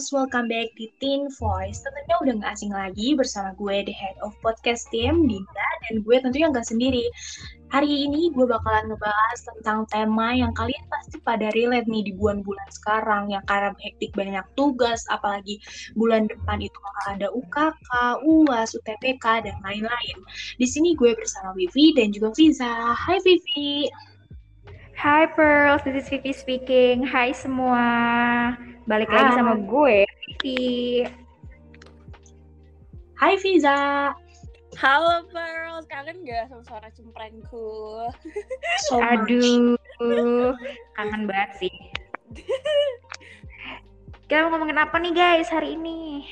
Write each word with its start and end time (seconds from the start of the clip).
Pulse, 0.00 0.16
welcome 0.16 0.48
back 0.48 0.72
di 0.80 0.88
Teen 0.96 1.28
Voice. 1.36 1.84
Tentunya 1.84 2.16
udah 2.24 2.32
gak 2.40 2.52
asing 2.56 2.72
lagi 2.72 3.12
bersama 3.12 3.52
gue, 3.60 3.84
the 3.84 3.92
head 3.92 4.16
of 4.24 4.32
podcast 4.40 4.88
team, 4.88 5.28
Dinda, 5.28 5.68
dan 5.84 6.00
gue 6.00 6.16
tentunya 6.24 6.48
gak 6.48 6.64
sendiri. 6.64 7.04
Hari 7.68 8.08
ini 8.08 8.32
gue 8.32 8.48
bakalan 8.48 8.88
ngebahas 8.88 9.38
tentang 9.44 9.84
tema 9.92 10.32
yang 10.32 10.56
kalian 10.56 10.80
pasti 10.88 11.20
pada 11.20 11.52
relate 11.52 11.84
nih 11.84 12.00
di 12.08 12.12
bulan-bulan 12.16 12.64
sekarang, 12.72 13.28
yang 13.28 13.44
karena 13.44 13.76
hektik 13.76 14.16
banyak 14.16 14.40
tugas, 14.56 15.04
apalagi 15.12 15.60
bulan 15.92 16.24
depan 16.32 16.64
itu 16.64 16.78
bakal 16.80 17.04
ada 17.20 17.28
UKK, 17.36 17.88
UAS, 18.24 18.72
UTPK, 18.80 19.44
dan 19.44 19.60
lain-lain. 19.60 20.16
Di 20.56 20.64
sini 20.64 20.96
gue 20.96 21.12
bersama 21.12 21.52
Vivi 21.52 21.92
dan 21.92 22.08
juga 22.08 22.32
Fiza. 22.32 22.96
Hai 22.96 23.20
Vivi. 23.20 23.84
Hai 25.00 25.32
Pearl, 25.32 25.80
this 25.80 25.96
is 25.96 26.12
Vivi 26.12 26.28
speaking. 26.36 27.00
Hai 27.08 27.32
semua. 27.32 27.80
Balik 28.84 29.08
Hai. 29.08 29.16
lagi 29.16 29.32
sama 29.32 29.56
gue, 29.56 30.04
Vivi. 30.04 31.08
Hai 33.16 33.40
Fiza. 33.40 34.12
Halo 34.76 35.24
Pearl, 35.32 35.80
kangen 35.88 36.20
gak 36.28 36.52
sama 36.52 36.60
suara 36.68 36.92
cemprengku? 36.92 38.12
So 38.92 39.00
Aduh, 39.00 39.72
kangen 40.92 41.24
banget 41.24 41.50
sih. 41.64 41.74
Kita 44.28 44.52
mau 44.52 44.52
ngomongin 44.52 44.84
apa 44.84 45.00
nih 45.00 45.16
guys 45.16 45.48
hari 45.48 45.80
ini? 45.80 46.28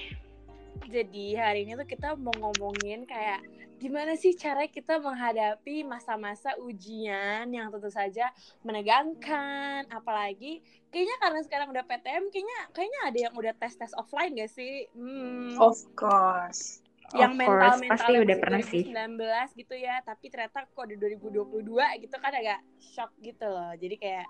Jadi 0.92 1.40
hari 1.40 1.64
ini 1.64 1.72
tuh 1.72 1.88
kita 1.88 2.20
mau 2.20 2.36
ngomongin 2.36 3.08
kayak 3.08 3.40
gimana 3.78 4.18
sih 4.18 4.34
cara 4.34 4.66
kita 4.66 4.98
menghadapi 4.98 5.86
masa-masa 5.86 6.58
ujian 6.58 7.46
yang 7.48 7.70
tentu 7.70 7.88
saja 7.88 8.34
menegangkan? 8.66 9.86
Apalagi 9.88 10.60
kayaknya 10.90 11.16
karena 11.22 11.40
sekarang 11.46 11.68
udah 11.70 11.84
PTM 11.86 12.28
kayaknya 12.28 12.58
kayaknya 12.74 13.00
ada 13.06 13.18
yang 13.30 13.34
udah 13.38 13.54
tes 13.54 13.78
tes 13.78 13.94
offline 13.94 14.34
gak 14.34 14.50
sih? 14.50 14.90
Hmm. 14.92 15.54
of 15.62 15.78
course. 15.94 16.82
Yang 17.16 17.32
of 17.32 17.38
mental 17.40 17.56
course, 17.56 17.80
mental 17.80 17.92
pasti 17.96 18.12
udah 18.20 18.36
pernah 18.36 18.60
2019 18.60 18.74
sih 18.74 18.82
19 18.92 19.60
gitu 19.64 19.74
ya 19.80 19.96
tapi 20.04 20.26
ternyata 20.28 20.68
kok 20.68 20.86
di 20.92 20.96
2022 21.00 22.04
gitu 22.04 22.16
kan 22.20 22.32
agak 22.34 22.60
shock 22.82 23.14
gitu 23.22 23.46
loh. 23.48 23.72
Jadi 23.78 23.96
kayak 23.96 24.26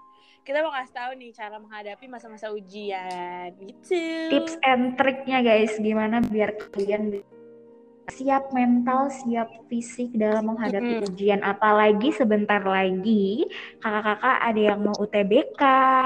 kita 0.46 0.62
mau 0.62 0.72
kasih 0.72 0.94
tahu 0.94 1.10
nih 1.18 1.30
cara 1.34 1.56
menghadapi 1.58 2.04
masa-masa 2.06 2.48
ujian. 2.54 3.50
Gitu. 3.58 3.98
Tips 4.30 4.54
and 4.62 4.94
triknya 4.94 5.42
guys 5.42 5.74
gimana 5.76 6.22
biar 6.22 6.54
kalian 6.70 7.18
siap 8.08 8.50
mental, 8.56 9.12
siap 9.12 9.48
fisik 9.68 10.12
dalam 10.16 10.52
menghadapi 10.52 10.98
mm-hmm. 10.98 11.08
ujian. 11.12 11.40
Apalagi 11.44 12.12
sebentar 12.12 12.60
lagi 12.64 13.44
kakak-kakak 13.84 14.38
ada 14.42 14.60
yang 14.60 14.80
mau 14.84 14.96
UTBK, 14.96 15.62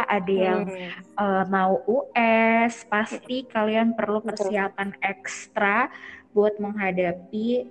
ada 0.07 0.35
yang 0.35 0.61
mm-hmm. 0.67 0.91
uh, 1.19 1.45
mau 1.49 1.83
US. 1.87 2.83
Pasti 2.87 3.47
kalian 3.47 3.95
perlu 3.95 4.23
persiapan 4.23 4.95
Betul. 4.95 5.07
ekstra 5.07 5.79
buat 6.33 6.57
menghadapi 6.59 7.69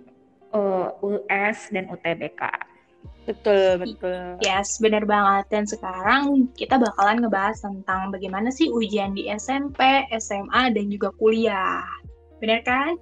uh, 0.56 0.90
eh, 0.96 1.08
US 1.08 1.58
dan 1.74 1.92
UTBK. 1.92 2.72
Betul, 3.22 3.78
betul. 3.78 4.42
Yes, 4.42 4.82
benar 4.82 5.06
banget. 5.06 5.46
Dan 5.54 5.64
sekarang 5.70 6.50
kita 6.58 6.82
bakalan 6.82 7.22
ngebahas 7.22 7.62
tentang 7.62 8.09
bagaimana 8.09 8.50
sih 8.50 8.74
ujian 8.74 9.14
di 9.14 9.30
SMP, 9.30 10.09
SMA, 10.18 10.74
dan 10.74 10.86
juga 10.90 11.14
kuliah. 11.22 11.86
Benar 12.42 12.66
kan? 12.66 12.97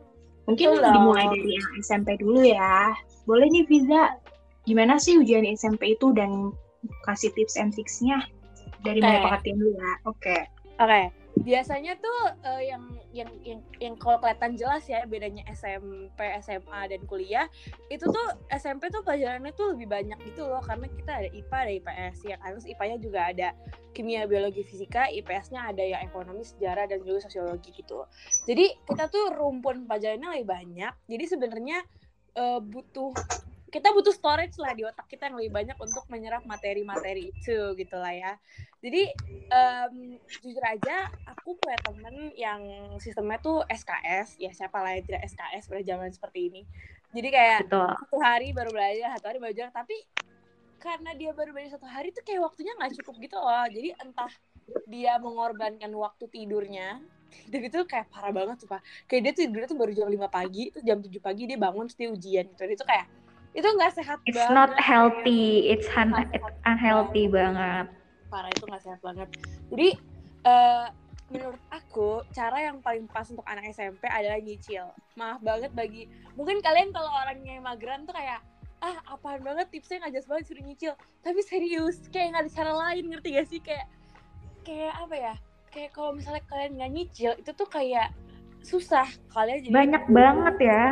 Mungkin 0.50 0.82
Betul. 0.82 0.94
dimulai 0.98 1.26
dari 1.30 1.52
yang 1.62 1.70
SMP 1.78 2.18
dulu 2.18 2.42
ya. 2.42 2.98
Boleh 3.30 3.46
nih 3.54 3.70
Viza, 3.70 4.18
gimana 4.66 4.98
sih 4.98 5.22
ujian 5.22 5.46
SMP 5.46 5.94
itu 5.94 6.10
dan 6.18 6.50
kasih 7.06 7.30
tips 7.38 7.54
and 7.62 7.70
tricksnya 7.70 8.26
dari 8.82 8.98
okay. 8.98 9.06
mulai 9.14 9.22
paketin 9.30 9.56
dulu 9.62 9.72
ya. 9.78 9.92
Oke. 10.10 10.18
Okay. 10.18 10.40
Oke. 10.82 10.90
Okay. 10.90 11.04
Biasanya 11.40 11.96
tuh 11.98 12.20
uh, 12.46 12.62
yang 12.64 12.84
yang 13.10 13.32
yang 13.42 13.60
yang 13.82 13.96
kalau 13.98 14.22
kelihatan 14.22 14.54
jelas 14.54 14.86
ya 14.86 15.02
bedanya 15.10 15.42
SMP, 15.50 16.20
SMA 16.46 16.82
dan 16.92 17.02
kuliah 17.10 17.48
itu 17.90 18.06
tuh 18.06 18.28
SMP 18.54 18.94
tuh 18.94 19.02
pelajarannya 19.02 19.56
tuh 19.58 19.74
lebih 19.74 19.90
banyak 19.90 20.20
gitu 20.30 20.46
loh 20.46 20.62
karena 20.62 20.86
kita 20.92 21.12
ada 21.26 21.30
IPA 21.34 21.58
ada 21.58 21.74
IPS 21.80 22.18
ya 22.28 22.36
kan 22.38 22.54
IPA-nya 22.60 22.98
juga 23.02 23.20
ada 23.34 23.50
kimia, 23.94 24.30
biologi, 24.30 24.62
fisika, 24.64 25.10
IPS-nya 25.10 25.74
ada 25.74 25.82
yang 25.82 26.02
ekonomi, 26.06 26.46
sejarah 26.46 26.86
dan 26.88 27.02
juga 27.04 27.26
sosiologi 27.26 27.74
gitu. 27.74 28.06
Jadi 28.46 28.80
kita 28.86 29.10
tuh 29.10 29.34
rumpun 29.34 29.90
pelajarannya 29.90 30.40
lebih 30.40 30.48
banyak. 30.48 30.94
Jadi 31.10 31.26
sebenarnya 31.26 31.84
uh, 32.38 32.62
butuh 32.62 33.12
kita 33.70 33.94
butuh 33.94 34.14
storage 34.14 34.58
lah 34.58 34.74
di 34.74 34.84
otak 34.84 35.06
kita 35.06 35.30
yang 35.30 35.38
lebih 35.38 35.54
banyak 35.54 35.78
untuk 35.78 36.06
menyerap 36.10 36.42
materi-materi 36.44 37.30
itu 37.30 37.78
gitu 37.78 37.96
lah 37.98 38.14
ya. 38.14 38.34
Jadi 38.82 39.14
um, 39.54 40.18
jujur 40.42 40.64
aja 40.66 41.10
aku 41.30 41.56
punya 41.58 41.78
temen 41.86 42.34
yang 42.34 42.62
sistemnya 42.98 43.38
tuh 43.38 43.62
SKS 43.70 44.42
ya 44.42 44.52
siapa 44.52 44.82
lah 44.82 44.98
yang 44.98 45.06
tidak 45.06 45.22
SKS 45.30 45.70
pada 45.70 45.82
zaman 45.86 46.10
seperti 46.10 46.40
ini. 46.50 46.62
Jadi 47.14 47.30
kayak 47.30 47.60
Betul. 47.70 47.90
satu 48.06 48.18
hari 48.22 48.48
baru 48.54 48.70
belajar, 48.74 49.08
satu 49.18 49.26
hari 49.30 49.38
baru 49.42 49.50
belajar, 49.50 49.68
tapi 49.74 49.98
karena 50.80 51.12
dia 51.18 51.32
baru 51.34 51.52
belajar 51.52 51.78
satu 51.78 51.88
hari 51.90 52.14
tuh 52.14 52.24
kayak 52.26 52.42
waktunya 52.46 52.74
nggak 52.78 53.02
cukup 53.02 53.16
gitu 53.22 53.38
loh. 53.38 53.66
Jadi 53.70 53.90
entah 53.98 54.32
dia 54.86 55.18
mengorbankan 55.18 55.90
waktu 55.94 56.26
tidurnya 56.30 57.02
dan 57.50 57.62
itu 57.62 57.80
kayak 57.86 58.10
parah 58.10 58.34
banget 58.34 58.66
tuh 58.66 58.70
pak 58.70 58.82
kayak 59.06 59.22
dia 59.22 59.32
tuh 59.34 59.42
tidurnya 59.46 59.68
tuh 59.70 59.78
baru 59.78 59.92
jam 59.94 60.10
5 60.10 60.18
pagi 60.30 60.64
terus 60.74 60.86
jam 60.86 60.98
7 60.98 61.10
pagi 61.22 61.44
dia 61.46 61.58
bangun 61.62 61.86
terus 61.86 61.98
dia 61.98 62.10
ujian 62.10 62.46
gitu 62.50 62.64
itu 62.66 62.86
kayak 62.86 63.06
itu 63.60 63.70
nggak 63.76 63.94
sehat 63.94 64.18
it's 64.24 64.40
banget. 64.40 64.56
not 64.56 64.72
healthy. 64.80 65.68
it's, 65.68 65.88
un 65.94 66.16
it's 66.32 66.52
unhealthy 66.64 67.28
banget. 67.28 67.92
parah 68.30 68.50
itu 68.54 68.64
nggak 68.64 68.84
sehat 68.86 69.00
banget. 69.02 69.28
Jadi 69.74 69.90
uh, 70.46 70.88
menurut 71.34 71.62
aku 71.74 72.22
cara 72.32 72.58
yang 72.62 72.78
paling 72.82 73.10
pas 73.10 73.26
untuk 73.28 73.46
anak 73.50 73.70
SMP 73.74 74.06
adalah 74.06 74.40
nyicil. 74.40 74.94
Maaf 75.18 75.42
banget 75.42 75.74
bagi 75.74 76.06
mungkin 76.38 76.62
kalian 76.62 76.94
kalau 76.94 77.10
orangnya 77.10 77.58
mageran 77.60 78.06
tuh 78.06 78.16
kayak 78.16 78.40
ah 78.80 78.96
apaan 79.12 79.44
banget 79.44 79.68
tipsnya 79.74 80.00
nggak 80.06 80.14
jelas 80.16 80.28
banget 80.30 80.46
suruh 80.50 80.66
nyicil. 80.66 80.94
Tapi 81.26 81.40
serius 81.44 81.98
kayak 82.14 82.38
nggak 82.38 82.44
ada 82.48 82.52
cara 82.54 82.74
lain 82.88 83.04
ngerti 83.12 83.30
gak 83.36 83.48
sih? 83.50 83.60
Kayak 83.60 83.88
kayak 84.62 84.94
apa 84.94 85.16
ya? 85.18 85.34
Kayak 85.70 85.90
kalau 85.98 86.12
misalnya 86.14 86.44
kalian 86.48 86.72
nggak 86.78 86.92
nyicil 86.94 87.32
itu 87.34 87.52
tuh 87.52 87.68
kayak 87.68 88.14
susah. 88.62 89.10
Kalian 89.34 89.60
jadi 89.66 89.74
banyak 89.74 90.04
banget 90.10 90.56
ya. 90.62 90.86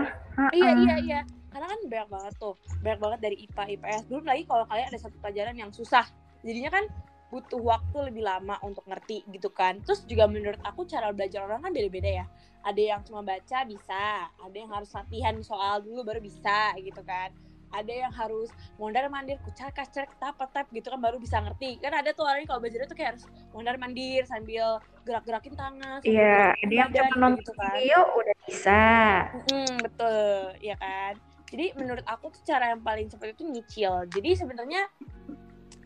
Iya 0.54 0.72
iya 0.74 0.96
iya 1.02 1.22
karena 1.58 1.74
kan 1.74 1.82
banyak 1.90 2.10
banget 2.14 2.34
tuh 2.38 2.54
banyak 2.86 3.00
banget 3.02 3.20
dari 3.26 3.36
IPA 3.50 3.64
IPS 3.82 4.02
belum 4.14 4.26
lagi 4.30 4.44
kalau 4.46 4.70
kalian 4.70 4.94
ada 4.94 5.00
satu 5.02 5.18
pelajaran 5.18 5.58
yang 5.58 5.74
susah. 5.74 6.06
Jadinya 6.46 6.70
kan 6.70 6.86
butuh 7.34 7.58
waktu 7.58 7.98
lebih 8.14 8.22
lama 8.22 8.62
untuk 8.62 8.86
ngerti 8.86 9.26
gitu 9.34 9.50
kan. 9.50 9.82
Terus 9.82 10.06
juga 10.06 10.30
menurut 10.30 10.62
aku 10.62 10.86
cara 10.86 11.10
belajar 11.10 11.50
orang 11.50 11.66
kan 11.66 11.74
beda-beda 11.74 12.22
ya. 12.22 12.26
Ada 12.62 12.82
yang 12.94 13.02
cuma 13.10 13.26
baca 13.26 13.66
bisa. 13.66 14.30
Ada 14.38 14.54
yang 14.54 14.70
harus 14.70 14.94
latihan 14.94 15.34
soal 15.42 15.82
dulu 15.82 16.06
baru 16.06 16.22
bisa 16.22 16.78
gitu 16.78 17.02
kan. 17.02 17.34
Ada 17.74 18.06
yang 18.06 18.14
harus 18.14 18.54
mondar 18.78 19.10
mandir 19.10 19.42
kucak 19.42 19.74
kacak 19.74 20.14
tap 20.22 20.38
tap 20.38 20.70
gitu 20.70 20.94
kan 20.94 21.02
baru 21.02 21.18
bisa 21.18 21.42
ngerti. 21.42 21.82
Kan 21.82 21.98
ada 21.98 22.14
tuh 22.14 22.22
orang 22.22 22.46
kalau 22.46 22.62
belajar 22.62 22.86
itu 22.86 22.94
kayak 22.94 23.18
harus 23.18 23.26
mondar 23.50 23.82
mandir 23.82 24.30
sambil 24.30 24.78
gerak 25.10 25.26
gerakin 25.26 25.56
tangan 25.56 26.04
iya 26.04 26.52
ada 26.52 26.74
yang 26.86 26.92
cuma 26.94 27.16
nonton 27.18 27.42
gitu 27.42 27.54
kan. 27.58 27.74
video 27.74 28.00
udah 28.14 28.36
bisa. 28.46 28.86
Hmm, 29.50 29.74
betul. 29.82 30.38
Ya 30.62 30.78
kan 30.78 31.18
jadi 31.48 31.72
menurut 31.80 32.04
aku 32.04 32.28
tuh 32.36 32.44
cara 32.44 32.76
yang 32.76 32.84
paling 32.84 33.08
cepat 33.08 33.32
itu 33.32 33.48
nyicil. 33.48 34.04
Jadi 34.12 34.36
sebenarnya 34.36 34.92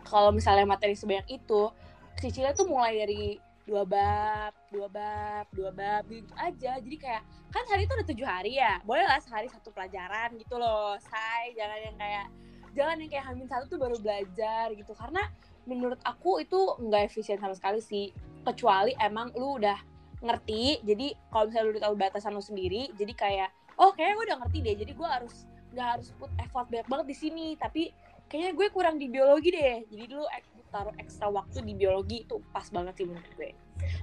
kalau 0.02 0.34
misalnya 0.34 0.66
materi 0.66 0.98
sebanyak 0.98 1.38
itu 1.38 1.70
cicilnya 2.18 2.58
tuh 2.58 2.66
mulai 2.66 2.98
dari 2.98 3.38
dua 3.62 3.86
bab 3.86 4.52
dua 4.74 4.90
bab 4.90 5.46
dua 5.54 5.70
bab 5.70 6.04
gitu 6.10 6.34
aja. 6.34 6.82
Jadi 6.82 6.98
kayak 6.98 7.22
kan 7.54 7.64
hari 7.70 7.86
itu 7.86 7.94
udah 7.94 8.08
tujuh 8.10 8.28
hari 8.28 8.58
ya. 8.58 8.82
Boleh 8.82 9.06
lah 9.06 9.22
sehari 9.22 9.54
satu 9.54 9.70
pelajaran 9.70 10.34
gitu 10.42 10.58
loh. 10.58 10.98
Say 10.98 11.54
jangan 11.54 11.78
yang 11.78 11.98
kayak 12.02 12.26
jangan 12.74 12.96
yang 12.98 13.10
kayak 13.14 13.26
hamil 13.30 13.46
satu 13.46 13.66
tuh 13.70 13.78
baru 13.78 13.98
belajar 14.02 14.74
gitu. 14.74 14.98
Karena 14.98 15.30
menurut 15.70 16.02
aku 16.02 16.42
itu 16.42 16.58
nggak 16.82 17.06
efisien 17.06 17.38
sama 17.38 17.54
sekali 17.54 17.86
sih. 17.86 18.10
Kecuali 18.42 18.98
emang 18.98 19.30
lu 19.38 19.62
udah 19.62 19.78
ngerti 20.22 20.82
jadi 20.86 21.18
kalau 21.34 21.50
misalnya 21.50 21.66
lu 21.66 21.72
udah 21.78 21.84
tahu 21.90 21.96
batasan 21.98 22.34
lu 22.38 22.46
sendiri 22.46 22.94
jadi 22.94 23.14
kayak 23.18 23.50
oh 23.82 23.90
kayaknya 23.98 24.14
gue 24.14 24.26
udah 24.30 24.38
ngerti 24.46 24.58
deh 24.62 24.76
jadi 24.86 24.92
gue 24.94 25.08
harus 25.10 25.50
nggak 25.72 25.88
harus 25.98 26.10
put 26.20 26.32
effort 26.40 26.68
banyak 26.68 26.88
banget 26.88 27.08
di 27.08 27.18
sini 27.18 27.48
tapi 27.56 27.92
kayaknya 28.32 28.52
gue 28.56 28.68
kurang 28.72 28.96
di 28.96 29.12
biologi 29.12 29.52
deh. 29.52 29.84
Jadi 29.92 30.04
dulu 30.08 30.24
taruh 30.72 30.96
ekstra 30.96 31.28
waktu 31.28 31.68
di 31.68 31.76
biologi 31.76 32.24
itu 32.24 32.40
pas 32.56 32.64
banget 32.72 33.04
sih 33.04 33.06
menurut 33.12 33.32
gue. 33.36 33.52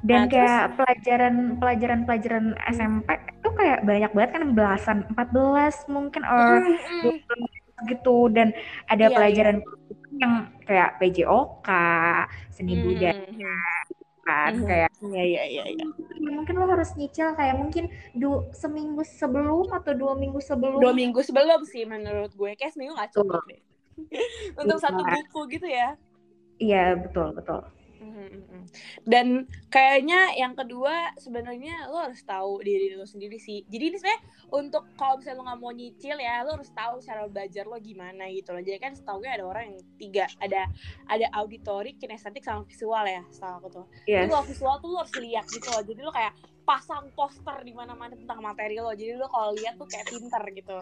Dan 0.04 0.26
nah, 0.26 0.28
kayak 0.28 0.60
terus, 0.60 0.76
pelajaran 0.76 1.34
pelajaran 1.56 2.00
pelajaran 2.04 2.44
SMP 2.68 3.08
itu 3.16 3.48
kayak 3.56 3.78
banyak 3.88 4.10
banget 4.12 4.30
kan 4.36 4.44
belasan 4.52 4.98
14 5.16 5.94
mungkin 5.96 6.22
or 6.28 6.60
mm, 6.60 7.08
mm. 7.08 7.46
gitu. 7.88 8.28
Dan 8.28 8.52
ada 8.92 9.08
iya, 9.08 9.16
pelajaran 9.16 9.56
iya. 9.64 9.96
yang 10.20 10.34
kayak 10.68 10.90
PJOK 11.00 11.68
seni 12.52 12.74
mm, 12.76 12.82
budaya 12.84 13.56
kan 14.28 14.52
mm, 14.60 14.68
kayak 14.68 14.90
iya 15.08 15.22
iya 15.24 15.44
iya 15.48 15.64
ya. 15.72 15.86
mungkin 16.28 16.54
lo 16.60 16.68
harus 16.68 16.92
nyicil 17.00 17.32
kayak 17.32 17.56
mungkin 17.56 17.88
du 18.12 18.44
seminggu 18.52 19.00
sebelum 19.08 19.72
atau 19.72 19.96
dua 19.96 20.12
minggu 20.12 20.36
sebelum. 20.44 20.84
Dua 20.84 20.92
minggu 20.92 21.24
sebelum 21.24 21.64
sih 21.64 21.88
menurut 21.88 22.28
gue 22.36 22.52
kayak 22.60 22.76
seminggu 22.76 22.92
nggak 22.92 23.16
cukup 23.16 23.40
deh. 23.48 23.60
Untuk 24.60 24.78
satu 24.84 25.00
buku 25.00 25.40
gitu 25.56 25.64
ya. 25.64 25.96
Iya 26.60 27.00
betul 27.00 27.32
betul. 27.32 27.64
Dan 29.04 29.46
kayaknya 29.68 30.34
yang 30.36 30.52
kedua 30.52 31.14
sebenarnya 31.16 31.88
lo 31.88 32.08
harus 32.08 32.20
tahu 32.24 32.60
diri 32.60 32.94
lo 32.94 33.08
sendiri 33.08 33.38
sih. 33.40 33.64
Jadi 33.68 33.84
ini 33.94 33.96
sebenarnya 33.96 34.22
untuk 34.48 34.84
kalau 34.96 35.20
misalnya 35.20 35.38
lo 35.38 35.42
nggak 35.48 35.60
mau 35.60 35.72
nyicil 35.72 36.16
ya, 36.18 36.42
lo 36.44 36.50
harus 36.58 36.70
tahu 36.72 36.94
cara 37.04 37.22
belajar 37.28 37.64
lo 37.64 37.76
gimana 37.80 38.28
gitu 38.32 38.52
loh. 38.52 38.62
Jadi 38.62 38.78
kan 38.80 38.92
setahu 38.96 39.22
gue 39.22 39.30
ada 39.30 39.44
orang 39.44 39.72
yang 39.72 39.78
tiga, 39.96 40.26
ada 40.40 40.68
ada 41.08 41.26
auditory, 41.36 41.96
kinestetik 41.96 42.44
sama 42.44 42.64
visual 42.64 43.04
ya, 43.04 43.22
setahu 43.32 43.54
aku 43.60 43.68
tuh. 43.82 43.86
Jadi 44.04 44.26
Yes. 44.26 44.30
kalau 44.32 44.44
visual 44.46 44.76
tuh 44.82 44.88
lo 44.92 44.98
harus 45.04 45.14
lihat 45.20 45.44
gitu 45.48 45.68
loh. 45.70 45.82
Jadi 45.84 46.00
lo 46.02 46.12
kayak 46.12 46.34
pasang 46.68 47.08
poster 47.16 47.64
di 47.64 47.72
mana-mana 47.72 48.12
tentang 48.12 48.44
materi 48.44 48.76
lo. 48.76 48.92
Jadi 48.92 49.16
lo 49.16 49.24
kalau 49.32 49.56
lihat 49.56 49.80
tuh 49.80 49.88
kayak 49.88 50.04
pinter 50.12 50.42
gitu. 50.52 50.78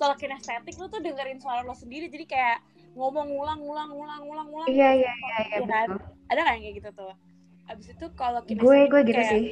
Kalau 0.00 0.14
kinestetik 0.16 0.76
lo 0.80 0.88
tuh 0.88 1.04
dengerin 1.04 1.40
suara 1.40 1.60
lo 1.60 1.76
sendiri. 1.76 2.08
Jadi 2.08 2.24
kayak 2.24 2.64
ngomong 2.96 3.28
ulang 3.30 3.60
ulang 3.60 3.90
ulang 3.92 4.22
ulang 4.24 4.48
ulang 4.48 4.66
Iya 4.66 4.90
iya 4.96 5.12
iya 5.12 5.36
iya 5.44 5.58
Iya 5.60 5.66
kan? 5.66 5.88
betul. 5.92 6.00
ada 6.26 6.40
kan 6.42 6.54
kayak 6.56 6.74
gitu 6.74 6.90
tuh 6.92 7.12
abis 7.66 7.86
itu 7.88 8.06
kalau 8.14 8.40
Gue 8.40 8.48
kinestetik 8.48 8.88
gue 8.88 9.00
gitu 9.04 9.14
kayak, 9.14 9.30
sih. 9.30 9.42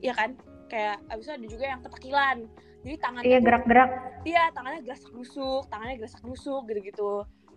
iya 0.00 0.12
kan 0.12 0.30
kayak 0.66 0.96
abis 1.06 1.24
itu 1.24 1.32
ada 1.32 1.46
juga 1.46 1.64
yang 1.66 1.80
ketakilan 1.80 2.36
jadi 2.80 2.96
tangannya 2.96 3.26
Iya 3.26 3.38
gerak-gerak. 3.40 3.90
iya 4.24 4.42
tangannya 4.50 4.80
gerasak 4.82 5.10
gerusuk 5.10 5.62
tangannya 5.66 5.94
gerasak 5.96 6.20
gerusuk 6.20 6.62
gitu 6.64 6.80
gitu 6.82 7.12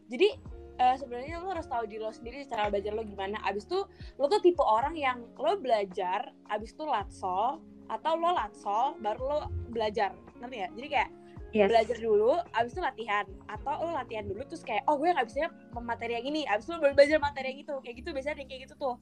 jadi 0.07 0.27
eh, 0.75 0.95
sebenarnya 0.95 1.37
lo 1.37 1.49
harus 1.49 1.65
tahu 1.65 1.83
diri 1.85 1.99
lo 1.99 2.09
sendiri 2.09 2.43
cara 2.43 2.67
belajar 2.67 2.91
lo 2.91 3.03
gimana 3.03 3.37
abis 3.43 3.63
itu 3.63 3.79
lo 4.15 4.25
tuh 4.25 4.39
tipe 4.39 4.59
orang 4.59 4.93
yang 4.93 5.21
lo 5.35 5.55
belajar 5.55 6.19
abis 6.47 6.71
itu 6.71 6.83
latsol 6.83 7.61
atau 7.87 8.13
lo 8.13 8.29
latsol 8.31 8.97
baru 8.97 9.21
lo 9.21 9.39
belajar 9.67 10.11
ngerti 10.37 10.57
ya 10.57 10.67
jadi 10.73 10.87
kayak 10.89 11.09
Yes. 11.49 11.69
belajar 11.73 11.97
dulu, 11.97 12.37
abis 12.53 12.77
itu 12.77 12.81
latihan. 12.81 13.25
Atau 13.49 13.73
lo 13.81 13.97
latihan 13.97 14.25
dulu 14.25 14.45
terus 14.45 14.61
kayak 14.61 14.85
oh 14.85 15.01
gue 15.01 15.09
nggak 15.09 15.25
bisa 15.25 15.49
materi 15.81 16.13
yang 16.21 16.25
ini, 16.29 16.41
abis 16.45 16.69
itu 16.69 16.77
baru 16.77 16.93
belajar 16.93 17.17
materi 17.17 17.47
yang 17.57 17.59
itu. 17.65 17.75
Kayak 17.81 17.95
gitu 18.05 18.09
biasanya 18.13 18.45
kayak 18.45 18.61
gitu 18.69 18.75
tuh. 18.77 18.95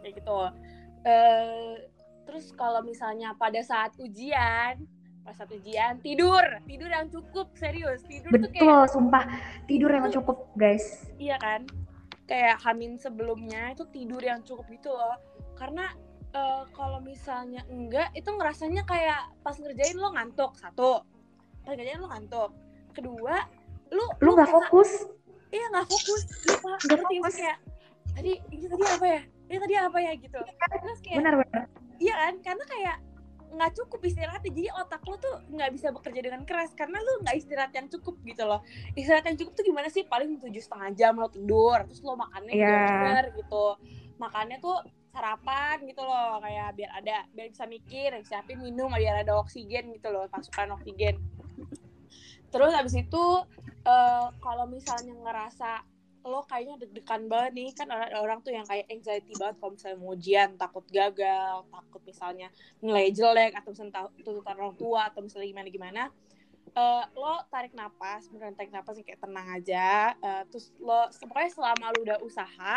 Kayak 0.00 0.14
gitu. 0.22 0.38
eh 1.02 1.74
terus 2.22 2.54
kalau 2.54 2.80
misalnya 2.86 3.34
pada 3.34 3.58
saat 3.60 3.92
ujian, 3.98 4.78
pada 5.26 5.34
saat 5.34 5.50
ujian 5.50 5.98
tidur, 5.98 6.42
tidur 6.64 6.88
yang 6.88 7.10
cukup 7.10 7.50
serius, 7.58 8.06
tidur 8.06 8.30
tuh 8.30 8.50
kayak 8.50 8.62
Betul, 8.62 8.82
sumpah. 8.86 9.24
Tidur 9.66 9.90
yang 9.90 10.06
cukup 10.14 10.46
guys. 10.54 11.10
iya 11.18 11.34
kan, 11.42 11.66
kayak 12.30 12.62
hamin 12.62 12.94
sebelumnya 12.96 13.74
itu 13.74 13.82
tidur 13.90 14.22
yang 14.22 14.40
cukup 14.46 14.66
gitu 14.70 14.94
loh, 14.94 15.18
karena 15.58 15.90
eh, 16.30 16.64
kalau 16.70 17.02
misalnya 17.02 17.66
enggak 17.66 18.14
itu 18.14 18.30
ngerasanya 18.30 18.86
kayak 18.86 19.34
pas 19.42 19.58
ngerjain 19.58 19.98
lo 19.98 20.14
ngantuk 20.14 20.54
satu, 20.54 21.02
pas 21.62 21.74
lo 21.74 22.06
ngantuk, 22.08 22.50
kedua 22.92 23.36
lu 23.88 24.04
Lu 24.18 24.30
nggak 24.32 24.50
fokus? 24.50 24.90
iya 25.50 25.64
nggak 25.68 25.86
fokus. 25.86 26.22
Lupa. 26.48 26.72
Nggak 26.80 27.00
fokus. 27.02 27.34
kayak 27.36 27.58
tadi 28.12 28.32
ini 28.50 28.66
tadi 28.66 28.84
apa 28.88 29.06
ya? 29.06 29.20
Ini 29.46 29.58
tadi 29.60 29.74
apa 29.76 29.98
ya 30.00 30.12
gitu. 30.16 30.40
Terus 30.80 30.98
kayak 31.04 31.18
Benar-benar. 31.20 31.62
iya 31.98 32.14
kan? 32.18 32.34
Karena 32.40 32.64
kayak 32.64 32.96
nggak 33.52 33.70
cukup 33.76 34.00
istirahatnya. 34.02 34.48
Jadi 34.48 34.68
otak 34.72 35.02
lo 35.04 35.14
tuh 35.16 35.34
nggak 35.46 35.70
bisa 35.70 35.92
bekerja 35.92 36.20
dengan 36.24 36.42
keras. 36.42 36.72
Karena 36.72 36.96
lu 36.98 37.20
nggak 37.20 37.36
istirahat 37.36 37.72
yang 37.72 37.86
cukup 37.86 38.16
gitu 38.24 38.48
loh. 38.48 38.64
Istirahat 38.92 39.28
yang 39.28 39.36
cukup 39.36 39.52
tuh 39.52 39.64
gimana 39.66 39.92
sih? 39.92 40.08
Paling 40.08 40.40
tujuh 40.40 40.58
setengah 40.58 40.88
jam 40.96 41.20
lo 41.20 41.28
tidur 41.28 41.84
terus 41.84 42.00
lo 42.00 42.16
makannya 42.16 42.52
Iya. 42.56 42.72
bener 42.72 43.24
gitu. 43.36 43.66
Makannya 44.16 44.56
tuh 44.56 44.80
sarapan 45.12 45.84
gitu 45.84 46.00
loh. 46.00 46.40
Kayak 46.40 46.80
biar 46.80 46.90
ada 46.96 47.16
biar 47.28 47.52
bisa 47.52 47.68
mikir 47.68 48.16
siapin 48.24 48.56
minum 48.56 48.88
biar 48.88 49.20
ada 49.20 49.36
oksigen 49.36 49.92
gitu 49.92 50.08
loh. 50.08 50.24
Pasukan 50.32 50.80
oksigen 50.80 51.20
terus 52.52 52.72
habis 52.76 52.94
itu 52.94 53.24
eh, 53.88 54.26
kalau 54.38 54.68
misalnya 54.68 55.16
ngerasa 55.16 55.70
lo 56.22 56.46
kayaknya 56.46 56.86
deg-degan 56.86 57.26
banget 57.26 57.50
nih 57.58 57.68
kan 57.74 57.90
ada 57.90 58.22
orang 58.22 58.38
tuh 58.46 58.54
yang 58.54 58.62
kayak 58.62 58.86
anxiety 58.86 59.34
banget 59.34 59.58
kalau 59.58 59.74
misalnya 59.74 59.98
mau 59.98 60.14
ujian 60.14 60.54
takut 60.54 60.86
gagal 60.86 61.66
takut 61.66 62.02
misalnya 62.06 62.48
nilai 62.78 63.10
jelek 63.10 63.58
atau 63.58 63.74
misalnya 63.74 64.06
tuntutan 64.22 64.54
orang 64.54 64.76
tua 64.78 65.10
atau 65.10 65.20
misalnya 65.26 65.50
gimana 65.50 65.68
gimana. 65.68 66.02
Eh, 66.72 67.04
lo 67.18 67.42
tarik 67.50 67.74
napas 67.74 68.30
beneran 68.30 68.54
tarik 68.54 68.70
napas 68.70 68.96
kayak 69.02 69.18
tenang 69.18 69.48
aja 69.50 70.14
Eh, 70.14 70.42
terus 70.46 70.70
lo 70.78 71.10
pokoknya 71.10 71.50
selama 71.50 71.90
lo 71.90 71.98
udah 72.06 72.18
usaha 72.22 72.74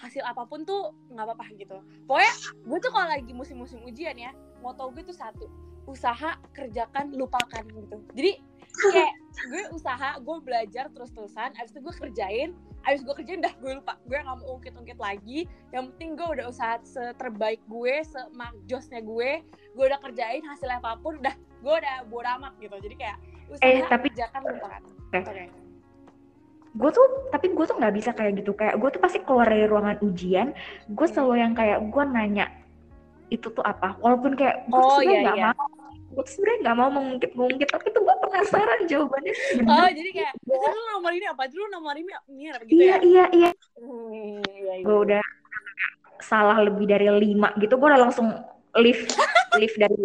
hasil 0.00 0.24
apa 0.26 0.42
pun 0.48 0.66
tuh 0.66 0.90
nggak 1.14 1.24
apa-apa 1.30 1.46
gitu. 1.54 1.78
Pokoknya 2.10 2.34
gue 2.66 2.78
tuh 2.82 2.90
kalau 2.90 3.06
lagi 3.06 3.32
musim-musim 3.36 3.84
ujian 3.86 4.16
ya 4.18 4.34
moto 4.58 4.90
gue 4.90 5.06
tuh 5.06 5.14
satu 5.14 5.46
usaha 5.86 6.36
kerjakan 6.50 7.14
lupakan 7.14 7.64
gitu. 7.70 7.96
Jadi 8.18 8.49
kayak 8.72 9.12
gue 9.46 9.62
usaha 9.72 10.18
gue 10.18 10.36
belajar 10.40 10.84
terus-terusan 10.90 11.54
abis 11.54 11.70
itu 11.70 11.80
gue 11.80 11.94
kerjain 11.98 12.50
abis 12.82 13.00
gue 13.00 13.14
kerjain 13.14 13.40
dah 13.40 13.52
gue 13.56 13.72
lupa 13.76 13.96
gue 14.04 14.16
gak 14.16 14.36
mau 14.36 14.56
ungkit-ungkit 14.56 14.96
lagi 14.96 15.44
yang 15.70 15.88
penting 15.92 16.14
gue 16.14 16.28
udah 16.30 16.46
usaha 16.46 16.76
seterbaik 16.82 17.60
gue 17.66 17.94
semakjosnya 18.04 19.00
gue 19.00 19.30
gue 19.46 19.84
udah 19.84 20.00
kerjain 20.00 20.42
hasil 20.44 20.68
apa 20.70 20.96
pun 20.98 21.18
udah 21.18 21.32
gue 21.36 21.74
udah 21.76 21.96
bodo 22.06 22.28
amat 22.40 22.52
gitu 22.58 22.76
jadi 22.80 22.94
kayak 22.96 23.18
usaha 23.48 23.64
Eh, 23.64 23.82
tapi- 23.84 24.08
kerjakan 24.08 24.40
lupakan 24.46 24.82
Oke. 25.10 25.18
oke 25.20 25.44
Gue 26.70 26.86
tuh, 26.94 27.02
tapi 27.34 27.50
gue 27.50 27.66
tuh 27.66 27.74
nggak 27.74 27.94
bisa 27.98 28.10
kayak 28.14 28.38
gitu. 28.38 28.54
Kayak 28.54 28.78
gue 28.78 28.94
tuh 28.94 29.02
pasti 29.02 29.18
keluar 29.18 29.42
dari 29.42 29.66
ruangan 29.66 29.98
ujian, 30.00 30.54
gue 30.86 31.02
Hmm. 31.02 31.10
selalu 31.10 31.34
yang 31.36 31.50
kayak 31.50 31.82
gue 31.82 32.04
nanya 32.06 32.46
itu 33.26 33.50
tuh 33.50 33.58
apa. 33.60 33.98
Walaupun 33.98 34.38
kayak 34.38 34.70
gue 34.70 34.78
Oh, 34.78 34.94
tuh 34.94 35.02
iya, 35.02 35.18
nggak 35.20 35.34
iya. 35.34 35.50
mau, 35.50 35.66
gue 36.10 36.24
sebenarnya 36.26 36.58
nggak 36.66 36.76
mau 36.76 36.90
mengungkit-ngungkit, 36.90 37.68
tapi 37.70 37.86
tuh 37.94 38.02
gue 38.02 38.16
penasaran 38.26 38.80
jawabannya 38.90 39.32
bener. 39.32 39.70
oh 39.70 39.88
jadi 39.94 40.10
kayak 40.10 40.32
itu 40.42 40.66
dulu 40.66 40.82
nomor 40.98 41.12
ini 41.14 41.26
apa 41.30 41.42
dulu 41.46 41.64
nomor 41.70 41.94
ini 41.94 42.10
ini 42.34 42.44
apa 42.50 42.62
gitu 42.66 42.74
iya 42.82 42.86
ya 42.90 42.96
iya 42.98 43.24
iya. 43.30 43.50
Hmm, 43.78 44.42
iya, 44.50 44.72
iya. 44.82 44.84
Gue 44.84 44.96
udah 45.06 45.24
salah 46.20 46.58
lebih 46.60 46.84
dari 46.90 47.06
lima 47.08 47.54
gitu, 47.56 47.78
gue 47.78 47.88
udah 47.88 48.02
langsung 48.10 48.28
lift, 48.76 49.14
lift 49.56 49.76
dari 49.78 49.98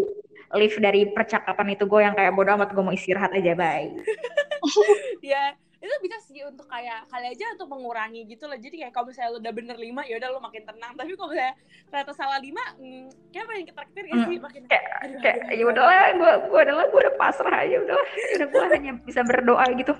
lift 0.56 0.78
dari 0.80 1.02
percakapan 1.10 1.76
itu 1.76 1.84
gue 1.90 2.02
yang 2.06 2.16
kayak 2.16 2.32
bodo 2.32 2.54
amat 2.56 2.70
gue 2.72 2.84
mau 2.86 2.94
istirahat 2.94 3.34
aja 3.34 3.58
bye. 3.58 3.90
ya 5.34 5.58
itu 5.86 5.98
bisa 6.02 6.18
sih 6.26 6.42
untuk 6.42 6.66
kayak 6.66 7.06
kali 7.08 7.26
aja 7.30 7.46
untuk 7.54 7.70
mengurangi 7.70 8.26
gitu 8.26 8.50
loh. 8.50 8.58
Jadi 8.58 8.76
kayak 8.82 8.94
kalau 8.94 9.14
misalnya 9.14 9.30
lu 9.34 9.40
udah 9.40 9.54
bener 9.54 9.78
lima 9.78 10.02
ya 10.10 10.18
udah 10.18 10.30
lu 10.34 10.40
makin 10.42 10.64
tenang. 10.66 10.92
Tapi 10.98 11.14
kalau 11.14 11.30
misalnya 11.32 11.56
ternyata 11.88 12.12
salah 12.18 12.40
lima 12.42 12.64
hmm, 12.76 13.06
kayak 13.30 13.46
makin 13.46 13.64
ketar-ketir 13.70 14.04
gak 14.10 14.20
sih? 14.26 14.38
Makin 14.42 14.62
Kayak 14.66 14.86
kayak 15.22 15.38
ya 15.54 15.66
udahlah 15.70 15.98
gue 16.18 16.32
gue 16.50 16.60
adalah 16.66 16.86
gue 16.90 17.00
udah 17.06 17.16
pasrah 17.16 17.58
aja 17.62 17.76
udahlah. 17.80 18.08
Udah 18.36 18.48
gue 18.50 18.64
hanya 18.74 18.92
bisa 19.06 19.22
berdoa 19.22 19.66
gitu. 19.78 19.94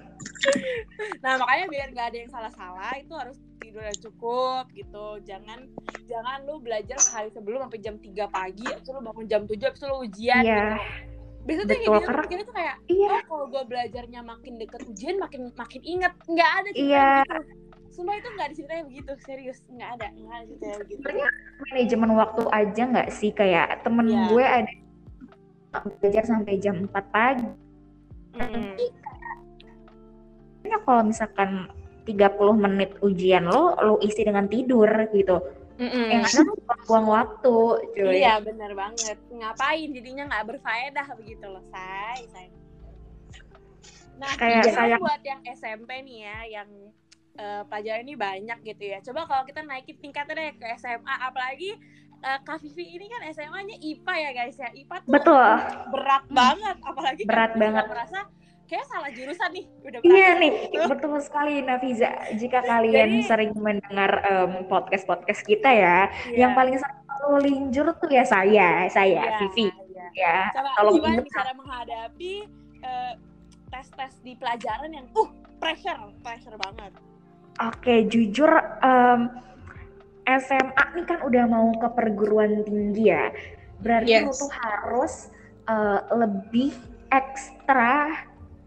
Nah 1.22 1.34
makanya 1.38 1.66
biar 1.70 1.88
nggak 1.94 2.08
ada 2.12 2.18
yang 2.18 2.32
salah-salah 2.32 2.92
itu 2.98 3.14
harus 3.14 3.38
tidur 3.62 3.84
yang 3.86 4.00
cukup 4.02 4.64
gitu. 4.74 5.08
Jangan 5.26 5.70
jangan 6.06 6.38
lu 6.46 6.62
belajar 6.62 6.98
sehari 7.02 7.30
sebelum 7.34 7.66
sampai 7.66 7.80
jam 7.82 7.96
3 7.98 8.30
pagi 8.30 8.66
terus 8.66 8.94
lu 8.94 9.02
bangun 9.02 9.26
jam 9.26 9.42
7 9.46 9.58
habis 9.58 9.80
itu 9.82 9.86
lu 9.90 9.98
ujian 10.06 10.42
Iya. 10.46 10.56
gitu 10.78 11.15
biasanya 11.46 11.66
tuh 11.70 11.78
kayak 11.78 12.28
gitu 12.28 12.44
tuh 12.50 12.56
kayak 12.58 12.76
iya. 12.90 13.10
Oh 13.14 13.22
kalau 13.30 13.46
gue 13.54 13.64
belajarnya 13.70 14.22
makin 14.26 14.54
deket 14.58 14.82
ujian 14.90 15.22
makin 15.22 15.54
makin 15.54 15.82
inget. 15.86 16.14
Nggak 16.26 16.50
ada 16.58 16.70
Iya. 16.74 17.10
begitu 17.22 17.64
Sumpah 17.96 18.16
itu 18.20 18.28
nggak 18.28 18.46
ada 18.50 18.56
ceritanya 18.60 18.84
begitu 18.92 19.12
serius. 19.24 19.58
Nggak 19.72 19.90
ada 19.96 20.08
nggak 20.12 20.36
ada 20.36 20.46
begitu 20.50 20.64
sebenarnya 21.00 21.30
manajemen 21.70 22.12
waktu 22.18 22.44
aja 22.50 22.82
nggak 22.92 23.10
sih? 23.14 23.32
Kayak 23.32 23.68
temen 23.86 24.08
Iya. 24.10 24.22
gue 24.34 24.46
ada 24.46 24.74
belajar 26.02 26.24
sampai 26.26 26.54
jam 26.60 26.76
4 26.90 27.06
pagi. 27.14 27.50
Mm. 28.36 28.74
Kayaknya 30.66 30.78
kalau 30.82 31.02
misalkan 31.06 31.50
30 32.06 32.54
menit 32.58 32.92
ujian 33.02 33.46
lo 33.46 33.78
lo 33.82 33.94
isi 34.02 34.22
dengan 34.26 34.46
tidur 34.50 34.88
gitu 35.14 35.42
Mm-mm. 35.76 36.08
yang 36.08 36.24
ada 36.24 36.40
lo 36.40 36.54
buang 36.86 37.06
waktu 37.06 37.56
cuy 37.92 38.16
Iya 38.16 38.40
benar 38.40 38.72
banget. 38.72 39.18
Ngapain 39.28 39.90
jadinya 39.92 40.24
nggak 40.26 40.46
berfaedah 40.50 41.08
begitu 41.16 41.46
loh, 41.46 41.64
say. 41.68 42.24
say. 42.30 42.48
Nah, 44.16 44.32
Kayak 44.34 44.64
jadi 44.64 44.72
sayang- 44.72 45.02
buat 45.04 45.22
yang 45.22 45.42
SMP 45.46 45.90
nih 46.02 46.18
ya, 46.24 46.40
yang 46.62 46.70
eh, 47.36 47.62
pelajaran 47.68 48.02
ini 48.02 48.16
banyak 48.16 48.60
gitu 48.64 48.84
ya. 48.86 49.04
Coba 49.04 49.28
kalau 49.28 49.44
kita 49.44 49.60
naikin 49.62 50.00
tingkatnya 50.00 50.34
deh 50.34 50.50
ke 50.56 50.68
SMA, 50.78 51.16
apalagi 51.22 51.76
eh, 52.18 52.40
Kak 52.42 52.64
Vivi 52.64 52.96
ini 52.96 53.06
kan 53.06 53.28
SMA-nya 53.28 53.76
IPA 53.76 54.14
ya 54.16 54.32
guys 54.34 54.56
ya. 54.56 54.72
IPA 54.72 54.96
tuh 55.04 55.12
betul 55.12 55.44
berat 55.92 56.24
banget, 56.32 56.78
apalagi 56.82 57.22
Kak 57.22 57.28
Berat 57.28 57.52
banget. 57.54 57.86
merasa 57.86 58.20
kayak 58.66 58.86
salah 58.86 59.10
jurusan 59.10 59.50
nih. 59.52 59.66
Udah 59.80 60.00
Iya 60.02 60.30
nih, 60.38 60.52
betul 60.84 61.14
sekali 61.20 61.62
Nafiza. 61.62 62.10
Jika 62.34 62.62
kalian 62.62 63.10
Jadi- 63.14 63.24
sering 63.24 63.52
mendengar 63.56 64.12
podcast 64.66 65.06
podcast 65.06 65.42
kita 65.42 65.70
ya, 65.70 66.10
Iya. 66.28 66.38
yang 66.38 66.52
paling 66.54 66.76
selalu 66.76 67.38
linjur 67.42 67.94
tuh 67.96 68.10
ya 68.10 68.24
saya, 68.24 68.86
saya 68.88 69.22
Iya, 69.24 69.38
Vivi 69.40 69.68
iya. 69.88 70.06
ya. 70.14 70.38
Coba 70.52 70.70
Tolong 70.76 70.94
gimana 70.96 71.14
ingat. 71.16 71.32
cara 71.32 71.52
menghadapi 71.54 72.34
eh, 72.82 73.14
tes-tes 73.68 74.14
di 74.22 74.34
pelajaran 74.36 74.90
yang 74.90 75.08
uh 75.12 75.30
pressure, 75.58 75.98
pressure 76.22 76.54
banget. 76.56 76.94
Oke, 77.58 78.06
jujur 78.06 78.52
em, 78.80 79.32
SMA 80.28 80.70
nih 80.92 81.06
kan 81.06 81.20
udah 81.22 81.44
mau 81.46 81.70
ke 81.72 81.88
perguruan 81.92 82.62
tinggi 82.62 83.10
ya. 83.10 83.30
Berarti 83.78 84.10
Yes. 84.12 84.26
lu 84.26 84.34
tuh 84.36 84.52
harus 84.54 85.14
eh, 85.66 86.00
lebih 86.14 86.78
ekstra 87.10 88.14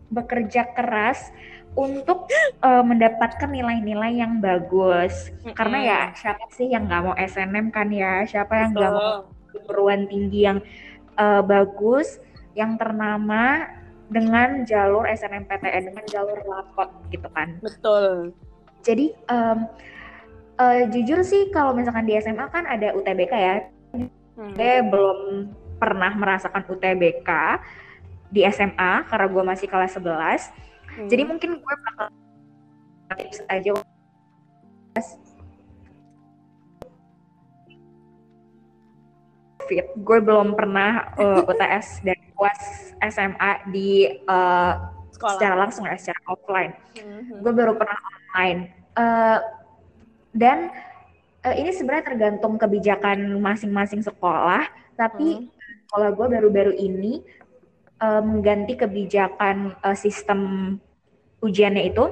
bekerja 0.08 0.72
keras 0.72 1.30
untuk 1.76 2.26
uh, 2.64 2.82
mendapatkan 2.82 3.46
nilai-nilai 3.46 4.18
yang 4.18 4.42
bagus. 4.42 5.30
Karena 5.54 5.78
ya 5.78 6.00
siapa 6.16 6.48
sih 6.50 6.72
yang 6.72 6.88
nggak 6.88 7.02
mau 7.04 7.14
SNM 7.14 7.66
kan 7.70 7.88
ya? 7.92 8.24
Siapa 8.26 8.52
yang 8.66 8.70
nggak 8.74 8.92
mau 8.92 9.12
perguruan 9.52 10.10
tinggi 10.10 10.48
yang 10.48 10.58
uh, 11.20 11.44
bagus, 11.44 12.18
yang 12.58 12.74
ternama 12.80 13.68
dengan 14.08 14.64
jalur 14.64 15.04
SNMPTN 15.04 15.92
dengan 15.92 16.04
jalur 16.08 16.40
lapot 16.48 16.88
gitu 17.12 17.28
kan? 17.30 17.60
Betul. 17.60 18.32
Jadi 18.82 19.12
um, 19.28 19.68
uh, 20.58 20.82
jujur 20.88 21.20
sih 21.22 21.52
kalau 21.52 21.76
misalkan 21.76 22.08
di 22.08 22.16
SMA 22.18 22.48
kan 22.48 22.64
ada 22.64 22.96
UTBK 22.96 23.34
ya. 23.36 23.56
Hmm. 23.94 24.54
Gue 24.56 24.74
belum 24.82 25.20
pernah 25.78 26.10
merasakan 26.16 26.66
UTBK 26.66 27.30
di 28.28 28.44
SMA 28.48 29.08
karena 29.08 29.26
gue 29.26 29.42
masih 29.42 29.66
kelas 29.68 29.96
11 29.96 30.68
Hmm. 30.98 31.06
Jadi 31.06 31.22
mungkin 31.22 31.50
gue 31.62 31.74
bakal 31.86 32.10
tips 33.14 33.38
aja 33.46 33.70
fit. 39.70 39.86
Gue 40.02 40.18
belum 40.18 40.58
pernah 40.58 41.14
uh, 41.14 41.38
eh, 41.38 41.50
UTS 41.54 42.02
dan 42.02 42.18
UAS 42.34 42.62
SMA 43.14 43.52
di 43.70 44.10
uh, 44.26 44.74
secara 45.14 45.54
langsung 45.54 45.86
ya, 45.86 45.94
secara 45.94 46.18
offline. 46.26 46.74
Mm-hmm. 46.98 47.46
Gue 47.46 47.52
baru 47.54 47.78
pernah 47.78 47.94
online. 47.94 48.60
Uh, 48.98 49.38
dan 50.34 50.74
uh, 51.46 51.54
ini 51.54 51.70
sebenarnya 51.70 52.10
tergantung 52.10 52.58
kebijakan 52.58 53.38
masing-masing 53.38 54.02
sekolah. 54.02 54.66
Tapi 54.98 55.46
mm. 55.46 55.48
kalau 55.94 56.10
gue 56.10 56.26
baru-baru 56.26 56.74
ini 56.74 57.22
uh, 58.02 58.22
mengganti 58.22 58.78
kebijakan 58.78 59.74
uh, 59.82 59.96
sistem 59.96 60.40
ujiannya 61.42 61.90
itu. 61.90 62.04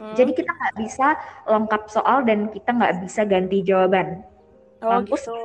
Hmm. 0.00 0.16
Jadi 0.16 0.32
kita 0.32 0.50
nggak 0.50 0.74
bisa 0.80 1.18
lengkap 1.44 1.82
soal 1.92 2.24
dan 2.24 2.48
kita 2.48 2.70
nggak 2.72 2.94
bisa 3.04 3.20
ganti 3.26 3.60
jawaban. 3.60 4.24
Oh, 4.80 4.96
mampus. 4.96 5.28
Gitu. 5.28 5.38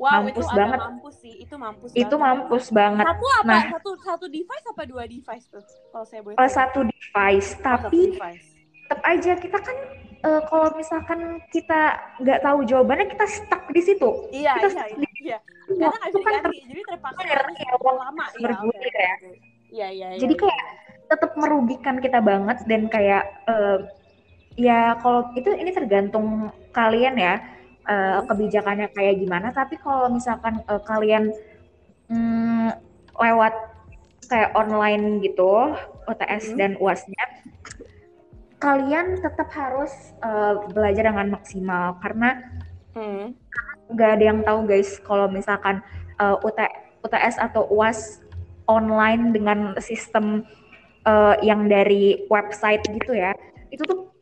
Wow, 0.00 0.24
mampus 0.24 0.48
itu 0.48 0.56
banget. 0.56 0.78
mampus 0.80 1.14
sih. 1.20 1.34
Itu 1.44 1.54
mampus. 1.60 1.90
Itu 1.92 2.16
banget. 2.16 2.24
mampus 2.24 2.64
banget. 2.72 3.04
Satu 3.04 3.26
apa? 3.40 3.48
Nah, 3.48 3.62
satu 3.76 3.90
satu 4.00 4.26
device 4.32 4.66
apa 4.68 4.82
dua 4.88 5.04
device 5.04 5.46
tuh? 5.48 5.64
Kalau 5.92 6.06
saya 6.08 6.20
boleh. 6.24 6.36
Kalau 6.40 6.50
satu 6.52 6.80
device, 6.88 7.48
oh, 7.52 7.60
tapi 7.60 8.00
tetap 8.16 9.00
aja 9.06 9.32
kita 9.38 9.58
kan 9.60 9.76
uh, 10.24 10.42
kalau 10.48 10.68
misalkan 10.76 11.40
kita 11.52 11.96
nggak 12.20 12.40
tahu 12.44 12.58
jawabannya 12.64 13.06
kita 13.12 13.26
stuck 13.28 13.64
di 13.72 13.82
situ. 13.82 14.10
Iya, 14.32 14.52
kita 14.60 14.68
iya, 14.68 14.84
iya, 14.96 15.08
iya. 15.20 15.38
Karena 15.70 15.96
nggak 15.96 16.10
bisa 16.10 16.20
kan 16.20 16.32
diganti, 16.34 16.58
jadi 16.66 16.80
terpaksa 16.88 17.20
ya, 17.24 17.76
lama. 17.80 18.24
Bergulir 18.36 18.94
ya. 18.94 19.14
Iya, 19.70 19.88
iya, 19.90 20.08
iya. 20.16 20.20
Jadi 20.20 20.34
kayak 20.34 20.64
tetap 21.10 21.32
merugikan 21.34 21.96
kita 21.98 22.22
banget 22.22 22.58
dan 22.70 22.86
kayak 22.86 23.24
uh, 23.50 23.82
ya 24.54 24.94
kalau 25.02 25.30
itu 25.34 25.50
ini 25.50 25.74
tergantung 25.74 26.54
kalian 26.70 27.18
ya 27.18 27.42
uh, 27.90 28.22
kebijakannya 28.30 28.94
kayak 28.94 29.18
gimana 29.18 29.50
tapi 29.50 29.74
kalau 29.82 30.06
misalkan 30.06 30.62
uh, 30.70 30.78
kalian 30.86 31.34
um, 32.06 32.70
lewat 33.18 33.54
kayak 34.30 34.54
online 34.54 35.18
gitu 35.18 35.74
UTS 36.06 36.54
hmm. 36.54 36.58
dan 36.58 36.70
UASnya 36.78 37.24
kalian 38.60 39.16
tetap 39.18 39.48
harus 39.56 39.90
uh, 40.20 40.68
belajar 40.70 41.08
dengan 41.08 41.32
maksimal 41.32 41.96
karena 42.04 42.44
hmm. 42.92 43.32
nggak 43.90 44.10
ada 44.20 44.24
yang 44.24 44.40
tahu 44.44 44.68
guys 44.68 45.00
kalau 45.02 45.26
misalkan 45.32 45.80
uh, 46.20 46.36
UT, 46.44 46.60
UTS 47.00 47.40
atau 47.40 47.64
UAS 47.72 48.20
online 48.68 49.32
dengan 49.32 49.74
sistem 49.80 50.44
uh, 51.08 51.34
yang 51.40 51.66
dari 51.72 52.28
website 52.28 52.84
gitu 52.92 53.16
ya 53.16 53.32
itu 53.72 53.80
tuh 53.88 54.12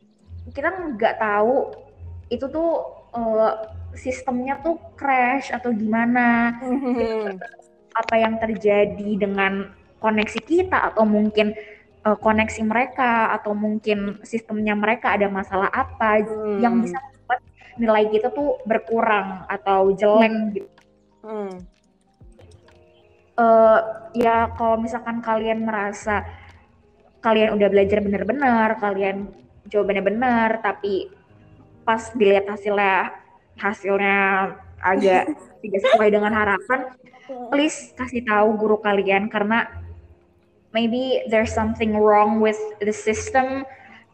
kita 0.55 0.71
nggak 0.95 1.19
tahu 1.19 1.75
itu 2.31 2.47
tuh 2.47 2.71
uh, 3.13 3.53
sistemnya 3.93 4.61
tuh 4.63 4.79
crash 4.95 5.51
atau 5.51 5.75
gimana 5.75 6.55
mm-hmm. 6.63 7.35
apa 7.91 8.15
yang 8.15 8.39
terjadi 8.39 9.09
dengan 9.19 9.75
koneksi 9.99 10.39
kita 10.47 10.93
atau 10.93 11.03
mungkin 11.03 11.51
uh, 12.05 12.17
koneksi 12.19 12.61
mereka 12.63 13.33
atau 13.35 13.51
mungkin 13.51 14.21
sistemnya 14.23 14.75
mereka 14.75 15.15
ada 15.15 15.27
masalah 15.27 15.67
apa 15.71 16.23
mm. 16.23 16.59
yang 16.63 16.79
bisa 16.79 16.95
membuat 16.99 17.41
nilai 17.79 18.03
kita 18.11 18.27
tuh 18.31 18.59
berkurang 18.63 19.43
atau 19.47 19.91
jelek 19.95 20.31
mm. 20.31 20.49
gitu. 20.55 20.69
Mm. 21.25 21.53
Uh, 23.39 23.79
ya 24.11 24.51
kalau 24.59 24.75
misalkan 24.83 25.23
kalian 25.23 25.63
merasa 25.63 26.27
kalian 27.23 27.55
udah 27.55 27.67
belajar 27.71 28.03
bener-bener, 28.03 28.75
kalian 28.79 29.31
jawabannya 29.67 30.03
benar, 30.03 30.49
tapi 30.59 31.07
pas 31.83 32.11
dilihat 32.15 32.47
hasilnya 32.47 33.15
hasilnya 33.59 34.19
agak 34.79 35.35
tidak 35.63 35.79
sesuai 35.87 36.09
dengan 36.11 36.31
harapan, 36.35 36.79
please 37.51 37.91
kasih 37.95 38.23
tahu 38.23 38.55
guru 38.55 38.79
kalian 38.79 39.27
karena 39.27 39.67
maybe 40.73 41.25
there's 41.29 41.53
something 41.53 41.97
wrong 41.97 42.39
with 42.41 42.57
the 42.81 42.93
system 42.93 43.65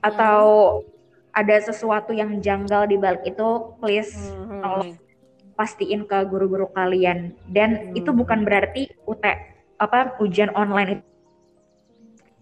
atau 0.04 0.80
ada 1.36 1.60
sesuatu 1.60 2.16
yang 2.16 2.40
janggal 2.40 2.88
di 2.88 2.96
balik 2.96 3.28
itu, 3.28 3.76
please 3.84 4.16
mm-hmm. 4.16 4.62
tolong 4.64 4.92
pastiin 5.60 6.08
ke 6.08 6.18
guru-guru 6.32 6.72
kalian. 6.72 7.36
Dan 7.52 7.92
itu 7.92 8.16
bukan 8.16 8.48
berarti 8.48 8.88
UT 9.04 9.24
apa 9.76 10.16
ujian 10.24 10.56
online 10.56 11.00
itu 11.00 11.06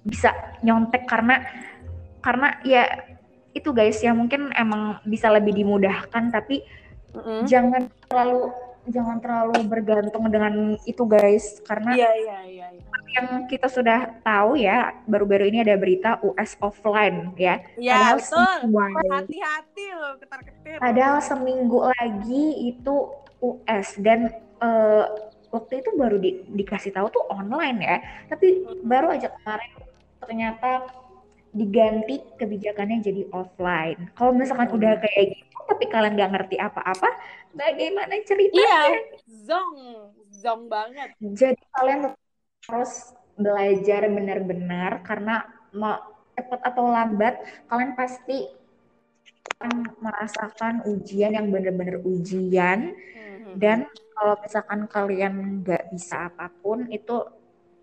bisa 0.03 0.35
nyontek 0.61 1.07
karena 1.09 1.41
karena 2.19 2.59
ya 2.61 2.85
itu 3.55 3.71
guys 3.73 4.03
ya 4.03 4.11
mungkin 4.11 4.51
emang 4.53 4.99
bisa 5.07 5.31
lebih 5.31 5.55
dimudahkan 5.55 6.29
tapi 6.29 6.61
mm-hmm. 7.15 7.47
jangan 7.49 7.89
terlalu 8.05 8.51
jangan 8.83 9.17
terlalu 9.23 9.63
bergantung 9.63 10.27
dengan 10.27 10.75
itu 10.83 11.03
guys 11.07 11.63
karena 11.63 11.95
iya, 11.95 12.11
iya, 12.19 12.39
iya, 12.43 12.67
iya. 12.75 12.87
yang 13.15 13.47
kita 13.47 13.71
sudah 13.71 14.19
tahu 14.25 14.59
ya 14.59 14.91
baru-baru 15.07 15.47
ini 15.47 15.63
ada 15.63 15.79
berita 15.79 16.19
US 16.25 16.59
offline 16.59 17.31
ya. 17.39 17.63
Iya 17.79 18.19
betul. 18.19 18.75
Hati-hati 19.07 19.85
loh 19.95 20.13
ketar-ketir. 20.19 20.77
Padahal 20.83 21.23
seminggu 21.23 21.87
lagi 21.95 22.73
itu 22.75 22.95
US 23.39 23.95
dan 24.03 24.35
uh, 24.59 25.07
waktu 25.53 25.85
itu 25.85 25.89
baru 25.95 26.17
di, 26.19 26.43
dikasih 26.51 26.91
tahu 26.91 27.07
tuh 27.13 27.23
online 27.31 27.79
ya. 27.79 27.97
Tapi 28.27 28.67
baru 28.83 29.15
aja 29.15 29.31
kemarin 29.31 29.71
ternyata 30.23 31.02
diganti 31.53 32.17
kebijakannya 32.41 33.05
jadi 33.05 33.23
offline. 33.29 34.09
Kalau 34.17 34.33
misalkan 34.33 34.73
hmm. 34.73 34.77
udah 34.81 34.93
kayak 35.05 35.37
gitu, 35.37 35.57
tapi 35.69 35.85
kalian 35.85 36.17
nggak 36.17 36.31
ngerti 36.33 36.55
apa-apa, 36.57 37.09
bagaimana 37.53 38.13
ceritanya? 38.25 38.57
Iya, 38.57 38.81
zong, 39.45 39.73
zong 40.33 40.61
banget. 40.67 41.13
Jadi 41.21 41.63
kalian 41.77 42.17
harus 42.67 42.93
belajar 43.37 44.01
benar-benar 44.09 45.05
karena 45.05 45.45
mau 45.73 46.01
cepat 46.33 46.61
atau 46.65 46.89
lambat, 46.89 47.37
kalian 47.69 47.93
pasti 47.93 48.49
akan 49.61 49.93
merasakan 50.01 50.73
ujian 50.89 51.37
yang 51.37 51.53
benar-benar 51.53 52.01
ujian. 52.01 52.97
Hmm. 53.13 53.53
Dan 53.61 53.85
kalau 54.17 54.35
misalkan 54.41 54.89
kalian 54.89 55.61
nggak 55.61 55.93
bisa 55.93 56.33
apa 56.33 56.49
pun, 56.49 56.89
itu 56.89 57.21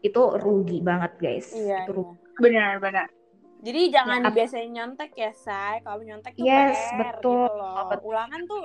itu 0.02 0.22
rugi 0.42 0.82
banget 0.82 1.12
guys. 1.22 1.54
Iya, 1.54 1.86
itu 1.86 1.92
rugi. 1.94 2.18
Iya 2.18 2.28
benar 2.40 2.80
benar 2.80 3.19
jadi 3.60 3.80
jangan 3.92 4.20
ya, 4.20 4.26
dibiasain 4.32 4.70
nyontek 4.72 5.12
ya 5.16 5.32
say 5.36 5.84
kalau 5.84 6.00
nyontek 6.00 6.32
tuh 6.36 6.48
yes, 6.48 6.80
PR 6.96 7.20
betul. 7.20 7.44
gitu 7.44 7.56
loh 7.60 8.00
ulangan 8.02 8.40
tuh 8.48 8.64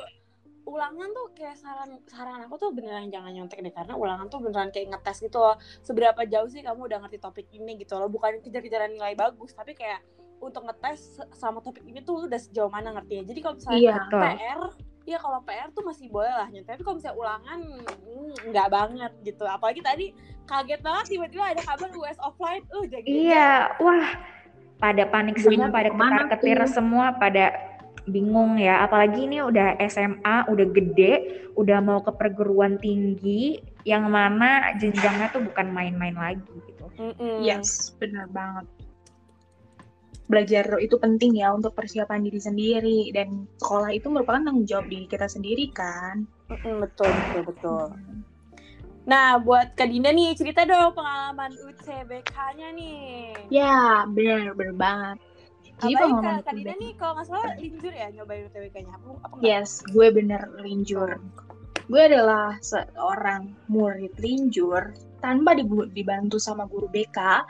ulangan 0.66 1.10
tuh 1.14 1.26
kayak 1.38 1.56
saran 1.62 2.02
saran 2.10 2.42
aku 2.50 2.58
tuh 2.58 2.70
beneran 2.74 3.14
jangan 3.14 3.32
nyontek 3.32 3.62
deh. 3.62 3.74
Karena 3.74 3.94
ulangan 3.94 4.28
tuh 4.28 4.42
beneran 4.42 4.74
kayak 4.74 4.98
ngetes 4.98 5.22
gitu 5.22 5.38
loh. 5.38 5.56
Seberapa 5.86 6.26
jauh 6.26 6.50
sih 6.50 6.66
kamu 6.66 6.90
udah 6.90 7.06
ngerti 7.06 7.22
topik 7.22 7.48
ini 7.54 7.78
gitu 7.78 7.96
loh. 8.02 8.10
Bukan 8.10 8.42
kejar-kejaran 8.42 8.98
nilai 8.98 9.14
bagus 9.14 9.54
tapi 9.54 9.78
kayak 9.78 10.02
untuk 10.42 10.66
ngetes 10.68 11.22
sama 11.38 11.62
topik 11.62 11.86
ini 11.86 12.04
tuh 12.04 12.28
udah 12.28 12.42
sejauh 12.42 12.68
mana 12.68 12.92
ngerti 12.92 13.24
ya 13.24 13.24
jadi 13.24 13.40
kalau 13.40 13.56
misalnya 13.56 13.80
iya, 13.80 13.96
PR 14.12 14.62
Iya 15.06 15.22
kalau 15.22 15.40
PR 15.46 15.70
tuh 15.70 15.86
masih 15.86 16.10
boleh 16.10 16.34
lah 16.34 16.50
nyontek. 16.50 16.82
Tapi 16.82 16.82
kalau 16.82 16.98
misalnya 16.98 17.18
ulangan 17.22 17.60
nggak 18.50 18.68
banget 18.74 19.12
gitu. 19.22 19.46
Apalagi 19.46 19.86
tadi 19.86 20.06
kaget 20.50 20.82
banget 20.82 21.06
tiba-tiba 21.14 21.46
ada 21.46 21.62
kabar 21.62 21.94
US 21.94 22.18
offline. 22.26 22.66
Uh 22.74 22.90
jadi 22.90 23.06
iya 23.06 23.70
wah 23.78 24.10
pada 24.80 25.04
panik 25.08 25.40
semua 25.40 25.72
pada 25.72 25.90
ketar 25.92 26.24
ketir 26.36 26.60
semua 26.68 27.06
pada 27.16 27.46
bingung 28.06 28.62
ya. 28.62 28.86
Apalagi 28.86 29.26
ini 29.26 29.42
udah 29.42 29.80
SMA 29.90 30.50
udah 30.50 30.68
gede 30.72 31.14
udah 31.58 31.80
mau 31.82 32.00
ke 32.04 32.12
perguruan 32.14 32.78
tinggi 32.78 33.60
yang 33.86 34.10
mana 34.10 34.74
jenjangnya 34.78 35.30
tuh 35.34 35.46
bukan 35.46 35.72
main-main 35.74 36.16
lagi 36.16 36.56
gitu. 36.70 36.86
Mm 36.96 37.14
-mm. 37.18 37.36
yes 37.44 37.94
benar 37.98 38.30
banget. 38.30 38.66
Belajar 40.26 40.66
itu 40.82 40.98
penting 40.98 41.38
ya 41.38 41.54
untuk 41.54 41.78
persiapan 41.78 42.26
diri 42.26 42.42
sendiri. 42.42 43.00
Dan 43.14 43.46
sekolah 43.62 43.94
itu 43.94 44.10
merupakan 44.10 44.42
tanggung 44.42 44.66
jawab 44.66 44.90
diri 44.90 45.06
kita 45.06 45.30
sendiri 45.30 45.70
kan? 45.70 46.26
Mm 46.50 46.58
-mm, 46.58 46.76
betul 46.82 47.10
betul 47.10 47.42
betul. 47.46 47.86
Mm. 47.94 48.35
Nah, 49.06 49.38
buat 49.38 49.78
Kak 49.78 49.86
Dinda 49.86 50.10
nih, 50.10 50.34
cerita 50.34 50.66
dong 50.66 50.98
pengalaman 50.98 51.54
UTBK-nya 51.54 52.74
nih. 52.74 53.38
Ya, 53.54 54.02
bener, 54.10 54.58
bener 54.58 54.74
banget. 54.74 55.18
Jadi 55.76 55.94
Apalagi 55.94 56.14
pengalaman 56.14 56.36
Kak, 56.42 56.46
Kak. 56.46 56.54
Dina 56.58 56.74
nih 56.82 56.92
kalau 56.98 57.14
nggak 57.14 57.28
salah 57.30 57.54
linjur 57.60 57.94
ya 57.94 58.08
nyobain 58.10 58.44
UTBK-nya. 58.50 58.94
Aku 58.98 59.10
apa 59.22 59.34
enggak? 59.38 59.46
Yes, 59.46 59.70
gue 59.94 60.08
bener 60.10 60.42
linjur. 60.58 61.10
Gue 61.86 62.02
adalah 62.02 62.58
seorang 62.66 63.54
murid 63.70 64.18
linjur 64.18 64.98
tanpa 65.22 65.54
dibantu 65.94 66.42
sama 66.42 66.66
guru 66.66 66.90
BK. 66.90 67.46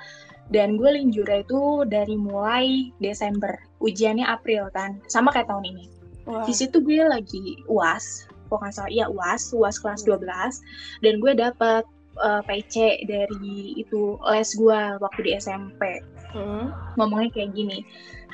Dan 0.45 0.77
gue 0.77 0.91
linjurnya 0.91 1.41
itu 1.41 1.88
dari 1.89 2.13
mulai 2.19 2.93
Desember. 3.01 3.57
Ujiannya 3.81 4.29
April 4.29 4.69
kan, 4.69 5.01
sama 5.09 5.33
kayak 5.33 5.50
tahun 5.50 5.71
ini. 5.74 5.85
Wah. 6.25 6.45
Di 6.45 6.53
situ 6.53 6.81
gue 6.81 7.01
lagi 7.01 7.62
UAS, 7.69 8.29
kok 8.47 8.59
nggak 8.61 8.73
salah, 8.73 8.91
iya 8.91 9.05
UAS, 9.09 9.53
UAS 9.53 9.77
kelas 9.81 10.01
12. 10.07 10.61
Dan 11.03 11.19
gue 11.19 11.31
dapet 11.35 11.83
eh, 12.21 12.41
PC 12.47 13.05
dari 13.09 13.75
itu 13.75 14.15
les 14.23 14.49
gue 14.55 14.79
waktu 15.03 15.19
di 15.25 15.31
SMP 15.35 16.01
Hmm. 16.35 16.67
ngomongnya 16.99 17.31
kayak 17.31 17.55
gini 17.55 17.79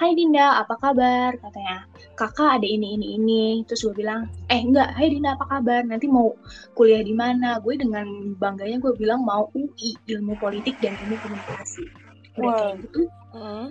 Hai 0.02 0.18
Dinda 0.18 0.66
apa 0.66 0.74
kabar? 0.82 1.38
Katanya 1.38 1.86
kakak 2.18 2.58
ada 2.58 2.66
ini 2.66 2.98
ini 2.98 3.08
ini. 3.22 3.46
Terus 3.70 3.86
gue 3.86 4.02
bilang 4.02 4.26
eh 4.50 4.58
enggak. 4.58 4.98
Hai 4.98 5.14
Dinda 5.14 5.38
apa 5.38 5.46
kabar? 5.46 5.86
Nanti 5.86 6.10
mau 6.10 6.34
kuliah 6.74 7.06
di 7.06 7.14
mana? 7.14 7.62
Gue 7.62 7.78
dengan 7.78 8.34
bangganya 8.42 8.82
gue 8.82 8.98
bilang 8.98 9.22
mau 9.22 9.54
UI 9.54 9.94
ilmu 10.10 10.42
politik 10.42 10.82
dan 10.82 10.98
ilmu 11.06 11.22
komunikasi. 11.22 11.86
Udah 12.34 12.42
Wow. 12.42 12.58
kayak 12.58 12.76
gitu 12.82 13.02
Hmm. 13.38 13.66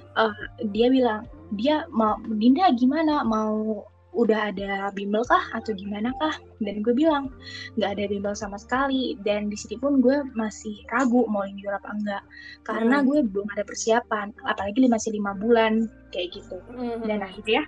dia 0.70 0.87
bilang 0.94 1.26
dia 1.59 1.82
mau 1.90 2.14
Dinda 2.38 2.70
gimana? 2.78 3.26
Mau 3.26 3.82
udah 4.11 4.50
ada 4.50 4.90
bimbel 4.90 5.23
kah? 5.23 5.43
Atau 5.55 5.75
gimana 5.79 6.11
kah? 6.19 6.35
Dan 6.59 6.83
gue 6.83 6.90
bilang 6.95 7.31
nggak 7.79 7.90
ada 7.95 8.05
bimbel 8.11 8.35
sama 8.35 8.59
sekali. 8.59 9.14
Dan 9.23 9.47
di 9.47 9.57
sini 9.57 9.79
pun 9.79 10.02
gue 10.02 10.26
masih 10.35 10.83
ragu 10.90 11.25
mau 11.31 11.47
linjur 11.47 11.71
apa 11.71 11.95
enggak 11.95 12.23
karena 12.67 13.00
Hmm. 13.00 13.07
gue 13.07 13.19
belum 13.31 13.49
ada 13.55 13.62
persiapan 13.62 14.35
apalagi 14.43 14.87
masih 14.90 15.14
lima 15.14 15.33
bulan 15.38 15.87
kayak 16.11 16.35
gitu. 16.35 16.59
Hmm. 16.75 17.07
dan 17.07 17.23
akhirnya 17.23 17.62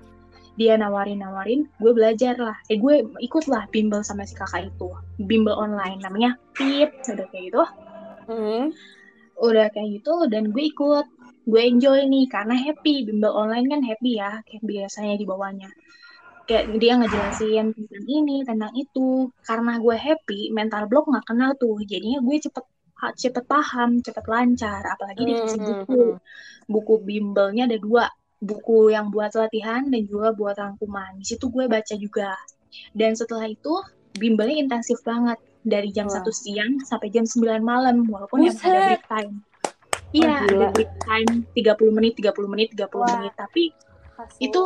dia 0.58 0.76
nawarin 0.76 1.22
nawarin 1.24 1.64
gue 1.80 1.92
belajar 1.94 2.34
lah. 2.36 2.58
Eh 2.68 2.76
gue 2.76 3.06
ikut 3.22 3.48
lah 3.48 3.64
bimbel 3.72 4.02
sama 4.04 4.26
si 4.26 4.34
kakak 4.36 4.68
itu. 4.68 4.90
Bimbel 5.22 5.54
online 5.56 6.02
namanya 6.02 6.36
Pip 6.58 6.90
udah 7.06 7.26
kayak 7.30 7.44
gitu. 7.54 7.64
Hmm. 8.28 8.64
udah 9.42 9.66
kayak 9.74 10.02
gitu 10.02 10.26
dan 10.28 10.50
gue 10.52 10.64
ikut. 10.68 11.06
Gue 11.42 11.58
enjoy 11.66 12.06
nih 12.06 12.26
karena 12.30 12.54
happy. 12.54 13.02
Bimbel 13.08 13.32
online 13.32 13.66
kan 13.70 13.80
happy 13.82 14.20
ya 14.20 14.42
kayak 14.46 14.62
biasanya 14.62 15.14
di 15.18 15.24
bawahnya 15.26 15.70
kayak 16.44 16.64
dia 16.76 16.92
ngejelasin 16.96 17.72
tentang 17.72 18.04
ini 18.06 18.42
tentang 18.42 18.72
itu. 18.74 19.30
Karena 19.42 19.78
gue 19.78 19.96
happy 19.96 20.40
mental 20.50 20.86
block 20.86 21.06
nggak 21.06 21.26
kenal 21.26 21.50
tuh. 21.56 21.78
Jadinya 21.82 22.18
gue 22.20 22.36
cepet 22.38 22.64
cepet 23.14 23.44
paham 23.44 23.98
cepet 23.98 24.24
lancar. 24.26 24.82
Apalagi 24.86 25.22
dikasih 25.24 25.58
Hmm. 25.58 25.68
buku. 25.82 26.04
Buku 26.66 26.94
bimbelnya 27.02 27.66
ada 27.66 27.78
dua. 27.78 28.06
Buku 28.38 28.90
yang 28.90 29.10
buat 29.10 29.30
latihan 29.32 29.86
dan 29.86 30.02
juga 30.02 30.34
buat 30.34 30.54
rangkuman. 30.54 31.14
Di 31.16 31.26
situ 31.26 31.46
gue 31.46 31.66
baca 31.66 31.94
juga. 31.94 32.34
Dan 32.90 33.14
setelah 33.14 33.46
itu 33.46 33.70
bimbelnya 34.14 34.58
intensif 34.58 34.98
banget. 35.02 35.38
Dari 35.62 35.94
jam 35.94 36.10
satu 36.10 36.34
siang 36.34 36.82
sampai 36.82 37.06
jam 37.06 37.22
9 37.22 37.62
malam 37.62 38.02
walaupun 38.10 38.42
yang 38.42 38.58
ada 38.58 38.66
Buset. 38.66 38.82
break 38.90 39.04
time. 39.06 39.32
Iya 40.10 40.42
gila. 40.42 40.58
ada 40.58 40.66
break 40.74 40.92
time 41.00 41.32
30 41.54 41.94
menit 41.94 42.12
30 42.18 42.50
menit 42.50 42.68
30 42.74 42.98
Wah. 42.98 43.06
menit. 43.14 43.32
Tapi 43.38 43.64
Hasil. 44.18 44.42
itu 44.42 44.62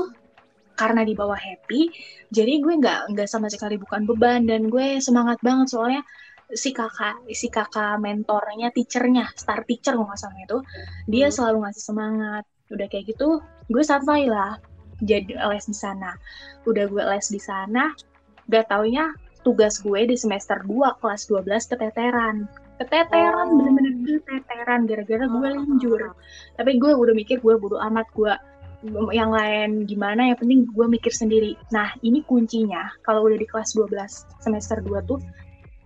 karena 0.76 1.02
di 1.02 1.16
bawah 1.16 1.36
happy 1.36 1.88
jadi 2.30 2.60
gue 2.60 2.74
nggak 2.78 3.16
nggak 3.16 3.28
sama 3.28 3.48
sekali 3.48 3.80
bukan 3.80 4.04
beban 4.04 4.44
dan 4.44 4.68
gue 4.68 5.00
semangat 5.00 5.40
banget 5.40 5.72
soalnya 5.72 6.02
si 6.46 6.70
kakak 6.70 7.26
si 7.34 7.50
kakak 7.50 7.98
mentornya 7.98 8.70
teachernya 8.70 9.26
star 9.34 9.66
teacher 9.66 9.98
nggak 9.98 10.14
salah 10.14 10.38
itu 10.38 10.58
dia 11.10 11.26
Hmm. 11.26 11.34
selalu 11.34 11.56
ngasih 11.66 11.84
semangat. 11.84 12.44
Udah 12.70 12.86
kayak 12.86 13.10
gitu 13.10 13.42
gue 13.66 13.82
santai 13.82 14.30
lah 14.30 14.54
jadi 15.02 15.34
les 15.50 15.66
di 15.66 15.74
sana. 15.74 16.14
Udah 16.62 16.86
gue 16.86 17.02
les 17.02 17.26
di 17.26 17.40
sana 17.42 17.90
gak 18.46 18.70
taunya 18.70 19.10
tugas 19.42 19.82
gue 19.82 20.06
di 20.06 20.14
semester 20.14 20.62
2 20.62 20.98
kelas 21.02 21.26
12 21.26 21.66
keteteran. 21.66 22.46
Keteteran 22.78 23.46
Oh. 23.50 23.58
bener-bener 23.58 24.20
keteteran 24.22 24.86
gara-gara 24.86 25.24
gue 25.26 25.48
linjur 25.50 26.00
tapi 26.54 26.70
gue 26.76 26.92
udah 26.92 27.14
mikir 27.16 27.42
gue 27.42 27.54
bodo 27.56 27.80
amat 27.80 28.06
gue 28.12 28.32
yang 29.12 29.30
lain 29.34 29.84
gimana 29.84 30.30
yang 30.32 30.38
penting 30.38 30.66
gue 30.68 30.86
mikir 30.86 31.12
sendiri 31.12 31.54
nah 31.70 31.90
ini 32.02 32.22
kuncinya 32.22 32.90
kalau 33.02 33.26
udah 33.26 33.38
di 33.38 33.46
kelas 33.48 33.74
12 33.74 33.92
semester 34.42 34.78
2 34.82 35.02
tuh 35.08 35.20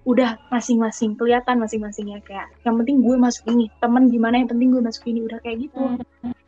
udah 0.09 0.41
masing-masing 0.49 1.13
kelihatan 1.15 1.61
masing-masingnya 1.61 2.25
kayak 2.25 2.49
yang 2.65 2.81
penting 2.81 3.05
gue 3.05 3.17
masuk 3.21 3.45
ini 3.53 3.69
temen 3.85 4.09
gimana 4.09 4.41
yang 4.41 4.49
penting 4.49 4.73
gue 4.73 4.81
masuk 4.81 5.05
ini 5.09 5.21
udah 5.29 5.39
kayak 5.45 5.69
gitu 5.69 5.77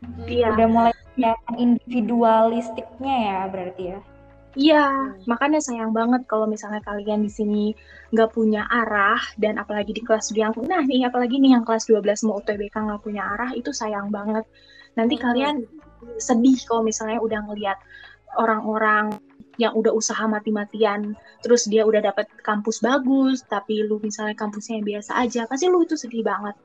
Hmm. 0.02 0.26
iya 0.26 0.50
Udah 0.50 0.66
mulai 0.66 0.94
kelihatan 1.14 1.54
individualistiknya 1.56 3.14
ya 3.22 3.38
berarti 3.48 3.82
ya. 3.94 3.98
Iya, 4.52 4.84
Hmm. 4.84 5.16
makanya 5.24 5.64
sayang 5.64 5.96
banget 5.96 6.28
kalau 6.28 6.44
misalnya 6.44 6.84
kalian 6.84 7.24
di 7.24 7.32
sini 7.32 7.64
nggak 8.12 8.36
punya 8.36 8.68
arah 8.68 9.16
dan 9.40 9.56
apalagi 9.56 9.96
di 9.96 10.04
kelas 10.04 10.28
yang 10.36 10.52
nah 10.68 10.84
nih 10.84 11.08
apalagi 11.08 11.40
nih 11.40 11.56
yang 11.56 11.64
kelas 11.64 11.88
12 11.88 12.20
mau 12.28 12.36
UTBK 12.36 12.76
nggak 12.76 13.00
punya 13.00 13.24
arah 13.32 13.56
itu 13.56 13.72
sayang 13.72 14.12
banget. 14.12 14.44
Nanti 14.92 15.16
Hmm. 15.16 15.24
kalian 15.24 15.56
sedih 16.18 16.58
kalau 16.68 16.82
misalnya 16.86 17.18
udah 17.22 17.40
ngelihat 17.50 17.78
orang-orang 18.38 19.18
yang 19.60 19.76
udah 19.76 19.92
usaha 19.92 20.24
mati-matian 20.24 21.12
terus 21.44 21.68
dia 21.68 21.84
udah 21.84 22.00
dapet 22.00 22.24
kampus 22.40 22.80
bagus 22.80 23.44
tapi 23.44 23.84
lu 23.84 24.00
misalnya 24.00 24.32
kampusnya 24.32 24.80
yang 24.80 24.86
biasa 24.96 25.12
aja 25.12 25.44
pasti 25.44 25.68
lu 25.68 25.84
itu 25.84 25.94
sedih 25.94 26.24
banget 26.24 26.56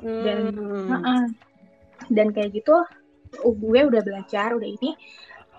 dan 0.00 0.54
Hmm. 0.54 0.88
Heeh. 0.88 1.22
dan 2.08 2.32
kayak 2.32 2.56
gitu 2.56 2.72
uh, 2.72 3.54
gue 3.54 3.80
udah 3.84 4.00
belajar 4.00 4.56
udah 4.56 4.70
ini 4.70 4.96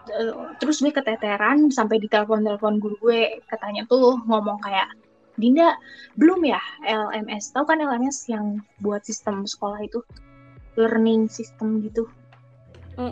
Eh, 0.10 0.34
terus 0.58 0.82
gue 0.82 0.90
keteteran 0.90 1.70
sampai 1.70 2.02
ditelepon 2.02 2.42
telepon 2.42 2.82
guru 2.82 2.98
gue 3.06 3.38
katanya 3.46 3.86
tuh 3.86 4.18
ngomong 4.26 4.58
kayak 4.66 4.90
Dinda 5.38 5.78
belum 6.18 6.42
ya 6.42 6.58
LMS 6.82 7.54
tahu 7.54 7.70
kan 7.70 7.78
LMS 7.78 8.26
yang 8.26 8.66
buat 8.82 9.06
sistem 9.06 9.46
sekolah 9.46 9.78
itu 9.86 10.02
learning 10.74 11.30
system 11.30 11.86
gitu 11.86 12.10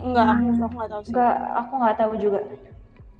enggak, 0.06 0.26
aku, 0.30 0.42
Hmm. 0.46 0.62
aku 0.62 0.74
nggak 0.78 0.90
tahu 0.90 1.02
sih. 1.02 1.12
Enggak, 1.12 1.34
aku 1.60 1.72
nggak 1.80 1.96
tahu 2.00 2.12
juga. 2.16 2.40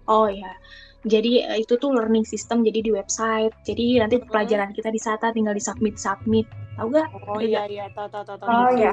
oh 0.07 0.27
ya 0.27 0.53
jadi 1.01 1.31
eh, 1.55 1.59
itu 1.65 1.75
tuh 1.81 1.91
learning 1.97 2.27
system 2.29 2.61
jadi 2.61 2.81
di 2.83 2.91
website 2.93 3.55
jadi 3.65 4.05
nanti 4.05 4.21
Mhm. 4.21 4.27
pelajaran 4.29 4.71
kita 4.77 4.89
di 4.91 5.01
SATA 5.01 5.33
tinggal 5.33 5.55
di 5.57 5.63
submit 5.63 5.97
submit 5.97 6.47
tahu 6.77 6.89
gak 6.93 7.09
Oh 7.31 7.41
iya 7.41 7.65
iya, 7.69 7.85
tahu 7.95 8.09
tahu 8.11 8.25
tahu 8.27 8.37
tahu. 8.41 8.49
Oh, 8.51 8.69
gitu. 8.69 8.77
iya. 8.81 8.93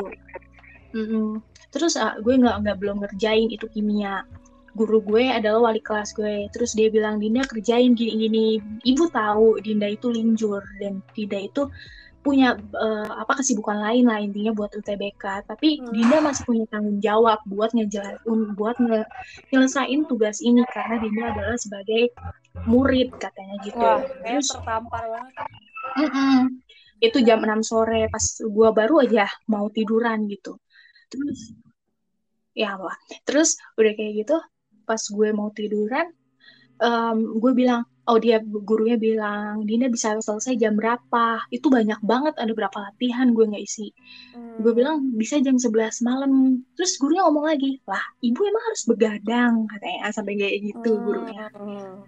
Mm-mm. 0.96 1.28
Terus 1.74 1.94
ah, 2.00 2.16
gue 2.16 2.34
nggak 2.38 2.56
nggak 2.64 2.78
belum 2.80 2.98
ngerjain 3.04 3.48
itu 3.52 3.66
kimia. 3.68 4.24
Guru 4.78 5.02
gue 5.04 5.26
adalah 5.34 5.72
wali 5.72 5.82
kelas 5.82 6.14
gue. 6.14 6.48
Terus 6.54 6.78
dia 6.78 6.88
bilang 6.94 7.18
Dinda 7.18 7.44
kerjain 7.44 7.92
gini-gini. 7.98 8.62
Ibu 8.86 9.10
tahu 9.10 9.58
Dinda 9.60 9.90
itu 9.90 10.08
linjur 10.08 10.62
dan 10.80 11.02
Dinda 11.12 11.40
itu 11.42 11.66
punya 12.28 12.50
eh, 12.60 13.10
apa 13.24 13.40
kesibukan 13.40 13.80
lain 13.80 14.04
lah 14.12 14.20
intinya 14.20 14.52
buat 14.52 14.76
UTBK. 14.76 15.48
Tapi 15.48 15.80
Hmm. 15.80 15.92
Dinda 15.96 16.18
masih 16.20 16.44
punya 16.44 16.66
tanggung 16.68 17.00
jawab 17.00 17.40
buat 17.48 17.72
ngejelasin, 17.72 18.40
buat 18.60 18.76
nge- 18.78 19.08
nyelesain 19.56 20.02
tugas 20.12 20.44
ini 20.44 20.68
karena 20.68 20.96
Dinda 21.00 21.24
adalah 21.32 21.56
sebagai 21.56 22.12
murid 22.68 23.16
katanya 23.16 23.56
gitu. 23.64 23.80
Wah, 23.80 24.04
Terus 24.28 24.48
tertampar 24.52 25.04
banget. 25.08 25.34
Mm-mm. 25.98 26.40
Itu 27.00 27.18
jam 27.24 27.40
6 27.48 27.64
sore 27.64 28.12
pas 28.12 28.26
gua 28.44 28.76
baru 28.76 29.08
aja 29.08 29.32
mau 29.48 29.72
tiduran 29.72 30.28
gitu. 30.28 30.60
Terus 31.08 31.56
ya 32.52 32.76
apa? 32.76 32.92
Terus 33.24 33.56
udah 33.80 33.94
kayak 33.96 34.14
gitu 34.26 34.36
pas 34.84 35.00
gue 35.00 35.30
mau 35.36 35.52
tiduran 35.52 36.08
em, 36.80 37.18
gue 37.38 37.52
bilang 37.52 37.84
oh 38.08 38.18
dia 38.18 38.40
gurunya 38.44 38.96
bilang 38.96 39.68
Dinda 39.68 39.92
bisa 39.92 40.16
selesai 40.20 40.56
jam 40.56 40.80
berapa? 40.80 41.44
Itu 41.52 41.68
banyak 41.68 42.00
banget 42.04 42.40
ada 42.40 42.52
berapa 42.56 42.78
latihan 42.80 43.36
gue 43.36 43.46
nggak 43.48 43.64
isi. 43.64 43.92
Hmm. 44.34 44.64
Gue 44.64 44.72
bilang 44.72 45.12
bisa 45.16 45.38
jam 45.44 45.60
11 45.60 46.02
malam. 46.08 46.64
Terus 46.80 46.96
gurunya 46.98 47.28
ngomong 47.28 47.46
lagi, 47.52 47.78
"Lah, 47.86 48.04
ibu 48.24 48.40
emang 48.42 48.64
harus 48.72 48.84
begadang," 48.88 49.68
katanya 49.70 50.10
sampai 50.16 50.34
kayak 50.40 50.56
gitu 50.66 50.92
gurunya 50.98 51.46
Hmm. 51.54 52.02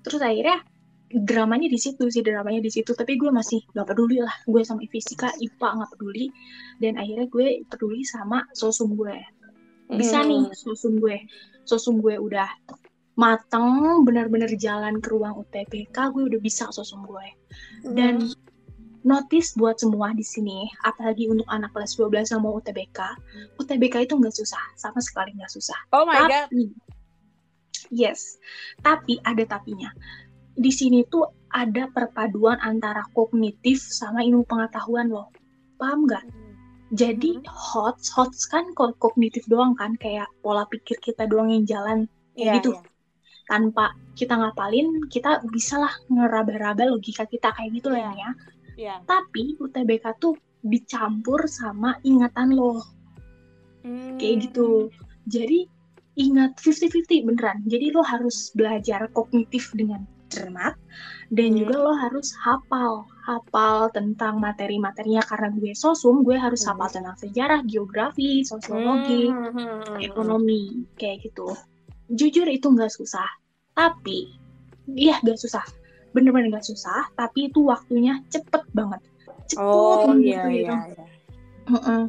terus 0.00 0.22
akhirnya 0.22 0.62
dramanya 1.10 1.66
di 1.66 1.76
situ 1.76 2.06
sih 2.06 2.22
dramanya 2.22 2.62
di 2.62 2.70
situ 2.70 2.94
tapi 2.94 3.18
gue 3.18 3.34
masih 3.34 3.58
gak 3.74 3.90
peduli 3.90 4.22
lah 4.22 4.32
gue 4.46 4.62
sama 4.62 4.80
fisika 4.86 5.34
IPA 5.42 5.68
nggak 5.82 5.90
peduli 5.98 6.30
dan 6.78 6.94
akhirnya 6.96 7.26
gue 7.26 7.66
peduli 7.66 8.06
sama 8.06 8.46
sosum 8.54 8.94
gue 8.94 9.18
bisa 9.90 10.22
Hmm. 10.22 10.30
nih 10.30 10.42
sosum 10.54 11.02
gue 11.02 11.26
sosum 11.66 11.98
gue 11.98 12.14
udah 12.14 12.46
mateng 13.20 13.68
benar-benar 14.02 14.48
jalan 14.56 14.96
ke 14.98 15.12
ruang 15.12 15.36
UTBK 15.36 15.92
gue 16.10 16.22
udah 16.24 16.40
bisa 16.40 16.64
sosum 16.72 17.04
gue 17.04 17.26
dan 17.92 18.24
Hmm. 18.24 18.32
notice 19.02 19.52
buat 19.54 19.76
semua 19.76 20.12
di 20.12 20.24
sini 20.24 20.64
apalagi 20.82 21.28
untuk 21.28 21.44
anak 21.48 21.72
kelas 21.72 21.96
12 21.96 22.32
yang 22.32 22.40
mau 22.40 22.56
UTBK 22.56 22.98
UTBK 23.56 24.04
itu 24.04 24.14
nggak 24.16 24.32
susah 24.32 24.60
sama 24.74 25.00
sekali 25.00 25.36
nggak 25.36 25.48
susah 25.48 25.76
Oh 25.92 26.04
my 26.04 26.16
god. 26.18 26.48
tapi 26.48 26.72
yes 27.92 28.40
tapi 28.80 29.20
ada 29.22 29.44
tapinya 29.46 29.92
di 30.54 30.68
sini 30.70 31.04
tuh 31.04 31.24
ada 31.50 31.88
perpaduan 31.90 32.56
antara 32.60 33.02
kognitif 33.10 33.80
sama 33.80 34.20
ilmu 34.20 34.44
pengetahuan 34.44 35.08
loh 35.08 35.28
paham 35.76 36.04
nggak 36.04 36.24
Jadi 36.90 37.38
Mhm. 37.38 37.46
HOTS, 37.46 38.10
HOTS 38.10 38.50
kan 38.50 38.74
ko- 38.74 38.98
kognitif 38.98 39.46
doang 39.46 39.78
kan, 39.78 39.94
kayak 39.94 40.26
pola 40.42 40.66
pikir 40.66 40.98
kita 40.98 41.22
doang 41.22 41.46
yang 41.46 41.62
jalan 41.62 41.98
kayak 42.34 42.42
Iya, 42.42 42.54
gitu. 42.58 42.70
iya. 42.74 42.82
Tanpa 43.50 43.90
kita 44.14 44.38
ngapalin, 44.38 45.10
kita 45.10 45.42
bisalah 45.50 45.90
ngeraba-raba 46.06 46.86
logika 46.86 47.26
kita 47.26 47.50
kayak 47.50 47.82
gitu 47.82 47.90
lah 47.90 48.14
ya. 48.14 48.30
Iya. 48.78 48.94
Tapi 49.02 49.58
UTBK 49.58 50.06
tuh 50.22 50.38
dicampur 50.62 51.50
sama 51.50 51.98
ingatan 52.06 52.54
lo 52.54 52.78
kayak 54.20 54.34
Hmm. 54.38 54.42
gitu. 54.46 54.70
Jadi 55.26 55.66
ingat 56.14 56.60
50-50 56.60 57.24
beneran. 57.24 57.64
Jadi 57.64 57.90
lo 57.90 58.04
harus 58.04 58.52
belajar 58.52 59.08
kognitif 59.10 59.72
dengan 59.72 60.04
cermat 60.30 60.78
dan 61.34 61.48
Hmm. 61.50 61.58
juga 61.58 61.74
lo 61.80 61.92
harus 61.96 62.30
hafal 62.38 63.02
hafal 63.26 63.90
tentang 63.90 64.38
materi-materinya 64.38 65.26
karena 65.26 65.50
gue 65.50 65.74
sosum 65.74 66.22
gue 66.22 66.38
harus 66.38 66.62
Hmm. 66.62 66.78
hafal 66.78 66.88
tentang 67.02 67.16
sejarah, 67.18 67.60
geografi, 67.66 68.46
sosiologi, 68.46 69.26
Hmm, 69.26 69.50
hmm, 69.50 69.52
hmm, 69.58 69.80
hmm. 69.90 69.98
ekonomi 70.06 70.62
kayak 70.94 71.26
gitu. 71.26 71.50
Jujur 72.10 72.46
itu 72.46 72.66
nggak 72.66 72.90
susah, 72.90 73.26
tapi 73.72 74.34
iya 74.90 75.16
nggak 75.22 75.38
susah, 75.38 75.62
bener-bener 76.10 76.50
nggak 76.50 76.66
susah. 76.66 77.06
Tapi 77.14 77.48
itu 77.48 77.62
waktunya 77.64 78.18
cepet 78.26 78.66
banget, 78.74 78.98
cepet 79.46 79.62
Oh 79.62 80.10
banget 80.10 80.26
iya 80.26 80.42
gitu. 80.50 80.50
iya. 80.66 80.74
iya. 80.90 81.04
Heeh. 81.70 82.04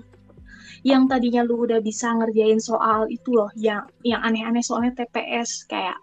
Yang 0.82 1.04
tadinya 1.08 1.42
lu 1.46 1.62
udah 1.62 1.78
bisa 1.78 2.10
ngerjain 2.18 2.58
soal 2.58 3.06
itu 3.08 3.30
loh, 3.32 3.54
yang 3.54 3.86
yang 4.02 4.18
aneh-aneh 4.20 4.66
soalnya 4.66 4.98
TPS 4.98 5.70
kayak 5.70 5.94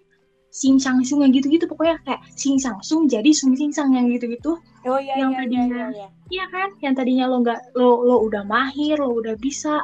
sing 0.48 0.78
sang 0.78 1.02
sung 1.04 1.20
yang 1.20 1.30
gitu-gitu 1.30 1.66
pokoknya 1.68 1.98
kayak 2.06 2.22
sing 2.32 2.56
sang 2.56 2.78
sung 2.80 3.04
jadi 3.04 3.30
sung 3.34 3.58
sing 3.58 3.74
sang 3.74 3.90
yang 3.92 4.06
gitu-gitu. 4.08 4.54
Oh 4.86 4.96
iya 4.96 5.18
Yang 5.18 5.30
iya 5.30 5.34
iya 5.34 5.38
tadinya- 5.42 5.66
iya. 5.66 5.88
iya. 5.90 6.08
Iya 6.28 6.44
kan? 6.48 6.68
Yang 6.78 6.94
tadinya 6.94 7.24
lo 7.26 7.36
nggak 7.42 7.60
lo 7.74 7.90
lo 8.06 8.16
udah 8.22 8.46
mahir, 8.46 8.96
lo 9.02 9.10
udah 9.18 9.34
bisa. 9.34 9.82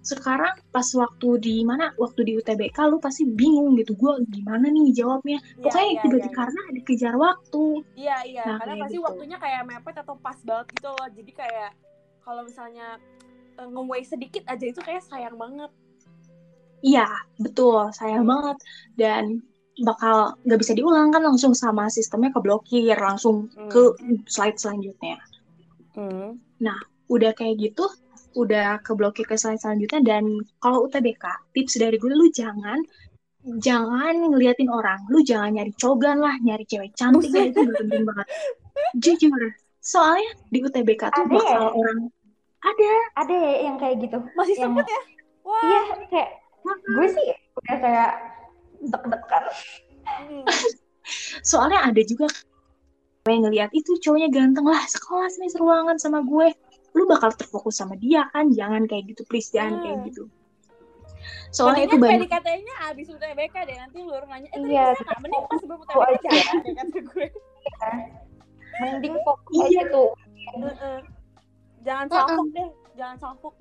Sekarang 0.00 0.54
pas 0.72 0.86
waktu 0.94 1.28
di 1.38 1.54
mana? 1.66 1.92
Waktu 1.98 2.20
di 2.24 2.32
UTBK 2.38 2.78
lo 2.88 2.96
pasti 3.02 3.28
bingung 3.28 3.76
gitu. 3.76 3.92
Gua 3.98 4.16
gimana 4.24 4.70
nih 4.70 4.94
jawabnya? 4.94 5.38
Iya, 5.42 5.60
Pokoknya 5.60 5.84
iya, 5.90 6.00
tiba 6.00 6.16
iya, 6.16 6.24
iya. 6.24 6.32
karena 6.32 6.62
dikejar 6.72 7.14
waktu. 7.18 7.64
Iya 7.98 8.16
iya, 8.24 8.42
Nah, 8.46 8.56
karena 8.62 8.74
pasti 8.86 8.96
gitu. 8.96 9.04
waktunya 9.04 9.36
kayak 9.36 9.62
mepet 9.68 9.96
atau 10.00 10.14
pas 10.16 10.38
banget 10.46 10.66
gitu 10.78 10.88
loh. 10.88 11.08
Jadi 11.12 11.32
kayak 11.34 11.70
kalau 12.24 12.42
misalnya 12.46 12.86
uh, 13.58 13.68
nge-waste 13.68 14.10
sedikit 14.16 14.42
aja 14.48 14.64
itu 14.64 14.80
kayak 14.80 15.02
sayang 15.04 15.36
banget. 15.36 15.70
Iya, 16.80 17.08
betul. 17.42 17.90
Sayang 17.92 18.22
Hmm. 18.24 18.32
banget. 18.32 18.56
Dan 18.94 19.24
bakal 19.78 20.34
nggak 20.42 20.58
bisa 20.58 20.74
diulang 20.74 21.14
kan 21.14 21.22
langsung 21.22 21.54
sama 21.54 21.86
sistemnya 21.86 22.34
keblokir 22.34 22.98
langsung 22.98 23.50
Hmm. 23.54 23.70
ke 23.70 23.82
slide 24.26 24.58
selanjutnya. 24.58 25.18
Hmm. 25.94 26.38
Udah 27.08 27.32
kayak 27.32 27.56
gitu, 27.56 27.88
udah 28.38 28.78
keblokir 28.86 29.26
ke 29.26 29.34
slide 29.34 29.58
selanjutnya 29.58 29.98
dan 30.06 30.24
kalau 30.62 30.86
UTBK 30.86 31.24
tips 31.50 31.74
dari 31.82 31.98
gue 31.98 32.14
lu 32.14 32.30
jangan 32.30 32.78
jangan 33.58 34.14
ngeliatin 34.28 34.68
orang, 34.68 34.98
lu 35.08 35.24
jangan 35.24 35.54
nyari 35.56 35.72
cogan 35.74 36.20
lah, 36.20 36.36
nyari 36.42 36.62
cewek 36.68 36.92
cantik 36.94 37.32
Buset. 37.32 37.50
itu 37.54 37.60
penting 37.64 38.04
banget. 38.04 38.26
Jujur, 38.98 39.42
soalnya 39.80 40.30
di 40.52 40.58
UTBK 40.62 41.02
tuh 41.10 41.22
Ada 41.24 41.32
bakal 41.32 41.62
ya? 41.64 41.70
orang 41.72 41.98
ada 42.58 42.90
Ada 43.24 43.34
ya 43.38 43.54
yang 43.70 43.76
kayak 43.78 43.96
gitu. 44.04 44.18
Masih 44.36 44.54
Yang- 44.58 44.62
sempet 44.68 44.86
ya? 44.86 45.00
Wah. 45.46 45.62
Iya, 45.64 45.80
kayak 46.12 46.30
gue 46.68 47.06
sih 47.08 47.26
udah 47.56 47.76
kayak 47.80 48.10
deg-degan. 48.84 49.44
Soalnya 51.40 51.78
ada 51.88 52.02
juga 52.04 52.26
yang 53.28 53.44
ngeliat 53.44 53.70
itu 53.72 53.96
cowoknya 54.00 54.28
ganteng 54.32 54.64
lah 54.64 54.80
sekelas 54.88 55.36
nih 55.40 55.50
seruangan 55.52 55.96
sama 56.00 56.20
gue 56.24 56.48
lu 56.92 57.04
bakal 57.04 57.30
terfokus 57.30 57.78
sama 57.78 57.94
dia 57.94 58.26
kan 58.30 58.48
jangan 58.50 58.84
kayak 58.84 59.08
gitu 59.08 59.22
please 59.26 59.48
jangan 59.48 59.78
Hmm. 59.78 59.82
kayak 59.82 59.98
gitu 60.10 60.24
soalnya 61.50 61.84
itu 61.84 61.96
Mendingan 61.96 62.24
banyak 62.24 62.30
PDKT-nya 62.30 62.74
abis 62.86 63.06
UTBK 63.08 63.54
deh 63.64 63.76
nanti 63.76 63.98
lu 64.00 64.12
nanya, 64.22 64.48
eh 64.48 64.60
tadi 64.60 64.68
Iya, 64.68 64.84
bisa 64.92 65.02
nggak? 65.02 65.18
Mending 65.18 65.42
pas 65.44 65.58
sebelum 65.58 65.80
Itu 65.80 65.90
UTBK 65.90 66.08
aja. 66.08 66.30
deh 66.60 66.74
kata 66.76 66.98
gue. 67.00 67.26
Mending 68.78 69.14
fokus 69.24 69.54
Iya. 69.54 69.64
aja 69.66 69.82
tuh. 69.90 70.10
Heeh. 70.58 70.98
Jangan 71.80 72.06
salfok 72.06 72.46
deh, 72.52 72.68
jangan 72.94 73.16
salfok. 73.18 73.54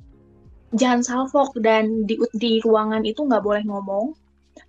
jangan 0.73 0.99
salfok 1.01 1.49
dan 1.63 2.03
di 2.03 2.19
di 2.35 2.59
ruangan 2.59 2.99
itu 3.01 3.23
nggak 3.23 3.39
boleh 3.39 3.63
ngomong 3.63 4.11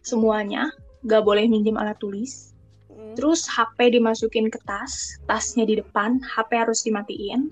semuanya 0.00 0.70
nggak 1.02 1.26
boleh 1.26 1.42
minjem 1.44 1.74
alat 1.74 1.98
tulis 1.98 2.54
Hmm. 2.88 3.14
terus 3.14 3.46
HP 3.46 3.98
dimasukin 3.98 4.46
ke 4.46 4.62
tas 4.62 5.18
tasnya 5.26 5.62
di 5.62 5.74
depan 5.74 6.22
HP 6.24 6.50
harus 6.54 6.82
dimatiin 6.82 7.50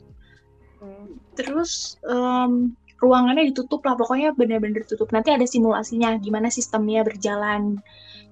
Hmm. 0.77 1.17
terus 1.33 1.97
em, 2.05 2.77
ruangannya 3.01 3.53
ditutup 3.53 3.85
lah 3.85 3.95
pokoknya 3.97 4.33
bener-bener 4.33 4.85
ditutup. 4.85 5.12
Nanti 5.12 5.33
ada 5.33 5.45
simulasinya 5.45 6.17
gimana 6.17 6.49
sistemnya 6.49 7.05
berjalan. 7.05 7.81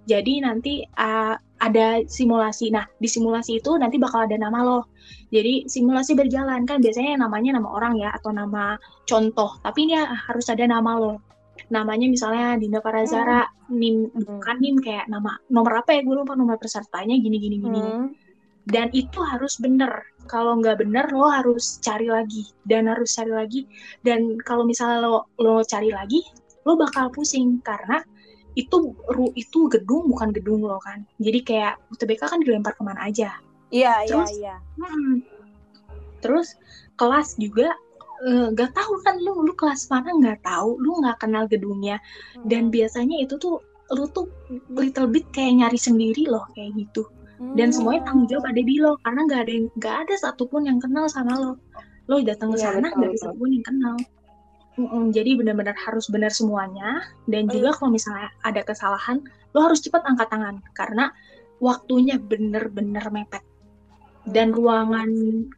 Jadi 0.04 0.44
nanti 0.44 0.84
uh, 0.84 1.36
ada 1.60 2.04
simulasi. 2.04 2.68
Nah 2.72 2.84
di 3.00 3.08
simulasi 3.08 3.60
itu 3.60 3.72
nanti 3.76 3.96
bakal 3.96 4.28
ada 4.28 4.36
nama 4.36 4.60
lo 4.64 4.80
jadi 5.32 5.68
simulasi 5.68 6.16
berjalan. 6.16 6.64
Kan 6.64 6.80
biasanya 6.80 7.20
namanya 7.24 7.60
nama 7.60 7.68
orang 7.72 8.00
ya 8.00 8.12
atau 8.12 8.32
nama 8.32 8.76
contoh. 9.04 9.60
Tapi 9.60 9.78
ini 9.88 9.94
harus 10.00 10.46
ada 10.48 10.64
nama 10.64 10.96
lo 10.96 11.14
namanya 11.70 12.10
misalnya 12.10 12.60
Dinda 12.60 12.82
Parazara 12.82 13.46
nim 13.70 14.10
bukan 14.10 14.56
nim 14.60 14.76
kayak 14.82 15.08
nama 15.08 15.40
nomor 15.48 15.84
apa 15.84 15.96
ya? 15.96 16.00
Gue 16.04 16.24
lupa 16.24 16.36
nomor 16.36 16.56
pesertanya 16.60 17.16
gini 17.16 17.36
gini 17.40 17.56
gini. 17.60 17.80
Hmm. 17.80 18.08
Dan 18.64 18.88
itu 18.96 19.20
harus 19.20 19.60
bener 19.60 19.90
kalau 20.24 20.56
nggak 20.56 20.80
bener 20.80 21.04
lo 21.12 21.28
harus 21.28 21.76
cari 21.84 22.08
lagi 22.08 22.48
dan 22.64 22.88
harus 22.88 23.12
cari 23.12 23.32
lagi 23.32 23.60
dan 24.00 24.40
kalau 24.40 24.64
misalnya 24.64 25.04
lo 25.04 25.28
lo 25.36 25.60
cari 25.60 25.92
lagi 25.92 26.24
lo 26.64 26.80
bakal 26.80 27.12
pusing 27.12 27.60
karena 27.60 28.00
itu 28.54 28.94
ru 29.10 29.28
itu 29.36 29.66
gedung 29.68 30.08
bukan 30.08 30.32
gedung 30.32 30.64
lo 30.64 30.80
kan 30.80 31.04
jadi 31.20 31.38
kayak 31.44 31.74
UTBK 31.92 32.22
kan 32.24 32.40
dilempar 32.40 32.72
ke 32.72 32.82
mana 32.84 33.04
aja 33.08 33.36
Iya, 33.74 34.06
iya, 34.06 34.08
Terus? 34.08 34.30
iya. 34.38 34.56
Hmm. 34.78 35.18
terus 36.22 36.54
kelas 36.96 37.34
juga 37.36 37.74
eh, 38.24 38.46
nggak 38.54 38.70
tahu 38.72 38.92
kan 39.04 39.18
lu 39.20 39.44
lu 39.44 39.52
kelas 39.52 39.90
mana 39.92 40.08
nggak 40.14 40.40
tahu 40.46 40.78
lu 40.80 41.02
nggak 41.02 41.20
kenal 41.20 41.44
gedungnya 41.44 42.00
dan 42.48 42.70
Hmm. 42.70 42.72
biasanya 42.72 43.20
itu 43.20 43.34
tuh 43.36 43.60
lu 43.92 44.08
tuh 44.08 44.30
little 44.72 45.10
bit 45.10 45.26
kayak 45.36 45.60
nyari 45.60 45.76
sendiri 45.76 46.24
loh 46.24 46.46
kayak 46.56 46.72
gitu 46.78 47.04
dan 47.38 47.68
Hmm. 47.70 47.74
semuanya 47.74 48.02
tanggung 48.06 48.28
jawab 48.30 48.44
ada 48.46 48.62
di 48.62 48.76
lo 48.78 48.94
karena 49.02 49.20
nggak 49.26 49.40
ada 49.42 49.52
yang 49.52 49.66
nggak 49.74 49.96
ada 50.06 50.14
satupun 50.18 50.62
yang 50.70 50.78
kenal 50.78 51.06
sama 51.10 51.34
lo. 51.34 51.52
Lo 52.06 52.22
datang 52.22 52.54
ke 52.54 52.58
Iya, 52.60 52.78
sana 52.78 52.86
nggak 52.94 53.10
ada 53.10 53.18
satupun 53.18 53.48
yang 53.50 53.64
kenal. 53.66 53.96
Mm-mm, 54.74 55.14
jadi 55.14 55.38
benar-benar 55.38 55.78
harus 55.78 56.10
benar 56.10 56.34
semuanya. 56.34 57.02
Dan 57.30 57.46
juga 57.46 57.74
kalau 57.78 57.94
misalnya 57.94 58.30
ada 58.42 58.60
kesalahan 58.66 59.22
lo 59.54 59.58
harus 59.62 59.82
cepat 59.82 60.02
angkat 60.02 60.30
tangan. 60.30 60.58
Karena 60.74 61.10
waktunya 61.62 62.18
bener-bener 62.18 63.06
mepet. 63.10 63.42
Dan 64.26 64.50
ruangan 64.50 65.10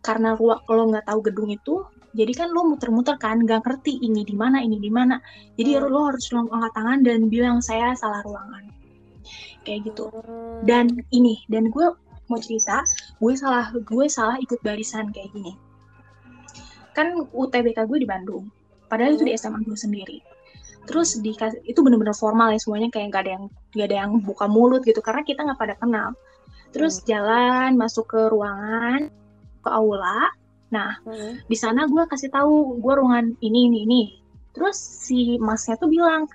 karena 0.04 0.36
ruang 0.36 0.60
kalau 0.68 0.92
nggak 0.92 1.06
tahu 1.08 1.20
gedung 1.24 1.48
itu 1.48 1.84
jadi 2.16 2.32
kan 2.32 2.48
lo 2.48 2.64
muter-muter 2.64 3.20
kan 3.20 3.36
nggak 3.44 3.60
ngerti 3.60 4.00
ini 4.00 4.24
di 4.24 4.32
mana 4.32 4.64
ini 4.64 4.80
di 4.80 4.88
mana. 4.88 5.20
Jadi 5.56 5.76
Hmm. 5.76 5.92
lo 5.92 6.00
harus 6.08 6.24
langsung 6.32 6.52
angkat 6.56 6.72
tangan 6.72 6.98
dan 7.04 7.20
bilang 7.28 7.60
saya 7.60 7.92
salah 7.96 8.24
ruangan 8.24 8.75
kayak 9.66 9.90
gitu. 9.90 10.06
Hmm. 10.08 10.62
dan 10.64 10.86
ini 11.10 11.42
dan 11.50 11.68
gue 11.68 11.86
mau 12.30 12.38
cerita 12.40 12.80
gue 13.18 13.32
salah 13.34 13.68
gue 13.74 14.06
salah 14.06 14.38
ikut 14.38 14.62
barisan 14.62 15.10
kayak 15.10 15.34
gini. 15.34 15.52
Kan 16.96 17.28
UTBK 17.34 17.84
gue 17.84 17.98
di 18.00 18.08
Bandung 18.08 18.48
padahal 18.86 19.18
itu 19.18 19.26
di 19.26 19.34
SMA 19.34 19.66
gue 19.66 19.76
sendiri. 19.76 20.18
Terus 20.86 21.18
di 21.18 21.34
itu 21.66 21.78
bener-bener 21.82 22.14
formal 22.14 22.54
ya 22.54 22.62
semuanya 22.62 22.88
kayak 22.94 23.10
nggak 23.10 23.22
ada 23.26 23.32
yang 23.34 23.44
nggak 23.74 23.86
ada 23.90 23.96
yang 24.06 24.12
buka 24.22 24.46
mulut 24.46 24.86
gitu 24.86 25.02
karena 25.02 25.26
kita 25.26 25.42
nggak 25.42 25.58
pada 25.58 25.74
kenal. 25.82 26.08
Terus 26.70 27.02
jalan 27.02 27.74
masuk 27.74 28.06
ke 28.06 28.20
ruangan 28.30 29.10
ke 29.60 29.68
aula. 29.70 30.30
Nah 30.70 30.98
Hmm. 31.02 31.42
di 31.46 31.56
sana 31.58 31.90
gue 31.90 32.02
kasih 32.06 32.30
tahu 32.30 32.78
gue 32.78 32.92
ruangan 32.96 33.34
ini 33.42 33.66
ini 33.68 33.78
ini. 33.84 34.02
Terus 34.54 34.78
si 34.78 35.36
masnya 35.36 35.76
tuh 35.76 35.90
bilang 35.92 36.30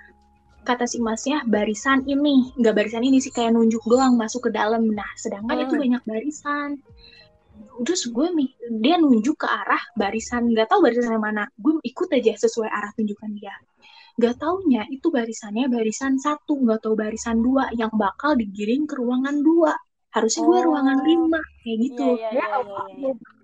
kata 0.62 0.86
si 0.86 0.98
masnya 0.98 1.42
barisan 1.44 2.06
ini. 2.06 2.54
Nggak 2.56 2.74
barisan 2.74 3.02
ini 3.02 3.18
sih 3.18 3.30
kayak 3.30 3.52
nunjuk 3.52 3.82
doang 3.84 4.14
masuk 4.14 4.46
ke 4.46 4.50
dalam. 4.54 4.86
Nah 4.88 5.10
sedangkan 5.18 5.66
itu 5.66 5.74
Hmm. 5.74 5.82
banyak 5.82 6.02
barisan. 6.06 6.68
Terus 7.82 8.06
gue 8.08 8.28
mi- 8.30 8.54
dia 8.78 8.96
nunjuk 8.96 9.42
ke 9.42 9.48
arah 9.48 9.82
barisan. 9.94 10.48
Nggak 10.50 10.70
tahu 10.70 10.86
barisan 10.86 11.12
yang 11.12 11.24
mana. 11.24 11.44
Gue 11.58 11.82
ikut 11.82 12.08
aja 12.10 12.32
sesuai 12.38 12.70
arah 12.70 12.90
tunjukan 12.94 13.30
dia. 13.34 13.54
Nggak 14.12 14.34
taunya 14.38 14.82
itu 14.92 15.08
barisannya 15.08 15.66
barisan 15.66 16.20
satu 16.20 16.60
nggak 16.60 16.84
tahu 16.84 16.94
barisan 16.94 17.40
dua 17.40 17.72
yang 17.72 17.90
bakal 17.96 18.36
digiring 18.36 18.84
ke 18.84 18.94
ruangan 18.94 19.40
dua. 19.40 19.72
Harusnya 20.12 20.44
gue 20.44 20.58
Oh. 20.60 20.64
ruangan 20.68 20.98
lima 21.00 21.40
kayak 21.64 21.78
gitu. 21.80 22.08
Iya, 22.20 22.28
iya, 22.28 22.44
iya, 22.44 22.58
iya, 22.60 23.08
iya. 23.08 23.41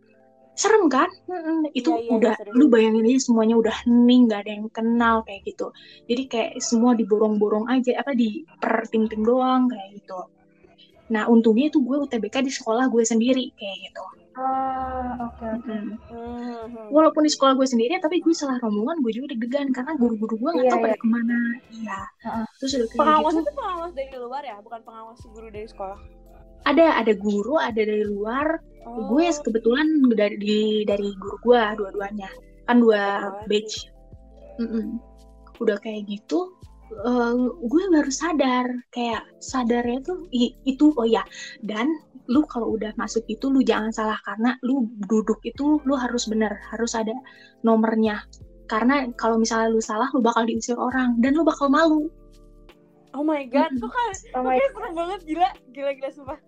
Serem 0.59 0.91
kan 0.91 1.07
Mm-mm, 1.31 1.71
itu 1.71 1.87
Iya, 1.87 2.03
iya, 2.03 2.11
udah 2.19 2.35
lu 2.53 2.67
bayangin 2.67 3.07
aja 3.07 3.31
semuanya 3.31 3.55
udah 3.55 3.75
hening 3.87 4.27
nggak 4.27 4.41
ada 4.43 4.51
yang 4.59 4.67
kenal 4.69 5.23
kayak 5.23 5.47
gitu 5.47 5.71
jadi 6.05 6.23
kayak 6.27 6.51
semua 6.59 6.99
diborong-borong 6.99 7.71
aja 7.71 7.95
apa 8.03 8.11
di 8.13 8.43
per 8.59 8.91
tim-tim 8.91 9.23
doang 9.23 9.71
kayak 9.71 10.03
gitu 10.03 10.19
nah 11.09 11.25
untungnya 11.25 11.71
itu 11.71 11.79
gue 11.81 11.97
UTBK 12.05 12.43
di 12.43 12.53
sekolah 12.53 12.91
gue 12.91 13.07
sendiri 13.07 13.55
kayak 13.55 13.79
gitu 13.87 14.05
Ah, 14.39 15.19
oke 15.19 15.43
oke. 15.43 15.67
Mm-mm. 15.67 15.99
Hmm. 16.07 16.89
walaupun 16.95 17.27
di 17.27 17.31
sekolah 17.31 17.59
gue 17.59 17.67
sendiri 17.67 17.99
tapi 17.99 18.23
gue 18.23 18.31
salah 18.31 18.55
rombongan 18.63 19.03
gue 19.03 19.11
juga 19.11 19.35
deg-degan 19.35 19.75
karena 19.75 19.99
guru-guru 19.99 20.39
gue 20.39 20.51
nggak 20.55 20.67
Iya, 20.67 20.73
tahu 20.75 20.85
pada 20.87 20.95
iya. 20.95 21.03
ke 21.03 21.09
mana 21.11 21.39
iya 21.75 22.01
Heeh. 22.23 22.45
terus 22.63 22.71
udah 22.75 22.87
kayak 22.87 22.99
Pengawas 23.03 23.35
gitu 23.35 23.43
itu 23.43 23.53
pengawas 23.59 23.93
dari 23.99 24.09
luar 24.15 24.43
ya, 24.47 24.57
bukan 24.63 24.81
pengawas 24.87 25.19
guru 25.27 25.47
dari 25.51 25.67
sekolah. 25.67 25.99
Ada 26.69 27.01
ada 27.01 27.13
guru 27.17 27.57
ada 27.57 27.81
dari 27.81 28.05
luar. 28.05 28.61
Oh. 28.89 29.05
gue 29.13 29.29
kebetulan 29.45 29.85
dari 30.17 30.37
di, 30.41 30.61
dari 30.89 31.13
guru 31.21 31.37
gue 31.45 31.61
dua-duanya. 31.77 32.29
Kan 32.65 32.81
dua 32.81 33.05
Oh, 33.25 33.45
batch. 33.49 33.89
Mm-mm. 34.59 34.99
udah 35.59 35.75
kayak 35.83 36.07
gitu 36.07 36.55
eh, 36.93 37.35
gue 37.65 37.83
baru 37.93 38.13
sadar. 38.13 38.67
Kayak 38.93 39.25
sadarnya 39.41 40.01
tuh 40.05 40.25
i- 40.33 40.57
itu 40.65 40.93
oh 40.97 41.05
ya 41.05 41.21
dan 41.65 41.89
lu 42.29 42.45
kalau 42.45 42.77
udah 42.77 42.93
masuk 42.97 43.25
itu 43.29 43.49
lu 43.49 43.61
jangan 43.65 43.93
salah. 43.93 44.17
Karena 44.25 44.57
lu 44.65 44.89
duduk 45.09 45.41
itu 45.45 45.81
lu 45.85 45.95
harus 45.97 46.25
bener. 46.29 46.53
Harus 46.73 46.97
ada 46.97 47.13
nomornya. 47.65 48.25
Karena 48.69 49.09
kalau 49.17 49.41
misalnya 49.41 49.73
lu 49.73 49.81
salah 49.81 50.09
lu 50.17 50.21
bakal 50.25 50.45
diusir 50.49 50.77
orang. 50.81 51.17
Dan 51.21 51.37
lu 51.37 51.45
bakal 51.45 51.69
malu. 51.69 52.09
Oh 53.17 53.25
my 53.25 53.41
god, 53.49 53.73
tuh 53.81 53.89
kan, 53.89 54.13
Oh 54.37 54.45
my 54.45 54.61
serem 54.61 54.93
banget. 54.95 55.21
Gila, 55.25 55.49
gila 55.73 55.91
gila 55.97 56.11
sumpah. 56.13 56.39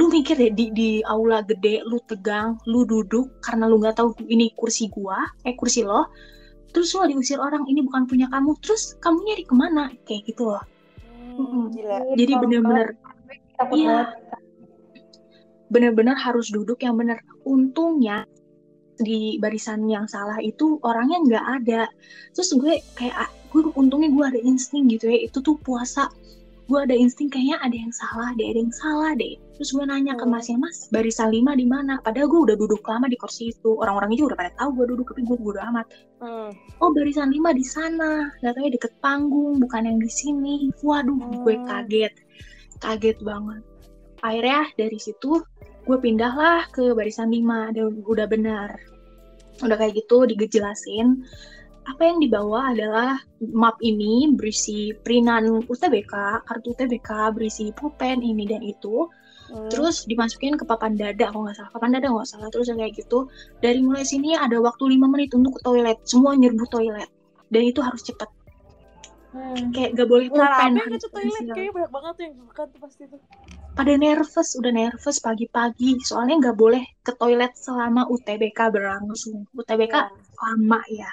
Lu 0.00 0.08
mikir 0.08 0.32
deh 0.40 0.48
di 0.56 0.72
di 0.72 0.90
aula 1.04 1.44
gede 1.44 1.84
lu 1.84 2.00
tegang 2.08 2.56
lu 2.64 2.88
duduk 2.88 3.28
karena 3.44 3.68
lu 3.68 3.76
nggak 3.76 4.00
tahu 4.00 4.16
ini 4.32 4.48
kursi 4.56 4.88
gua 4.88 5.28
eh 5.44 5.52
kursi 5.52 5.84
lo 5.84 6.08
terus 6.72 6.96
lo 6.96 7.04
diusir 7.04 7.36
orang 7.36 7.68
ini 7.68 7.84
bukan 7.84 8.08
punya 8.08 8.24
kamu 8.32 8.56
terus 8.64 8.96
kamu 9.02 9.18
nyari 9.26 9.44
ke 9.44 9.54
mana? 9.54 9.84
Kayak 10.06 10.22
gitu 10.30 10.54
loh. 10.54 10.62
Hmm, 11.36 11.70
gila. 11.74 11.98
jadi 12.16 12.32
bener-bener 12.38 12.88
Iya. 13.60 14.08
bener-bener 15.68 16.16
harus 16.16 16.48
duduk 16.48 16.80
yang 16.80 16.96
bener. 16.96 17.20
Untungnya 17.44 18.24
di 18.96 19.36
barisan 19.36 19.84
yang 19.84 20.08
salah 20.08 20.40
itu 20.40 20.80
orangnya 20.80 21.18
nggak 21.20 21.46
ada. 21.60 21.82
Terus 22.32 22.56
gue 22.56 22.80
kayak 22.96 23.16
ah, 23.28 23.30
gue 23.52 23.68
untungnya 23.76 24.08
gue 24.08 24.24
ada 24.24 24.40
insting 24.40 24.88
gitu 24.88 25.12
ya 25.12 25.28
itu 25.28 25.38
tuh 25.44 25.60
puasa 25.60 26.08
gue 26.70 26.78
ada 26.86 26.94
insting 26.94 27.26
kayaknya 27.26 27.58
ada 27.58 27.74
yang 27.74 27.90
salah 27.90 28.30
deh 28.38 28.46
ada 28.46 28.60
yang 28.62 28.70
salah 28.70 29.12
deh. 29.18 29.34
Terus 29.58 29.70
gue 29.74 29.84
nanya 29.84 30.14
ke 30.14 30.22
Hmm. 30.24 30.32
masnya 30.32 30.56
mas 30.56 30.86
barisan 30.94 31.34
lima 31.34 31.58
di 31.58 31.66
mana? 31.66 31.98
Padahal 32.00 32.30
gue 32.30 32.40
udah 32.46 32.56
duduk 32.56 32.80
lama 32.86 33.10
di 33.10 33.18
kursi 33.18 33.50
itu. 33.50 33.74
Orang-orang 33.76 34.14
itu 34.14 34.30
udah 34.30 34.38
pada 34.38 34.54
tahu 34.56 34.70
gue 34.78 34.86
duduk 34.94 35.10
tapi 35.10 35.26
gue 35.26 35.36
bodo 35.36 35.58
amat. 35.58 35.86
Hmm. 36.22 36.54
oh 36.78 36.90
barisan 36.94 37.34
lima 37.34 37.50
di 37.50 37.66
sana. 37.66 38.30
Datanya 38.40 38.78
deket 38.78 38.94
panggung 39.02 39.58
bukan 39.58 39.82
yang 39.84 39.98
di 39.98 40.08
sini. 40.08 40.70
Waduh 40.80 41.18
gue 41.42 41.54
Hmm. 41.58 41.66
kaget. 41.66 42.14
Kaget 42.78 43.18
banget. 43.20 43.62
Akhirnya 44.22 44.62
dari 44.78 44.98
situ 45.02 45.42
gue 45.84 45.98
pindah 45.98 46.32
lah 46.38 46.62
ke 46.70 46.94
barisan 46.94 47.34
lima. 47.34 47.74
Dan 47.74 48.00
udah 48.06 48.30
benar. 48.30 48.78
Udah 49.60 49.76
kayak 49.76 49.98
gitu 49.98 50.24
digejelasin 50.24 51.20
apa 51.90 52.02
yang 52.06 52.18
dibawa 52.22 52.70
adalah 52.70 53.18
map 53.50 53.76
ini 53.82 54.30
berisi 54.38 54.94
perinan 54.94 55.66
UTBK 55.66 56.46
kartu 56.46 56.72
UTBK 56.72 57.34
berisi 57.34 57.74
pulpen 57.74 58.22
ini 58.22 58.46
dan 58.46 58.62
itu. 58.62 59.10
Hmm. 59.50 59.66
terus 59.66 60.06
dimasukin 60.06 60.54
ke 60.54 60.62
papan 60.62 60.94
dada 60.94 61.34
kalau 61.34 61.42
nggak 61.42 61.58
salah. 61.58 61.70
Papan 61.74 61.90
dada 61.98 62.06
nggak 62.06 62.28
salah 62.30 62.48
terus 62.54 62.70
kayak 62.70 62.94
gitu. 62.94 63.26
Dari 63.58 63.82
mulai 63.82 64.06
sini 64.06 64.38
ada 64.38 64.62
waktu 64.62 64.94
lima 64.94 65.10
menit 65.10 65.34
untuk 65.34 65.58
ke 65.58 65.66
toilet. 65.66 65.98
Semua 66.06 66.38
nyerbu 66.38 66.70
toilet. 66.70 67.10
Dan 67.50 67.62
itu 67.66 67.82
harus 67.82 67.98
cepet. 68.06 68.30
Hmm. 69.30 69.70
kayak 69.70 69.94
gak 69.94 70.10
boleh 70.10 70.26
Nah, 70.26 70.34
pulpen 70.34 70.50
apa 70.50 70.62
yang 70.66 70.90
harus 70.90 71.02
ke 71.02 71.10
toilet. 71.14 71.42
kayaknya 71.54 71.72
banyak 71.74 71.92
banget 71.94 72.12
tuh 72.18 72.24
yang 72.26 72.34
bukan 72.50 72.66
tuh 72.66 72.80
pasti 72.82 73.02
tuh. 73.06 73.20
pada 73.78 73.92
nervous 73.94 74.48
udah 74.58 74.72
nervous 74.74 75.16
pagi-pagi. 75.22 75.90
Soalnya 76.02 76.34
nggak 76.46 76.58
boleh 76.58 76.82
ke 77.02 77.12
toilet 77.18 77.52
selama 77.58 78.06
UTBK 78.06 78.58
berlangsung. 78.70 79.46
UTBK 79.54 79.94
Iya. 79.94 80.10
lama 80.38 80.80
ya 80.90 81.10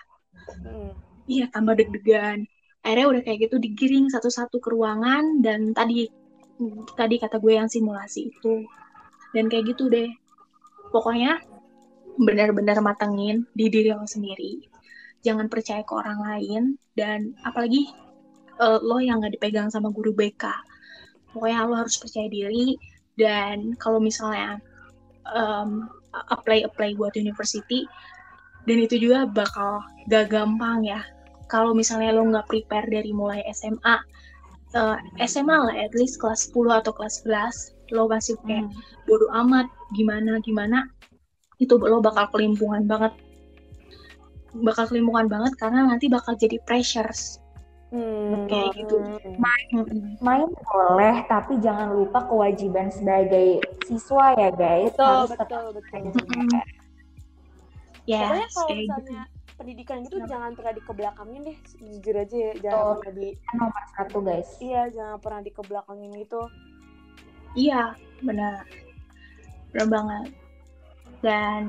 Hmm. 0.48 0.92
iya 1.28 1.46
tambah 1.52 1.76
deg-degan. 1.76 2.48
Akhirnya 2.86 3.08
udah 3.12 3.22
kayak 3.26 3.40
gitu 3.50 3.56
digiring 3.60 4.08
satu-satu 4.08 4.64
ke 4.64 4.70
ruangan 4.72 5.44
dan 5.44 5.76
tadi 5.76 6.08
tadi 6.96 7.16
kata 7.20 7.38
gue 7.44 7.54
yang 7.60 7.68
simulasi 7.68 8.32
itu. 8.32 8.64
Dan 9.36 9.52
kayak 9.52 9.76
gitu 9.76 9.92
deh. 9.92 10.08
Pokoknya 10.90 11.44
benar-benar 12.18 12.80
matengin 12.80 13.46
di 13.54 13.68
diri 13.68 13.92
lo 13.92 14.08
sendiri. 14.08 14.64
Jangan 15.22 15.52
percaya 15.52 15.84
ke 15.84 15.94
orang 15.94 16.20
lain 16.24 16.64
dan 16.96 17.36
apalagi 17.44 17.92
eh, 18.58 18.80
lo 18.82 18.98
yang 19.04 19.20
nggak 19.20 19.38
dipegang 19.38 19.68
sama 19.68 19.92
guru 19.92 20.16
BK 20.16 20.68
pokoknya 21.38 21.70
lo 21.70 21.76
harus 21.78 22.02
percaya 22.02 22.26
diri 22.26 22.82
dan 23.14 23.78
kalau 23.78 24.02
misalnya 24.02 24.58
em, 25.30 25.86
apply 26.34 26.66
apply 26.66 26.98
buat 26.98 27.14
university 27.14 27.86
dan 28.68 28.78
itu 28.84 28.96
juga 29.00 29.24
bakal 29.26 29.80
gak 30.12 30.28
gampang 30.28 30.84
ya 30.84 31.00
kalau 31.48 31.72
misalnya 31.72 32.12
lo 32.12 32.28
nggak 32.28 32.52
prepare 32.52 32.92
dari 32.92 33.16
mulai 33.16 33.40
SMA 33.56 33.96
eh, 34.76 34.98
SMA 35.24 35.58
lah 35.72 35.76
at 35.80 35.96
least 35.96 36.20
kelas 36.20 36.52
10 36.52 36.84
atau 36.84 36.92
kelas 36.92 37.24
11 37.24 37.96
lo 37.96 38.12
masih 38.12 38.36
kayak 38.44 38.68
Hmm. 38.68 38.76
bodo 39.08 39.32
amat 39.32 39.72
gimana 39.96 40.44
gimana 40.44 40.92
itu 41.64 41.80
lo 41.80 42.04
bakal 42.04 42.28
kelimpungan 42.36 42.84
banget 42.84 43.16
bakal 44.60 44.92
kelimpungan 44.92 45.32
banget 45.32 45.56
karena 45.56 45.88
nanti 45.88 46.12
bakal 46.12 46.36
jadi 46.36 46.60
pressures 46.68 47.40
Hmm. 47.88 48.52
Kayak 48.52 48.84
gitu. 48.84 49.00
Mm-mm. 49.00 50.20
Main 50.20 50.52
boleh, 50.52 51.24
tapi 51.32 51.56
jangan 51.64 51.96
lupa 51.96 52.28
kewajiban 52.28 52.92
sebagai 52.92 53.64
siswa 53.88 54.36
ya 54.36 54.52
guys. 54.52 54.92
Betul, 54.92 55.08
Harus 55.08 55.32
betul, 55.32 55.40
tetap 55.40 55.62
betul. 55.72 56.77
Mm-mm. 58.08 58.24
Pokoknya 58.24 58.40
yes 58.40 58.54
kalau 58.54 58.70
gitu 58.70 58.80
misalnya 58.80 59.22
pendidikan 59.58 59.98
gitu 60.00 60.16
Kenapa? 60.16 60.30
jangan 60.30 60.52
pernah 60.54 60.74
dikebelakangin 60.74 61.42
deh, 61.44 61.58
jujur 61.82 62.16
aja 62.16 62.38
ya, 62.38 62.52
jangan 62.60 62.78
Betul. 62.78 62.96
pernah 62.96 63.14
di 63.16 63.30
nomor 63.52 63.84
satu 63.92 64.18
guys. 64.22 64.50
iya, 64.60 64.82
jangan 64.88 65.18
pernah 65.18 65.42
dikebelakangin 65.42 66.12
gitu. 66.16 66.42
Iya, 67.54 67.82
benar. 68.22 68.56
Benar 69.72 69.88
banget. 69.90 70.28
Dan 71.18 71.62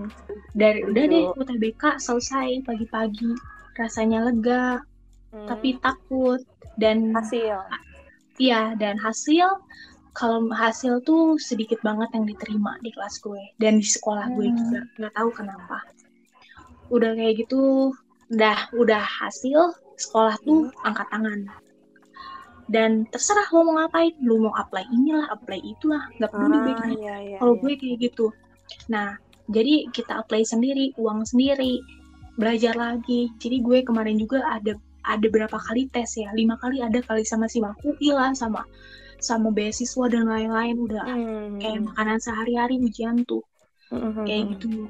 dari 0.52 0.84
udah 0.84 1.04
deh 1.06 1.24
UTBK 1.34 1.96
selesai 1.98 2.60
pagi-pagi. 2.62 3.32
Rasanya 3.74 4.26
lega, 4.26 4.84
Hmm. 5.28 5.44
tapi 5.46 5.76
takut. 5.78 6.40
Dan 6.76 7.10
hasil. 7.10 7.58
iya, 8.36 8.72
dan 8.74 8.94
hasil 8.96 9.48
kalau 10.12 10.46
hasil 10.48 11.02
tuh 11.02 11.34
sedikit 11.36 11.78
banget 11.80 12.06
yang 12.12 12.22
diterima 12.22 12.78
di 12.78 12.90
kelas 12.90 13.18
gue 13.18 13.42
dan 13.56 13.76
di 13.76 13.86
sekolah 13.86 14.30
gue 14.30 14.46
Hmm. 14.46 14.56
juga 14.56 14.80
nggak 14.96 15.14
tahu 15.14 15.30
kenapa. 15.32 15.78
Udah 16.88 17.12
kayak 17.14 17.34
gitu, 17.44 17.92
udah 18.32 18.58
udah 18.76 19.02
hasil 19.04 19.76
sekolah 19.98 20.36
tuh 20.44 20.72
angkat 20.84 21.06
tangan. 21.12 21.40
Dan 22.68 23.08
terserah 23.08 23.48
lo 23.48 23.64
mau 23.64 23.80
ngapain, 23.80 24.12
lo 24.20 24.36
mau 24.44 24.52
apply 24.52 24.84
inilah, 24.92 25.24
apply 25.32 25.60
itulah, 25.64 26.04
nggak 26.20 26.30
peduli 26.36 26.58
gue 26.60 26.76
Ah, 26.76 26.88
iya, 26.92 27.14
iya, 27.24 27.36
kalau 27.40 27.54
iya. 27.56 27.60
gue 27.64 27.72
kayak 27.80 27.96
gitu. 28.04 28.26
Nah, 28.92 29.16
jadi 29.48 29.88
kita 29.88 30.20
apply 30.20 30.44
sendiri, 30.44 30.92
uang 31.00 31.24
sendiri, 31.24 31.80
belajar 32.36 32.76
lagi. 32.76 33.32
Jadi 33.40 33.56
gue 33.64 33.78
kemarin 33.88 34.20
juga 34.20 34.44
ada 34.44 34.76
ada 35.08 35.26
berapa 35.32 35.56
kali 35.56 35.88
tes 35.88 36.20
ya, 36.20 36.28
lima 36.36 36.60
kali 36.60 36.84
ada 36.84 37.00
kali 37.00 37.24
sama 37.24 37.48
si 37.48 37.64
UI 37.64 38.12
lah, 38.12 38.36
sama 38.36 38.68
sama 39.18 39.48
beasiswa 39.50 40.04
dan 40.12 40.28
lain-lain 40.28 40.76
udah 40.78 41.04
Hmm. 41.08 41.58
kayak 41.58 41.80
makanan 41.90 42.18
sehari-hari 42.22 42.78
ujian 42.78 43.24
tuh 43.24 43.42
Hmm. 43.88 44.28
kayak 44.28 44.54
gitu. 44.54 44.86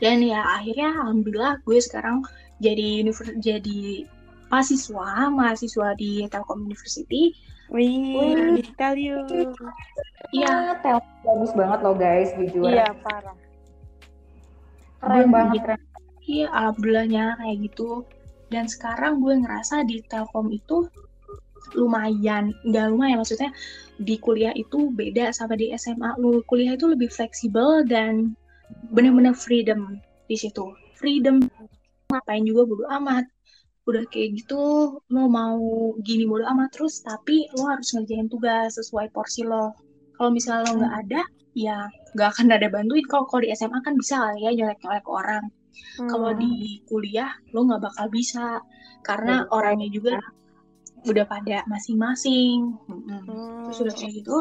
Dan 0.00 0.24
ya 0.24 0.40
akhirnya 0.42 0.96
alhamdulillah 0.96 1.60
gue 1.62 1.78
sekarang 1.78 2.24
jadi 2.56 3.04
univer- 3.04 3.36
jadi 3.36 4.08
mahasiswa 4.48 5.30
mahasiswa 5.30 5.88
di 5.94 6.24
Telkom 6.26 6.66
University. 6.66 7.36
Wih, 7.70 8.64
tell 8.74 8.98
you. 8.98 9.22
Iya, 10.34 10.50
Ah, 10.50 10.74
tel 10.82 10.98
bagus 11.22 11.52
banget 11.54 11.78
loh 11.86 11.94
guys, 11.94 12.34
jujur. 12.34 12.66
Iya, 12.66 12.90
parah. 12.98 13.36
Keren 15.00 15.28
banget, 15.30 15.54
gitu. 15.54 15.64
keren. 15.64 15.80
Iya, 16.26 16.46
alhamdulillahnya 16.50 17.24
kayak 17.38 17.56
gitu. 17.70 17.88
Dan 18.50 18.66
sekarang 18.66 19.22
gue 19.22 19.34
ngerasa 19.38 19.86
di 19.86 20.02
Telkom 20.02 20.50
itu 20.50 20.90
lumayan, 21.78 22.50
nggak 22.66 22.86
lumayan 22.90 23.22
maksudnya 23.22 23.54
di 24.00 24.18
kuliah 24.18 24.50
itu 24.58 24.90
beda 24.90 25.30
sama 25.30 25.54
di 25.54 25.70
SMA. 25.78 26.18
Lu 26.18 26.42
kuliah 26.46 26.74
itu 26.74 26.90
lebih 26.90 27.06
fleksibel 27.14 27.86
dan 27.86 28.34
bener-bener 28.90 29.34
freedom 29.34 29.98
di 30.26 30.36
situ. 30.38 30.74
Freedom 30.96 31.40
ngapain 32.10 32.44
juga 32.44 32.66
bodo 32.66 32.84
amat. 32.90 33.24
Udah 33.88 34.04
kayak 34.12 34.44
gitu, 34.44 34.60
lo 35.00 35.22
mau 35.26 35.58
gini 36.04 36.28
bodo 36.28 36.44
amat 36.46 36.70
terus, 36.76 37.00
tapi 37.02 37.48
lo 37.56 37.70
harus 37.70 37.90
ngerjain 37.96 38.28
tugas 38.28 38.76
sesuai 38.76 39.10
porsi 39.10 39.42
lo. 39.46 39.72
Kalau 40.18 40.30
misalnya 40.30 40.68
lo 40.68 40.84
nggak 40.84 40.94
ada, 41.08 41.20
ya 41.56 41.76
nggak 42.14 42.28
akan 42.36 42.46
ada 42.54 42.66
bantuin. 42.68 43.04
Kalau 43.08 43.24
kalau 43.26 43.42
di 43.42 43.50
SMA 43.56 43.80
kan 43.80 43.96
bisa 43.96 44.20
kali 44.20 44.44
ya 44.46 44.50
nyolek-nyolek 44.54 45.06
orang 45.08 45.44
kalau 46.10 46.30
Hmm. 46.34 46.40
di 46.40 46.82
kuliah 46.86 47.30
lo 47.56 47.64
nggak 47.64 47.82
bakal 47.82 48.06
bisa 48.12 48.60
karena 49.06 49.46
Betul. 49.46 49.54
orangnya 49.56 49.88
juga 49.90 50.14
udah 51.08 51.24
pada 51.24 51.64
masing-masing. 51.66 52.76
Hmm. 52.86 53.64
terus 53.64 53.78
udah 53.80 53.94
kayak 53.96 54.12
gitu 54.20 54.36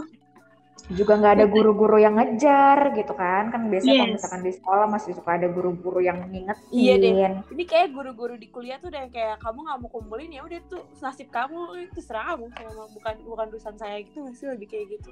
juga 0.88 1.14
nggak 1.16 1.34
ada 1.36 1.46
guru-guru 1.46 1.98
yang 1.98 2.16
ngejar 2.16 2.94
gitu 2.94 3.14
kan 3.14 3.50
kan 3.50 3.68
biasanya 3.68 3.94
kalau 3.94 4.08
Yes. 4.08 4.16
misalkan 4.16 4.42
di 4.42 4.52
sekolah 4.56 4.86
masih 4.88 5.12
suka 5.14 5.32
ada 5.36 5.48
guru-guru 5.48 6.00
yang 6.00 6.18
ngingetin 6.24 6.72
Iya 6.72 6.94
deh. 6.96 7.12
Ini 7.50 7.64
kayak 7.66 7.88
guru-guru 7.92 8.36
di 8.36 8.48
kuliah 8.48 8.78
tuh 8.78 8.88
udah 8.88 9.02
yang 9.04 9.12
kayak 9.12 9.36
kamu 9.40 9.60
nggak 9.62 9.78
mau 9.80 9.90
kumpulin 9.90 10.30
ya 10.30 10.42
udah 10.42 10.60
tuh 10.66 10.82
nasib 10.98 11.28
kamu 11.30 11.60
itu 11.84 12.00
serah 12.00 12.34
kamu 12.34 12.46
Emang 12.56 12.90
bukan 12.90 13.16
bukan 13.24 13.46
urusan 13.50 13.76
saya 13.76 14.00
gitu 14.00 14.22
nggak 14.22 14.36
sih 14.36 14.48
lebih 14.48 14.68
kayak 14.68 14.86
gitu. 14.96 15.12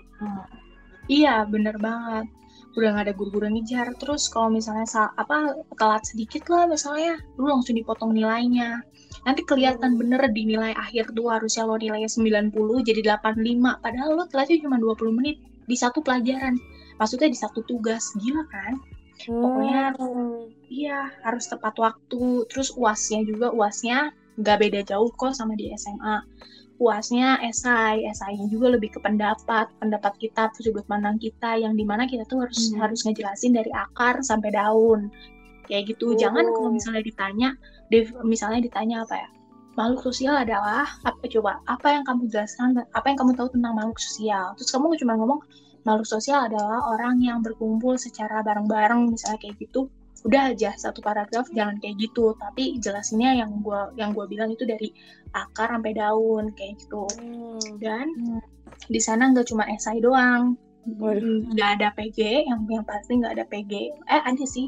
Iya, 1.07 1.47
bener 1.47 1.79
banget. 1.79 2.27
Udah 2.75 2.89
nggak 2.91 3.05
ada 3.07 3.15
guru-guru 3.15 3.47
yang 3.47 3.55
ngejar. 3.55 3.95
Terus 3.95 4.27
kalau 4.27 4.51
misalnya 4.51 4.83
sa- 4.85 5.15
apa 5.15 5.35
telat 5.73 6.03
sedikit 6.03 6.43
lah 6.47 6.67
misalnya, 6.67 7.15
lu 7.35 7.47
langsung 7.47 7.73
dipotong 7.73 8.11
nilainya. 8.11 8.83
Nanti 9.23 9.41
kelihatan 9.41 9.95
Hmm. 9.95 9.99
bener 9.99 10.21
di 10.29 10.43
nilai 10.45 10.75
akhir 10.75 11.15
tuh 11.15 11.31
harusnya 11.31 11.63
lo 11.63 11.75
nilainya 11.75 12.11
90 12.11 12.83
jadi 12.83 13.01
85. 13.07 13.79
Padahal 13.79 14.09
lo 14.13 14.23
telatnya 14.27 14.59
cuma 14.59 14.75
20 14.77 15.15
menit 15.15 15.39
di 15.67 15.75
satu 15.75 15.99
pelajaran. 16.01 16.55
Maksudnya 16.97 17.29
di 17.29 17.37
satu 17.37 17.61
tugas. 17.67 18.15
Gila 18.17 18.43
kan? 18.49 18.79
Pokoknya 19.17 19.93
Hmm. 19.97 20.47
Iya, 20.67 21.09
harus 21.23 21.47
tepat 21.47 21.73
waktu. 21.79 22.43
Terus 22.51 22.75
UASnya 22.75 23.23
juga, 23.23 23.49
UASnya 23.55 24.11
nggak 24.37 24.57
beda 24.61 24.81
jauh 24.83 25.09
kok 25.15 25.33
sama 25.33 25.55
di 25.55 25.71
SMA. 25.73 26.21
UASnya 26.77 27.41
esai, 27.41 28.05
esainya 28.05 28.45
juga 28.53 28.77
lebih 28.77 28.93
ke 28.93 28.99
pendapat, 29.01 29.73
pendapat 29.81 30.13
kita, 30.21 30.53
sudut 30.61 30.85
pandang 30.85 31.17
kita, 31.17 31.57
yang 31.57 31.73
di 31.73 31.81
mana 31.81 32.05
kita 32.05 32.21
tuh 32.29 32.45
harus 32.45 32.69
Hmm. 32.69 32.85
harus 32.85 33.01
ngejelasin 33.01 33.57
dari 33.57 33.71
akar 33.73 34.21
sampai 34.21 34.53
daun. 34.53 35.09
Kayak 35.65 35.97
gitu. 35.97 36.13
Jangan 36.13 36.45
Oh. 36.47 36.53
kalau 36.53 36.69
misalnya 36.71 37.01
ditanya, 37.01 37.49
misalnya 38.21 38.61
ditanya 38.61 39.03
apa 39.03 39.15
ya? 39.17 39.29
Makhluk 39.77 40.01
sosial 40.09 40.35
adalah 40.43 40.83
apa 41.05 41.23
coba? 41.29 41.61
Apa 41.69 41.87
yang 41.95 42.03
kamu 42.07 42.23
jelaskan? 42.33 42.81
Apa 42.97 43.05
yang 43.13 43.17
kamu 43.21 43.31
tahu 43.37 43.49
tentang 43.55 43.73
makhluk 43.77 43.99
sosial? 44.01 44.45
Terus 44.57 44.69
kamu 44.73 44.97
cuma 44.97 45.13
ngomong 45.19 45.39
makhluk 45.87 46.07
sosial 46.09 46.39
adalah 46.49 46.81
orang 46.91 47.21
yang 47.21 47.39
berkumpul 47.45 47.95
secara 47.95 48.41
bareng-bareng 48.43 49.13
misalnya 49.13 49.39
kayak 49.39 49.55
gitu 49.61 49.87
udah 50.27 50.51
aja 50.51 50.73
satu 50.75 50.99
paragraf 50.99 51.47
jangan 51.55 51.77
kayak 51.79 51.95
gitu 52.03 52.33
tapi 52.41 52.75
jelasinnya 52.83 53.37
yang 53.39 53.51
gua 53.63 53.87
yang 53.95 54.11
gua 54.11 54.25
bilang 54.27 54.49
itu 54.51 54.67
dari 54.67 54.91
akar 55.31 55.71
sampai 55.77 55.93
daun 55.95 56.51
kayak 56.57 56.75
gitu 56.81 57.05
Hmm. 57.15 57.77
dan 57.79 58.03
Hmm. 58.17 58.41
di 58.91 58.99
sana 58.99 59.31
nggak 59.31 59.47
cuma 59.47 59.63
esai 59.71 60.01
doang 60.03 60.57
nggak 61.53 61.69
ada 61.79 61.87
PG 61.95 62.19
yang 62.49 62.59
yang 62.67 62.83
pasti 62.83 63.11
nggak 63.19 63.33
ada 63.39 63.45
PG 63.47 63.71
eh 64.09 64.21
ada 64.25 64.45
sih 64.55 64.67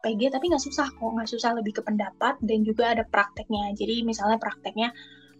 PG 0.00 0.32
tapi 0.32 0.48
nggak 0.48 0.64
susah 0.64 0.88
kok 0.88 1.10
nggak 1.12 1.28
susah 1.28 1.50
lebih 1.54 1.76
ke 1.76 1.82
pendapat 1.84 2.40
dan 2.40 2.58
juga 2.64 2.92
ada 2.92 3.04
prakteknya 3.04 3.72
jadi 3.76 4.02
misalnya 4.02 4.40
prakteknya 4.40 4.90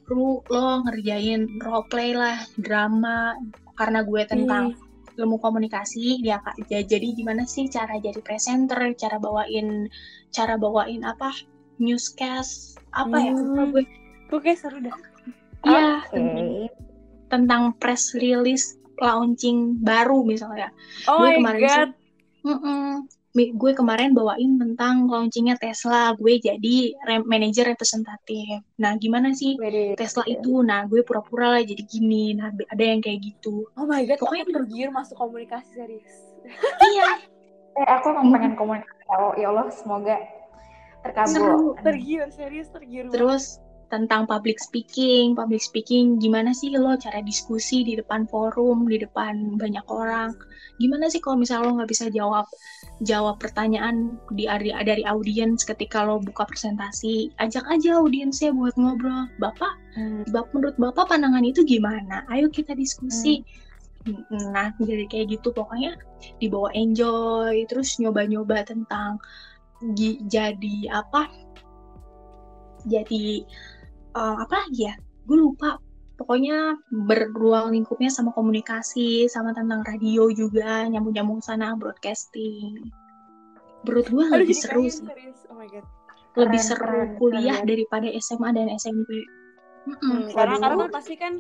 lu 0.09 0.43
lo 0.47 0.83
ngerjain 0.85 1.47
role 1.59 1.87
play 1.87 2.13
lah 2.13 2.37
drama 2.59 3.37
karena 3.75 4.03
gue 4.03 4.23
tentang 4.27 4.75
ilmu 5.17 5.37
komunikasi 5.39 6.19
ya 6.21 6.41
kak 6.41 6.57
Ja- 6.67 6.83
jadi 6.83 7.13
gimana 7.13 7.45
sih 7.45 7.69
cara 7.69 7.97
jadi 7.97 8.19
presenter 8.21 8.81
cara 8.97 9.17
bawain 9.17 9.87
cara 10.31 10.57
bawain 10.57 11.03
apa 11.03 11.31
newscast 11.79 12.77
apa 12.93 13.17
ya 13.17 13.33
Hmm. 13.33 13.43
lupa 13.45 13.63
gue 13.71 13.85
Kok 14.31 14.47
kayak 14.47 14.63
seru 14.63 14.79
dah. 14.79 14.95
Iya, 15.67 16.07
Oke. 16.07 16.15
tentang, 16.15 16.49
tentang 17.27 17.63
press 17.77 18.15
release 18.15 18.79
launching 18.97 19.75
baru 19.83 20.23
misalnya 20.23 20.71
Oh 21.05 21.19
Gue 21.19 21.35
my 21.35 21.59
kemarin 21.59 21.67
god. 21.67 21.89
Mm-mm. 22.47 22.87
Mi- 23.03 23.20
gue 23.31 23.73
kemarin 23.73 24.11
bawain 24.11 24.59
tentang 24.59 25.07
launchingnya 25.07 25.55
Tesla 25.55 26.11
gue 26.19 26.43
jadi 26.43 26.99
rem- 27.07 27.27
manajer 27.31 27.63
representatif 27.63 28.59
nah 28.75 28.99
gimana 28.99 29.31
sih 29.31 29.55
Wede. 29.55 29.95
Tesla 29.95 30.27
itu 30.27 30.67
nah 30.67 30.83
gue 30.85 31.07
pura-pura 31.07 31.55
lah 31.55 31.63
jadi 31.63 31.79
gini 31.79 32.35
nah 32.35 32.51
ada 32.51 32.85
yang 32.85 32.99
kayak 32.99 33.23
gitu 33.23 33.71
Oh 33.79 33.87
my 33.87 34.03
god, 34.03 34.19
Pokoknya 34.19 34.51
tergiur 34.51 34.91
masuk 34.91 35.15
komunikasi 35.15 35.71
serius. 35.71 36.11
iya 36.83 37.07
Eh, 37.71 37.87
aku 37.87 38.11
emang 38.11 38.35
pengen 38.35 38.53
komunikasi 38.59 39.03
tahu. 39.07 39.29
Ya 39.39 39.47
Allah, 39.55 39.71
semoga 39.71 40.19
terkabul. 41.07 41.79
Tergiur, 41.81 42.27
serius 42.35 42.67
tergiur. 42.69 43.07
terus 43.09 43.63
tentang 43.91 44.25
public 44.25 44.63
speaking. 44.63 45.35
Public 45.35 45.61
speaking 45.61 46.23
gimana 46.23 46.55
sih 46.55 46.71
lo 46.73 46.95
cara 46.97 47.21
diskusi 47.21 47.83
di 47.83 47.99
depan 47.99 48.25
forum 48.31 48.87
di 48.87 49.03
depan 49.03 49.59
banyak 49.59 49.85
orang? 49.91 50.33
Gimana 50.79 51.11
sih 51.13 51.21
kalau 51.21 51.43
misalnya 51.43 51.67
lo 51.69 51.73
nggak 51.83 51.91
bisa 51.91 52.07
jawab 52.15 52.47
jawab 53.03 53.37
pertanyaan 53.43 54.17
di 54.33 54.47
dari, 54.47 54.73
dari 54.73 55.03
audiens 55.05 55.67
ketika 55.67 56.07
lo 56.07 56.23
buka 56.23 56.47
presentasi? 56.47 57.35
Ajak 57.43 57.67
aja 57.69 57.99
audiensnya 57.99 58.55
buat 58.55 58.79
ngobrol. 58.79 59.29
Bapak 59.43 59.81
Hmm. 59.91 60.23
Bap- 60.31 60.55
menurut 60.55 60.79
bapak 60.79 61.11
pandangan 61.11 61.43
itu 61.43 61.67
gimana? 61.67 62.23
Ayo 62.31 62.47
kita 62.47 62.79
diskusi. 62.79 63.43
Nah 64.31 64.71
jadi 64.79 65.05
kayak 65.11 65.27
gitu. 65.39 65.51
Pokoknya 65.51 65.99
dibawa 66.39 66.71
enjoy 66.79 67.67
terus 67.67 67.99
nyoba-nyoba 67.99 68.63
tentang 68.63 69.19
jadi 70.31 70.77
apa? 70.95 71.27
Jadi 72.87 73.45
eh, 74.15 74.37
apa 74.41 74.55
lagi 74.67 74.89
ya 74.91 74.95
gue 75.27 75.37
lupa 75.39 75.79
pokoknya 76.21 76.77
beruang 76.93 77.73
lingkupnya 77.73 78.13
sama 78.13 78.29
komunikasi 78.37 79.25
sama 79.33 79.57
tentang 79.57 79.81
radio 79.87 80.29
juga 80.29 80.85
nyambung-nyambung 80.91 81.41
sana 81.41 81.73
broadcasting 81.79 82.93
menurut 83.89 84.07
gue 84.13 84.25
Aduh, 84.29 84.37
lebih 84.45 84.57
seru 84.57 84.85
sih 84.85 85.01
serius. 85.09 85.41
Oh 85.49 85.57
my 85.57 85.65
god. 85.65 85.85
lebih 86.37 86.61
Keren, 86.61 86.69
seru 86.69 87.01
keren, 87.01 87.17
kuliah 87.17 87.57
keren. 87.59 87.69
daripada 87.73 88.09
SMA 88.21 88.49
dan 88.53 88.69
SMP. 88.77 89.09
Hmm, 89.89 90.29
karena 90.31 90.57
karena 90.61 90.77
kan 90.87 90.91
pasti 90.93 91.15
kan 91.17 91.33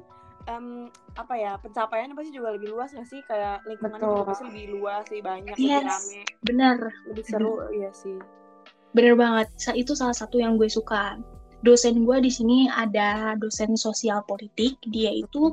em, 0.48 0.88
apa 1.14 1.34
ya 1.36 1.52
pencapaiannya 1.60 2.16
pasti 2.16 2.32
juga 2.32 2.56
lebih 2.56 2.72
luas 2.72 2.90
nggak 2.96 3.06
sih 3.06 3.20
kayak 3.28 3.60
lingkungannya 3.68 4.00
Betul. 4.00 4.16
juga 4.16 4.28
pasti 4.32 4.44
lebih 4.48 4.66
luas 4.74 5.04
lebih 5.12 5.24
banyak 5.28 5.54
lebih 5.60 5.68
Yes. 5.68 5.84
rame 5.86 6.20
bener 6.42 6.76
lebih 7.12 7.24
seru 7.28 7.52
iya 7.70 7.90
sih 7.92 8.16
bener 8.96 9.14
banget 9.14 9.46
itu 9.76 9.92
salah 9.94 10.16
satu 10.16 10.40
yang 10.40 10.56
gue 10.56 10.66
suka 10.66 11.20
dosen 11.60 12.04
gue 12.08 12.16
di 12.24 12.30
sini 12.32 12.66
ada 12.68 13.36
dosen 13.36 13.76
sosial 13.76 14.24
politik. 14.24 14.80
Dia 14.88 15.12
itu 15.12 15.52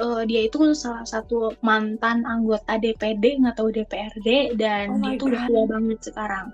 eh, 0.00 0.22
dia 0.28 0.40
itu 0.48 0.72
salah 0.72 1.04
satu 1.04 1.54
mantan 1.60 2.24
anggota 2.24 2.80
DPD 2.80 3.44
nggak 3.44 3.56
tahu 3.56 3.70
DPRD 3.72 4.58
dan 4.58 4.96
Oh 4.96 4.98
dia 5.00 5.14
tuh 5.20 5.26
udah 5.32 5.42
tua 5.48 5.62
banget 5.68 5.98
sekarang. 6.04 6.46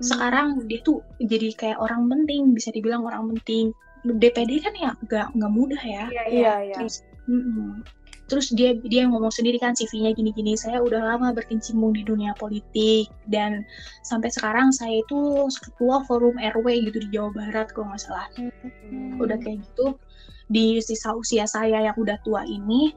Sekarang 0.00 0.46
dia 0.64 0.80
tuh 0.80 1.04
jadi 1.20 1.52
kayak 1.52 1.78
orang 1.78 2.08
penting 2.08 2.56
bisa 2.56 2.72
dibilang 2.72 3.04
orang 3.04 3.36
penting. 3.36 3.74
DPD 4.00 4.64
kan 4.64 4.72
ya 4.72 4.90
nggak 5.04 5.26
nggak 5.36 5.52
mudah 5.52 5.82
ya. 5.84 6.08
Iya, 6.08 6.52
iya. 6.64 6.76
Terus, 6.80 7.04
mm-mm. 7.28 7.84
Terus 8.30 8.54
dia 8.54 8.78
dia 8.78 9.10
ngomong 9.10 9.34
sendiri 9.34 9.58
kan 9.58 9.74
CV-nya 9.74 10.14
gini-gini. 10.14 10.54
Saya 10.54 10.78
udah 10.78 11.02
lama 11.02 11.34
berkecimpung 11.34 11.98
di 11.98 12.06
dunia 12.06 12.30
politik 12.38 13.10
dan 13.26 13.66
sampai 14.06 14.30
sekarang 14.30 14.70
saya 14.70 15.02
itu 15.02 15.50
ketua 15.50 16.06
forum 16.06 16.38
RW 16.38 16.86
gitu 16.86 17.02
di 17.02 17.18
Jawa 17.18 17.34
Barat 17.34 17.74
kalau 17.74 17.90
nggak 17.90 18.00
salah. 18.06 18.30
Hmm. 18.38 19.18
Udah 19.18 19.34
kayak 19.42 19.66
gitu 19.66 19.98
di 20.50 20.82
sisa 20.82 21.14
usia 21.14 21.46
saya 21.46 21.90
yang 21.90 21.96
udah 21.98 22.18
tua 22.26 22.42
ini 22.42 22.90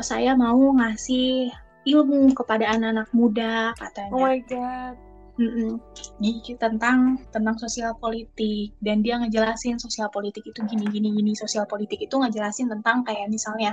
saya 0.00 0.36
mau 0.36 0.60
ngasih 0.76 1.48
ilmu 1.88 2.36
kepada 2.36 2.68
anak-anak 2.68 3.08
muda 3.16 3.72
katanya. 3.80 4.12
oh 4.12 4.22
my 4.24 4.40
god 4.44 4.96
Mm-mm. 5.40 5.80
Tentang 6.60 7.16
tentang 7.32 7.56
sosial 7.56 7.96
politik 7.96 8.76
dan 8.84 9.00
dia 9.00 9.16
ngejelasin 9.16 9.80
sosial 9.80 10.12
politik 10.12 10.44
itu 10.44 10.60
gini 10.68 10.84
gini 10.92 11.08
gini 11.08 11.32
sosial 11.32 11.64
politik 11.64 12.04
itu 12.04 12.12
ngejelasin 12.12 12.68
tentang 12.68 13.00
kayak 13.00 13.32
misalnya 13.32 13.72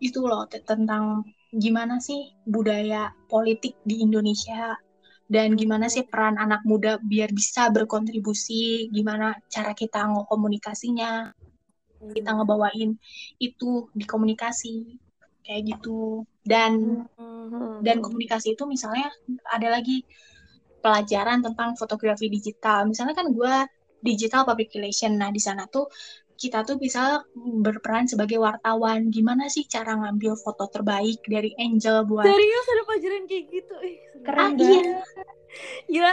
itu 0.00 0.20
loh 0.24 0.44
te- 0.50 0.64
tentang 0.64 1.24
gimana 1.50 1.98
sih 2.02 2.32
budaya 2.44 3.12
politik 3.30 3.78
di 3.82 4.04
Indonesia 4.04 4.76
dan 5.26 5.58
gimana 5.58 5.90
sih 5.90 6.06
peran 6.06 6.38
anak 6.38 6.62
muda 6.62 7.02
biar 7.02 7.34
bisa 7.34 7.68
berkontribusi 7.74 8.92
gimana 8.94 9.34
cara 9.50 9.74
kita 9.74 10.06
ngokomunikasinya 10.06 11.34
kita 12.14 12.30
ngebawain 12.36 12.94
itu 13.42 13.90
di 13.90 14.04
komunikasi 14.06 15.00
kayak 15.42 15.62
gitu 15.66 16.22
dan 16.46 17.02
dan 17.82 17.98
komunikasi 18.00 18.54
itu 18.54 18.64
misalnya 18.68 19.10
ada 19.50 19.68
lagi 19.80 20.06
pelajaran 20.80 21.42
tentang 21.42 21.74
fotografi 21.74 22.30
digital. 22.30 22.86
Misalnya 22.86 23.18
kan 23.18 23.34
gue 23.34 23.54
digital 23.98 24.46
public 24.46 24.70
relation. 24.78 25.18
Nah, 25.18 25.34
di 25.34 25.42
sana 25.42 25.66
tuh 25.66 25.90
kita 26.36 26.62
tuh 26.62 26.76
bisa 26.76 27.24
berperan 27.34 28.04
sebagai 28.04 28.36
wartawan. 28.36 29.08
Gimana 29.08 29.48
sih 29.48 29.64
cara 29.64 29.96
ngambil 29.96 30.36
foto 30.36 30.68
terbaik 30.68 31.24
dari 31.24 31.56
Angel 31.56 32.04
buat 32.04 32.24
serius 32.24 32.66
ada 32.68 32.82
pelajaran 32.84 33.22
kayak 33.24 33.44
gitu 33.50 33.74
Ih. 33.82 33.98
Keren 34.20 34.38
Ah, 34.38 34.50
banget. 34.52 34.84
iya. 34.84 35.00
gila 35.90 36.12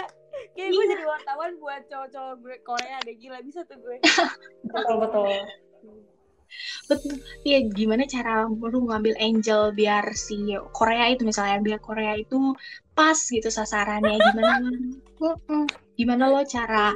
kayak 0.55 0.69
gue 0.71 0.82
Iya. 0.82 0.91
jadi 0.91 1.05
wartawan 1.05 1.51
buat 1.57 1.82
cowok-cowok 1.86 2.34
gue 2.39 2.55
Korea 2.63 2.95
ada 2.97 3.11
gila 3.11 3.38
bisa 3.39 3.61
tuh 3.63 3.78
gue 3.78 3.97
Betul, 4.71 4.95
betul. 4.99 5.28
betul 6.86 7.17
iya 7.41 7.59
gimana 7.65 8.05
cara 8.05 8.45
lu 8.45 8.80
ngambil 8.86 9.17
Angel 9.17 9.74
biar 9.74 10.13
si 10.13 10.38
Korea 10.69 11.09
itu 11.09 11.26
misalnya 11.26 11.57
biar 11.59 11.80
Korea 11.82 12.13
itu 12.13 12.53
pas 12.93 13.17
gitu 13.17 13.49
sasarannya 13.49 14.15
gimana 14.21 14.53
Mm-mm. 15.24 15.63
gimana 15.93 16.26
lo 16.28 16.41
cara 16.43 16.91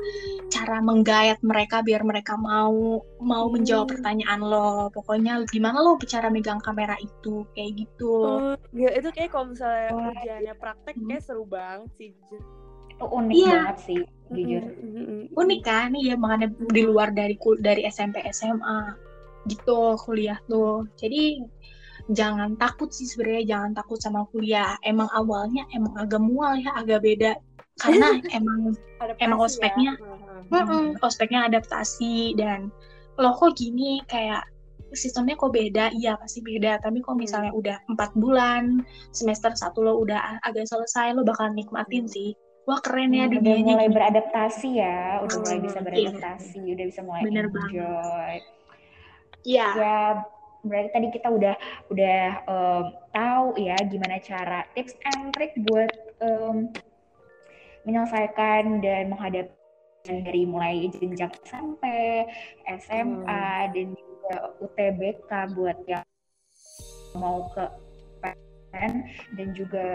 cara 0.50 0.82
menggayat 0.82 1.40
mereka 1.46 1.86
biar 1.86 2.02
mereka 2.02 2.34
mau 2.36 3.00
mau 3.22 3.46
menjawab 3.48 3.94
pertanyaan 3.94 4.42
lo? 4.42 4.90
Pokoknya 4.92 5.46
gimana 5.48 5.80
lo 5.80 5.96
cara 6.04 6.28
megang 6.28 6.60
kamera 6.60 6.98
itu? 7.00 7.46
Kayak 7.56 7.88
gitu. 7.88 8.14
Oh, 8.20 8.54
gila, 8.74 8.92
itu 8.98 9.10
kayak 9.16 9.30
kalau 9.32 9.54
misalnya 9.54 9.94
Wah, 9.94 10.12
ujiannya 10.12 10.54
praktek 10.58 10.96
kayak 10.98 11.24
seru 11.24 11.46
banget 11.46 11.90
sih. 11.96 12.12
Itu 12.92 13.06
unik 13.06 13.36
Iya. 13.38 13.54
banget 13.54 13.78
sih, 13.86 14.02
jujur. 14.34 14.64
Mm, 14.66 14.90
mm, 14.92 15.06
mm, 15.08 15.24
unik 15.38 15.62
kan? 15.62 15.90
Iya 15.94 16.14
makanya 16.18 16.48
di 16.58 16.82
luar 16.84 17.14
dari 17.14 17.36
dari 17.62 17.82
SMP 17.86 18.26
SMA 18.28 18.98
gitu 19.48 19.96
kuliah 20.04 20.36
tuh 20.52 20.84
jadi 21.00 21.40
jangan 22.12 22.60
takut 22.60 22.92
sih 22.92 23.08
sebenarnya 23.08 23.44
jangan 23.56 23.72
takut 23.78 24.00
sama 24.02 24.26
kuliah. 24.32 24.76
Emang 24.84 25.08
awalnya 25.14 25.64
emang 25.72 25.94
agak 25.96 26.20
mual 26.20 26.58
ya 26.60 26.74
agak 26.76 27.04
beda 27.04 27.32
karena 27.78 28.08
emang 28.38 28.74
Adaptasi 28.98 29.22
Emang 29.22 29.40
ya. 29.40 29.46
ospeknya? 29.46 29.94
Mm-mm, 30.48 30.86
ospeknya 31.04 31.40
adaptasi 31.46 32.34
dan 32.34 32.74
loh 33.14 33.34
kok 33.34 33.54
gini 33.54 34.02
kayak 34.06 34.42
sistemnya 34.90 35.36
kok 35.36 35.52
beda 35.52 35.92
iya 35.92 36.16
pasti 36.16 36.40
beda 36.40 36.80
tapi 36.80 37.04
kok 37.04 37.14
misalnya 37.14 37.52
udah 37.52 37.78
empat 37.92 38.16
bulan 38.16 38.80
semester 39.12 39.52
satu 39.52 39.84
lo 39.84 40.00
udah 40.00 40.40
agak 40.40 40.64
selesai 40.64 41.12
lo 41.12 41.28
bakal 41.28 41.52
nikmatin 41.52 42.08
sih 42.08 42.32
wah 42.64 42.80
keren 42.80 43.12
ya 43.12 43.28
Hmm, 43.28 43.38
udah 43.38 43.56
mulai 43.60 43.88
gini. 43.88 43.96
beradaptasi 43.96 44.70
ya, 44.76 45.20
udah 45.24 45.38
mulai 45.40 45.60
bisa 45.60 45.80
Hmm, 45.80 45.88
iya. 45.88 46.12
beradaptasi, 46.12 46.60
udah 46.68 46.86
bisa 46.86 47.02
mulai 47.04 47.22
Bener 47.24 47.46
enjoy. 47.48 48.34
Iya. 49.44 49.68
Ya, 49.72 49.98
berarti 50.64 50.90
tadi 50.92 51.08
kita 51.12 51.28
udah 51.32 51.56
udah 51.88 52.20
em, 52.44 52.84
tahu 53.10 53.46
ya 53.56 53.78
gimana 53.88 54.20
cara 54.20 54.68
tips 54.76 55.00
and 55.06 55.32
trick 55.32 55.56
buat 55.64 55.88
em, 56.20 56.68
menyelesaikan 57.88 58.84
dan 58.84 59.16
menghadapi 59.16 59.56
dari 60.04 60.44
mulai 60.44 60.92
jenjang 60.92 61.32
SMP, 61.48 61.84
SMA, 62.84 63.48
dan 63.72 63.88
juga 63.96 64.34
UTBK 64.60 65.32
buat 65.56 65.78
yang 65.88 66.04
mau 67.16 67.48
ke 67.56 67.64
PTN 68.24 68.94
dan 69.40 69.48
juga 69.56 69.88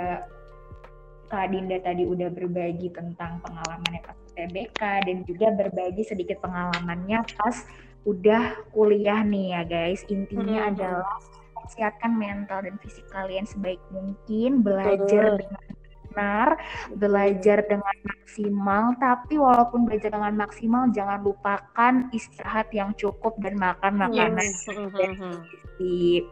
Kak 1.28 1.49
Dinda 1.49 1.80
tadi 1.80 2.05
udah 2.05 2.28
berbagi 2.28 2.93
tentang 2.93 3.40
pengalamannya 3.40 4.01
pas 4.05 4.16
UTBK 4.32 4.80
dan 4.80 5.16
juga 5.24 5.47
berbagi 5.53 6.05
sedikit 6.05 6.45
pengalamannya 6.45 7.24
pas 7.40 7.57
udah 8.05 8.68
kuliah 8.76 9.24
nih 9.24 9.57
ya 9.57 9.62
guys. 9.64 10.05
Intinya 10.12 10.68
Mhm. 10.68 10.70
adalah 10.76 11.16
persiapkan 11.57 12.12
mental 12.12 12.68
dan 12.68 12.76
fisik 12.84 13.07
kalian 13.09 13.49
sebaik 13.49 13.80
mungkin, 13.88 14.61
belajar 14.61 15.38
Betul. 15.38 15.40
dengan 15.40 15.64
benar, 16.13 16.49
belajar 16.95 17.65
dengan 17.65 17.97
maksimal, 18.05 18.85
tapi 19.01 19.35
walaupun 19.41 19.89
belajar 19.89 20.13
dengan 20.13 20.35
maksimal 20.37 20.93
jangan 20.93 21.21
lupakan 21.25 21.95
istirahat 22.13 22.69
yang 22.71 22.93
cukup 22.95 23.37
dan 23.41 23.57
makan 23.57 23.99
makanan 23.99 24.45
Yes. 24.45 24.69
yang 24.69 25.17
mhm. 25.17 25.33
bergizi. 25.41 26.29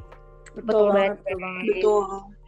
Betul 0.50 0.90
banget, 0.92 1.16
banget. 1.16 1.16
betul 1.24 1.38
banget. 1.40 1.64
betul 1.66 2.39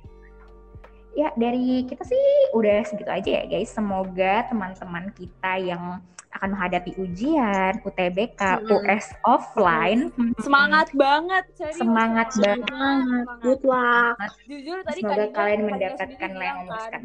Ya, 1.13 1.29
dari 1.37 1.85
kita 1.85 2.09
sih 2.09 2.25
udah 2.57 2.89
segitu 2.89 3.11
aja 3.13 3.31
ya 3.41 3.45
guys. 3.45 3.69
Semoga 3.69 4.49
teman-teman 4.49 5.13
kita 5.13 5.61
yang 5.61 6.01
akan 6.33 6.49
menghadapi 6.57 6.97
ujian, 6.97 7.85
UTBK, 7.85 8.41
Mm-mm. 8.41 8.73
US 8.81 9.13
offline, 9.21 10.09
Semangat 10.41 10.89
banget, 10.97 11.45
serius. 11.53 11.77
Semangat 11.77 12.33
banget. 12.41 12.65
banget 12.65 13.25
Semangat. 13.29 13.45
good 13.45 13.63
luck 13.69 14.17
Jujur 14.49 14.79
tadi 14.81 15.01
Semoga 15.05 15.25
kalian 15.29 15.61
Dinda 15.61 15.69
mendapatkan 15.69 16.17
yang 16.17 16.33
bilang 16.41 16.57
memuaskan. 16.65 17.01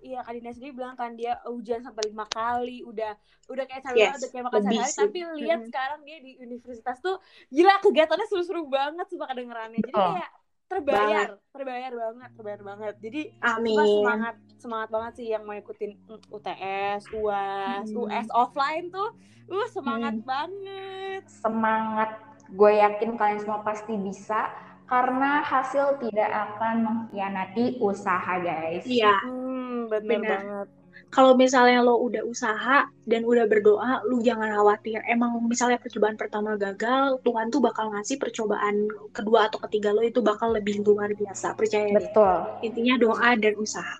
Iya, 0.00 0.18
Kak 0.24 0.32
Dinda 0.32 0.50
sendiri 0.56 0.72
bilang 0.72 0.96
kan 0.96 1.12
dia 1.12 1.32
ujian 1.44 1.84
sampai 1.84 2.08
lima 2.08 2.24
kali, 2.32 2.80
udah 2.88 3.12
udah 3.52 3.64
kayak 3.68 3.84
Yes, 3.92 4.16
sehari 4.16 4.16
udah 4.16 4.30
kayak 4.32 4.44
makan 4.48 4.62
sehari, 4.64 4.88
sih. 4.88 5.00
tapi 5.04 5.18
lihat 5.44 5.60
Mm. 5.60 5.66
sekarang 5.68 6.00
dia 6.08 6.18
di 6.24 6.32
universitas 6.40 6.96
tuh 7.04 7.16
gila 7.52 7.74
kegiatannya 7.84 8.26
seru-seru 8.32 8.64
banget 8.64 9.06
sumpah 9.12 9.28
kedengerannya. 9.28 9.76
Jadi 9.84 9.92
Betul. 9.92 10.08
kayak 10.16 10.30
terbayar, 10.70 11.28
terbayar 11.50 11.92
banget, 11.92 12.30
terbayar 12.38 12.62
banget. 12.62 12.94
Jadi 13.02 13.20
amin 13.42 13.74
semangat 13.74 14.34
semangat 14.56 14.88
banget 14.88 15.12
sih 15.18 15.26
yang 15.26 15.42
mau 15.42 15.56
ikutin 15.56 15.98
UTS, 16.30 17.10
UAS, 17.10 17.90
Hmm. 17.90 18.00
US 18.06 18.28
offline 18.30 18.86
tuh, 18.88 19.10
uh 19.50 19.68
semangat 19.68 20.14
Hmm. 20.14 20.24
banget. 20.24 21.22
semangat. 21.26 22.10
Gue 22.50 22.78
yakin 22.78 23.14
kalian 23.14 23.42
semua 23.42 23.62
pasti 23.62 23.94
bisa 23.94 24.50
karena 24.86 25.38
hasil 25.42 26.02
tidak 26.02 26.26
akan 26.26 26.74
mengkhianati 26.82 27.78
usaha 27.78 28.38
guys. 28.38 28.82
iya 28.86 29.14
Hmm, 29.22 29.86
bener 29.86 30.18
Benar. 30.18 30.30
banget. 30.38 30.68
Kalau 31.10 31.34
misalnya 31.34 31.82
lo 31.82 31.98
udah 32.06 32.22
usaha 32.22 32.86
dan 33.02 33.26
udah 33.26 33.50
berdoa, 33.50 34.06
lu 34.06 34.22
jangan 34.22 34.54
khawatir. 34.54 35.02
Emang 35.10 35.42
misalnya 35.42 35.82
percobaan 35.82 36.14
pertama 36.14 36.54
gagal, 36.54 37.18
Tuhan 37.26 37.50
tuh 37.50 37.58
bakal 37.58 37.90
ngasih 37.90 38.22
percobaan 38.22 38.86
kedua 39.10 39.50
atau 39.50 39.58
ketiga 39.66 39.90
lo 39.90 40.06
itu 40.06 40.22
bakal 40.22 40.54
lebih 40.54 40.86
luar 40.86 41.10
biasa. 41.10 41.58
Percaya 41.58 41.90
deh. 41.90 41.98
Betul. 41.98 42.34
Intinya 42.62 42.94
doa 43.02 43.34
dan 43.34 43.54
usaha. 43.58 43.98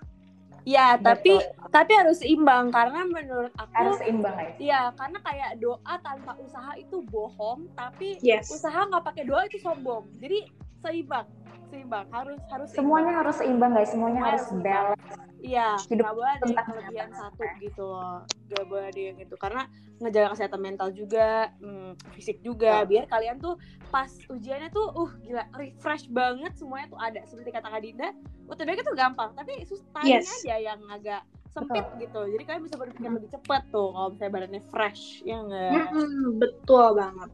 Ya, 0.61 0.93
tapi 0.95 1.41
Betul. 1.41 1.73
tapi 1.73 1.91
harus 1.97 2.21
seimbang 2.21 2.69
karena 2.69 3.01
menurut 3.03 3.51
aku 3.57 3.73
Harus 3.73 3.97
seimbang 3.97 4.35
guys. 4.37 4.55
Iya, 4.61 4.93
karena 4.93 5.19
kayak 5.25 5.51
doa 5.57 5.93
tanpa 6.05 6.37
usaha 6.37 6.71
itu 6.77 7.01
bohong, 7.09 7.65
tapi 7.73 8.21
Yes. 8.21 8.53
usaha 8.53 8.87
nggak 8.87 9.03
pakai 9.03 9.23
doa 9.25 9.41
itu 9.49 9.57
sombong. 9.57 10.05
Jadi 10.21 10.47
seimbang, 10.85 11.25
seimbang 11.71 12.05
harus 12.11 12.39
harus 12.51 12.67
Semuanya 12.69 13.07
seimbang. 13.07 13.19
harus 13.23 13.35
seimbang 13.39 13.71
guys. 13.71 13.89
Semuanya 13.89 14.19
Semuanya 14.19 14.21
harus 14.27 14.43
balance. 14.59 15.05
Iya, 15.41 15.69
Hidup 15.89 16.05
nggak 16.05 16.13
boleh 16.13 16.31
ada 16.31 16.43
tentang 16.45 16.65
kelebihan 16.69 17.09
satu 17.11 17.43
gitu 17.57 17.81
loh. 17.81 18.17
Nggak 18.45 18.65
boleh 18.69 18.85
ada 18.85 19.01
yang 19.01 19.17
itu. 19.17 19.35
Karena 19.35 19.61
ngejaga 19.97 20.27
kesehatan 20.35 20.61
mental 20.61 20.87
juga, 20.93 21.49
hmm, 21.57 21.91
fisik 22.13 22.37
juga. 22.45 22.85
Betul. 22.85 22.89
Biar 22.93 23.05
kalian 23.09 23.37
tuh 23.41 23.55
pas 23.89 24.11
ujiannya 24.29 24.69
tuh, 24.69 24.85
uh 24.91 25.11
gila, 25.17 25.43
refresh 25.57 26.05
banget 26.13 26.53
semuanya 26.53 26.93
tuh 26.93 26.99
ada. 27.01 27.19
Seperti 27.25 27.49
kata 27.49 27.73
Kak 27.73 27.81
Dinda, 27.81 28.13
UTBK 28.45 28.79
tuh 28.85 28.93
gampang. 28.93 29.33
Tapi 29.33 29.65
sus 29.65 29.81
timingnya 29.89 30.21
Yes. 30.21 30.45
aja 30.45 30.55
yang 30.61 30.79
agak 30.91 31.21
sempit 31.49 31.83
gitu. 31.97 32.21
Jadi 32.29 32.43
kalian 32.45 32.63
bisa 32.63 32.77
berpikir 32.77 33.09
lebih 33.09 33.33
cepat 33.33 33.65
tuh 33.73 33.89
kalau 33.91 34.13
misalnya 34.13 34.33
badannya 34.37 34.61
fresh. 34.69 35.25
Ya 35.25 35.41
nggak? 35.41 35.71
Mm-mm, 35.89 36.37
betul 36.37 36.85
banget. 36.95 37.31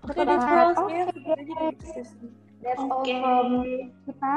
Oke, 0.00 0.12
Betul 0.12 0.24
that's 0.28 0.44
banget. 0.44 0.64
all. 0.76 0.84
Oke, 0.84 0.98
That's 2.60 2.76
all 2.78 3.00
Oke. 3.00 3.14
from 3.16 3.46
kita. 4.04 4.32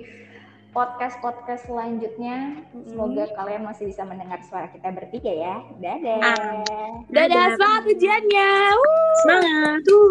podcast-podcast 0.72 1.68
selanjutnya. 1.68 2.64
Mm-mm. 2.72 2.88
Semoga 2.88 3.24
kalian 3.36 3.62
masih 3.62 3.88
bisa 3.88 4.02
mendengar 4.02 4.40
suara 4.42 4.66
kita 4.68 4.88
bertiga 4.90 5.30
ya. 5.30 5.56
Dadah. 5.78 6.20
Amin. 6.32 6.92
Dadah, 7.08 7.46
semangat 7.54 7.82
ujiannya. 7.86 8.50
Semangat. 9.22 9.78
Tuh. 9.84 10.10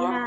Ya. 0.00 0.18